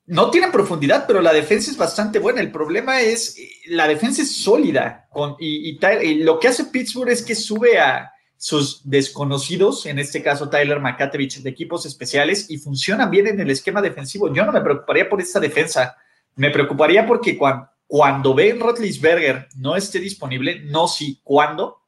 [0.04, 2.40] no tienen profundidad, pero la defensa es bastante buena.
[2.40, 5.08] El problema es, eh, la defensa es sólida.
[5.10, 9.86] Con, y, y Ty- y lo que hace Pittsburgh es que sube a sus desconocidos,
[9.86, 14.30] en este caso Tyler Makatevich, de equipos especiales, y funcionan bien en el esquema defensivo.
[14.34, 15.96] Yo no me preocuparía por esta defensa.
[16.34, 21.81] Me preocuparía porque cuando, cuando Ben Roethlisberger no esté disponible, no si, cuándo,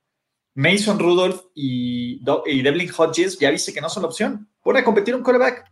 [0.55, 4.49] Mason Rudolph y, y Devlin Hodges ya viste que no son la opción.
[4.63, 5.71] Pon a competir un quarterback.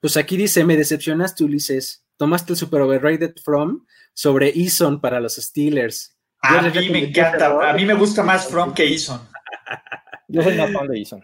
[0.00, 2.04] Pues aquí dice, me decepcionaste, Ulises.
[2.16, 6.16] Tomaste el super overrated from sobre Eason para los Steelers.
[6.40, 7.64] A Yo mí me encanta, error.
[7.64, 9.20] a mí me gusta más From que Eason.
[10.28, 11.22] Yo soy más fan de Eason.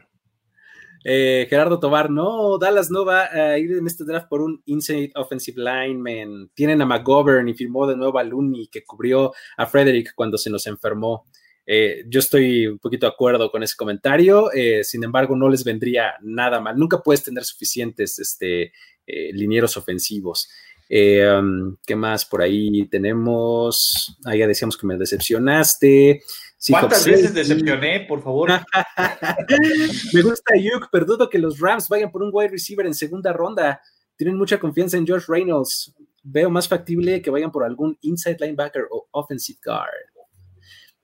[1.04, 5.12] Eh, Gerardo Tobar, no, Dallas no va a ir en este draft por un inside
[5.16, 6.50] offensive lineman.
[6.54, 10.48] Tienen a McGovern y firmó de nuevo a Looney, que cubrió a Frederick cuando se
[10.50, 11.26] nos enfermó.
[11.66, 15.64] Eh, yo estoy un poquito de acuerdo con ese comentario, eh, sin embargo, no les
[15.64, 16.76] vendría nada mal.
[16.76, 18.72] Nunca puedes tener suficientes este,
[19.06, 20.48] eh, linieros ofensivos.
[20.90, 24.18] Um, ¿Qué más por ahí tenemos?
[24.24, 26.22] Ah, ya decíamos que me decepcionaste.
[26.68, 28.50] ¿Cuántas veces decepcioné, por favor?
[30.12, 33.32] me gusta Ayuk, pero dudo que los Rams vayan por un wide receiver en segunda
[33.32, 33.80] ronda.
[34.16, 35.92] Tienen mucha confianza en George Reynolds.
[36.22, 40.13] Veo más factible que vayan por algún inside linebacker o offensive guard.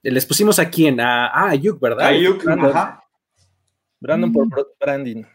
[0.02, 1.00] Les pusimos a quién?
[1.00, 2.06] A, ah, Ayuk, ¿verdad?
[2.06, 3.04] Ayuk, ajá.
[4.00, 4.48] Brandon por
[4.80, 5.28] Brandon.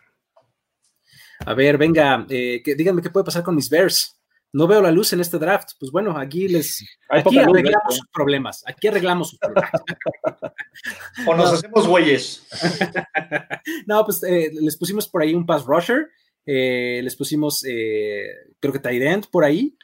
[1.46, 4.20] A ver, venga, eh, díganme qué puede pasar con mis Bears.
[4.54, 5.72] No veo la luz en este draft.
[5.80, 8.64] Pues bueno, aquí les aquí arreglamos sus problemas.
[8.66, 9.72] Aquí arreglamos sus problemas.
[11.28, 12.48] o nos hacemos güeyes.
[13.86, 16.08] no, pues eh, les pusimos por ahí un pass rusher.
[16.46, 19.78] Eh, les pusimos, creo que Tyrant por ahí.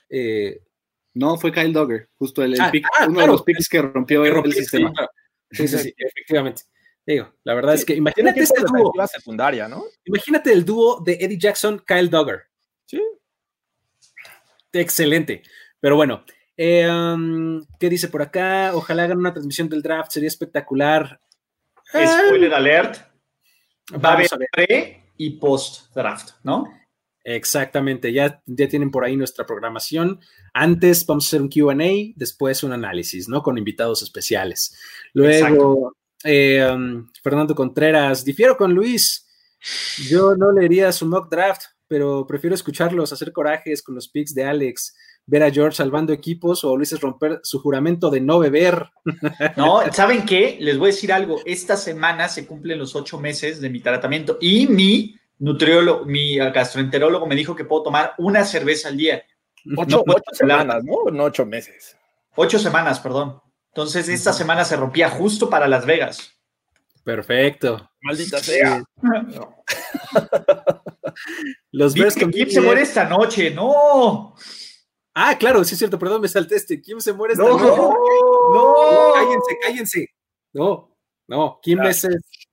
[1.14, 4.54] No, fue Kyle Dogger, justo el, ah, ah, uno de los picks que rompió, el
[4.54, 4.92] sistema.
[5.50, 6.64] Sí, sí, sí, efectivamente.
[7.06, 8.94] Digo, la verdad es que imagínate este dúo.
[9.08, 9.84] secundaria, ¿no?
[10.06, 12.44] Imagínate el dúo de Eddie Jackson, Kyle Duggar.
[12.86, 13.02] Sí.
[14.72, 15.42] Excelente.
[15.80, 16.24] Pero bueno,
[16.56, 18.72] eh, um, ¿qué dice por acá?
[18.76, 21.20] Ojalá hagan una transmisión del draft, sería espectacular.
[21.90, 22.98] Spoiler alert.
[23.94, 26.72] Va a haber pre y post draft, ¿no?
[27.23, 30.19] Exactamente, ya, ya tienen por ahí nuestra programación.
[30.53, 33.43] Antes vamos a hacer un QA, después un análisis, ¿no?
[33.43, 34.76] Con invitados especiales.
[35.14, 39.27] Luego, eh, um, Fernando Contreras, difiero con Luis.
[40.10, 44.43] Yo no leería su mock draft, pero prefiero escucharlos hacer corajes con los picks de
[44.45, 44.95] Alex,
[45.27, 48.89] ver a George salvando equipos o Luis romper su juramento de no beber.
[49.57, 50.57] No, ¿saben qué?
[50.60, 51.39] Les voy a decir algo.
[51.45, 57.26] Esta semana se cumplen los ocho meses de mi tratamiento y mi nutriólogo, mi gastroenterólogo
[57.26, 59.23] me dijo que puedo tomar una cerveza al día.
[59.76, 61.11] Ocho, ocho semanas, ¿no?
[61.11, 61.97] No ocho meses.
[62.35, 63.41] Ocho semanas, perdón.
[63.69, 66.31] Entonces, esta semana se rompía justo para Las Vegas.
[67.03, 67.89] Perfecto.
[68.01, 68.84] Maldita sea.
[71.72, 73.51] Los Bears ¿Quién se muere esta noche?
[73.51, 74.35] ¡No!
[75.13, 76.81] Ah, claro, sí es cierto, perdón, me salté este.
[76.81, 77.65] ¿Quién se muere esta noche?
[77.65, 78.76] No,
[79.13, 80.07] cállense, cállense.
[80.53, 80.95] No,
[81.27, 82.07] no, Kim es,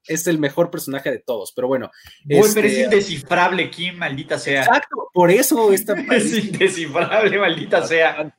[0.09, 1.91] es, el mejor personaje de todos, pero bueno.
[2.29, 2.67] Este...
[2.67, 4.63] es indescifrable, Kim, maldita sea.
[4.63, 5.95] Exacto, por eso está.
[6.15, 8.33] es indescifrable, maldita sea.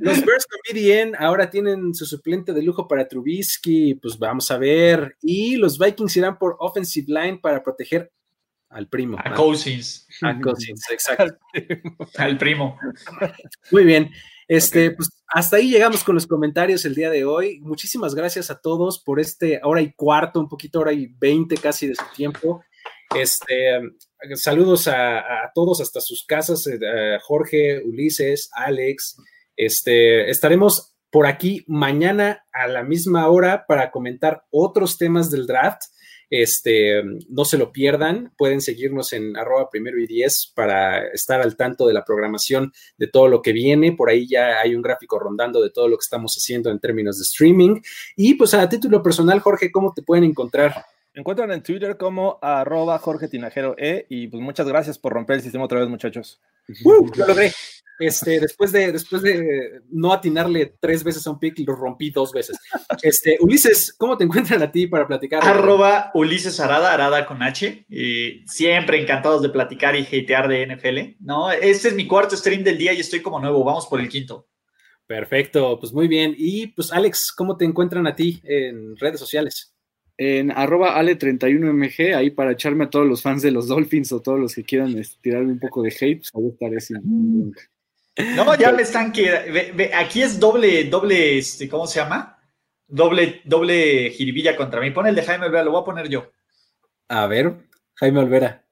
[0.00, 5.16] Los Bears Comedian ahora tienen su suplente de lujo para Trubisky, pues vamos a ver.
[5.22, 8.12] Y los Vikings irán por offensive line para proteger
[8.68, 9.16] al primo.
[9.18, 10.06] A Cousins.
[10.20, 11.38] A Cousins, exacto.
[12.18, 12.78] al primo.
[13.70, 14.10] Muy bien.
[14.48, 17.60] Este, pues hasta ahí llegamos con los comentarios el día de hoy.
[17.60, 21.86] Muchísimas gracias a todos por este hora y cuarto, un poquito hora y veinte casi
[21.86, 22.62] de su tiempo.
[23.14, 23.80] Este,
[24.34, 25.22] saludos a,
[25.54, 29.16] todos hasta sus casas, eh, Jorge, Ulises, Alex,
[29.56, 35.82] este, estaremos por aquí mañana a la misma hora para comentar otros temas del draft.
[36.30, 41.56] Este, no se lo pierdan, pueden seguirnos en arroba primero y diez para estar al
[41.56, 43.92] tanto de la programación de todo lo que viene.
[43.92, 47.18] Por ahí ya hay un gráfico rondando de todo lo que estamos haciendo en términos
[47.18, 47.80] de streaming.
[48.16, 50.84] Y pues a título personal, Jorge, ¿cómo te pueden encontrar?
[51.14, 55.36] Me encuentran en Twitter como arroba Jorge Tinajero E y pues muchas gracias por romper
[55.36, 56.40] el sistema otra vez, muchachos.
[56.84, 57.52] Uh, lo logré.
[57.98, 62.32] Este, después de, después de no atinarle tres veces a un pick, lo rompí dos
[62.32, 62.58] veces.
[63.02, 65.44] Este, Ulises, ¿cómo te encuentran a ti para platicar?
[65.44, 67.84] Arroba Ulises Arada, Arada con H.
[67.88, 71.24] Y siempre encantados de platicar y hatear de NFL.
[71.24, 73.62] No, este es mi cuarto stream del día y estoy como nuevo.
[73.62, 74.48] Vamos por el quinto.
[75.06, 76.34] Perfecto, pues muy bien.
[76.36, 79.74] Y pues Alex, ¿cómo te encuentran a ti en redes sociales?
[80.16, 84.38] en arroba ale31mg, ahí para echarme a todos los fans de los Dolphins o todos
[84.38, 87.54] los que quieran este, tirarme un poco de hate, pues ahí estaré sin...
[88.16, 92.38] No, ya me están que aquí es doble, doble, este, ¿cómo se llama?
[92.86, 94.90] Doble, doble jiribilla contra mí.
[94.90, 96.30] Pon el de Jaime Olvera, lo voy a poner yo.
[97.08, 98.64] A ver, Jaime Olvera.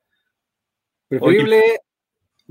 [1.08, 1.80] Preferible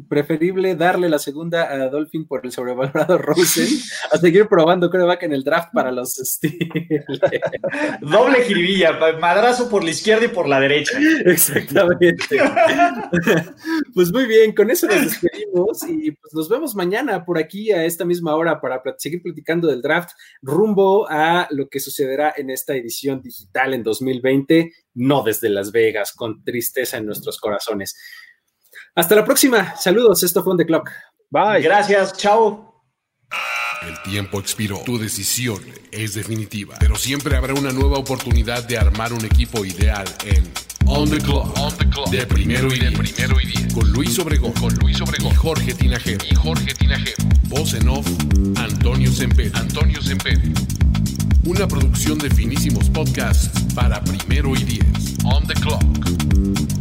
[0.08, 3.68] preferible darle la segunda a Dolphin por el sobrevalorado Rosen
[4.12, 7.06] a seguir probando coreback en el draft para los Steelers.
[8.02, 10.98] Doble jiribilla, madrazo por la izquierda y por la derecha.
[11.26, 12.38] Exactamente.
[13.94, 17.86] pues muy bien, con eso nos despedimos y pues nos vemos mañana por aquí a
[17.86, 20.12] esta misma hora para seguir platicando del draft
[20.42, 26.14] rumbo a lo que sucederá en esta edición digital en 2020, no desde Las Vegas,
[26.14, 27.96] con tristeza en nuestros corazones.
[28.96, 29.76] Hasta la próxima.
[29.76, 30.24] Saludos.
[30.24, 30.90] Esto fue On The Clock.
[31.30, 31.62] Bye.
[31.62, 32.18] Gracias.
[32.18, 32.84] Chao.
[33.82, 34.80] El tiempo expiró.
[34.86, 35.60] Tu decisión
[35.92, 36.76] es definitiva.
[36.80, 40.52] Pero siempre habrá una nueva oportunidad de armar un equipo ideal en
[40.86, 41.58] On the Clock.
[41.58, 42.10] On the Clock.
[42.10, 43.74] De primero y de primero y diez.
[43.74, 44.52] Con Luis Obregón.
[44.54, 45.32] Con Luis Obregón.
[45.32, 46.26] Y Jorge Tinajero.
[46.30, 47.16] Y Jorge Tinajero.
[47.48, 48.08] Voz en off.
[48.58, 49.52] Antonio Semper.
[49.56, 50.40] Antonio Semper.
[51.46, 55.16] Una producción de finísimos podcasts para primero y diez.
[55.24, 56.81] On the Clock.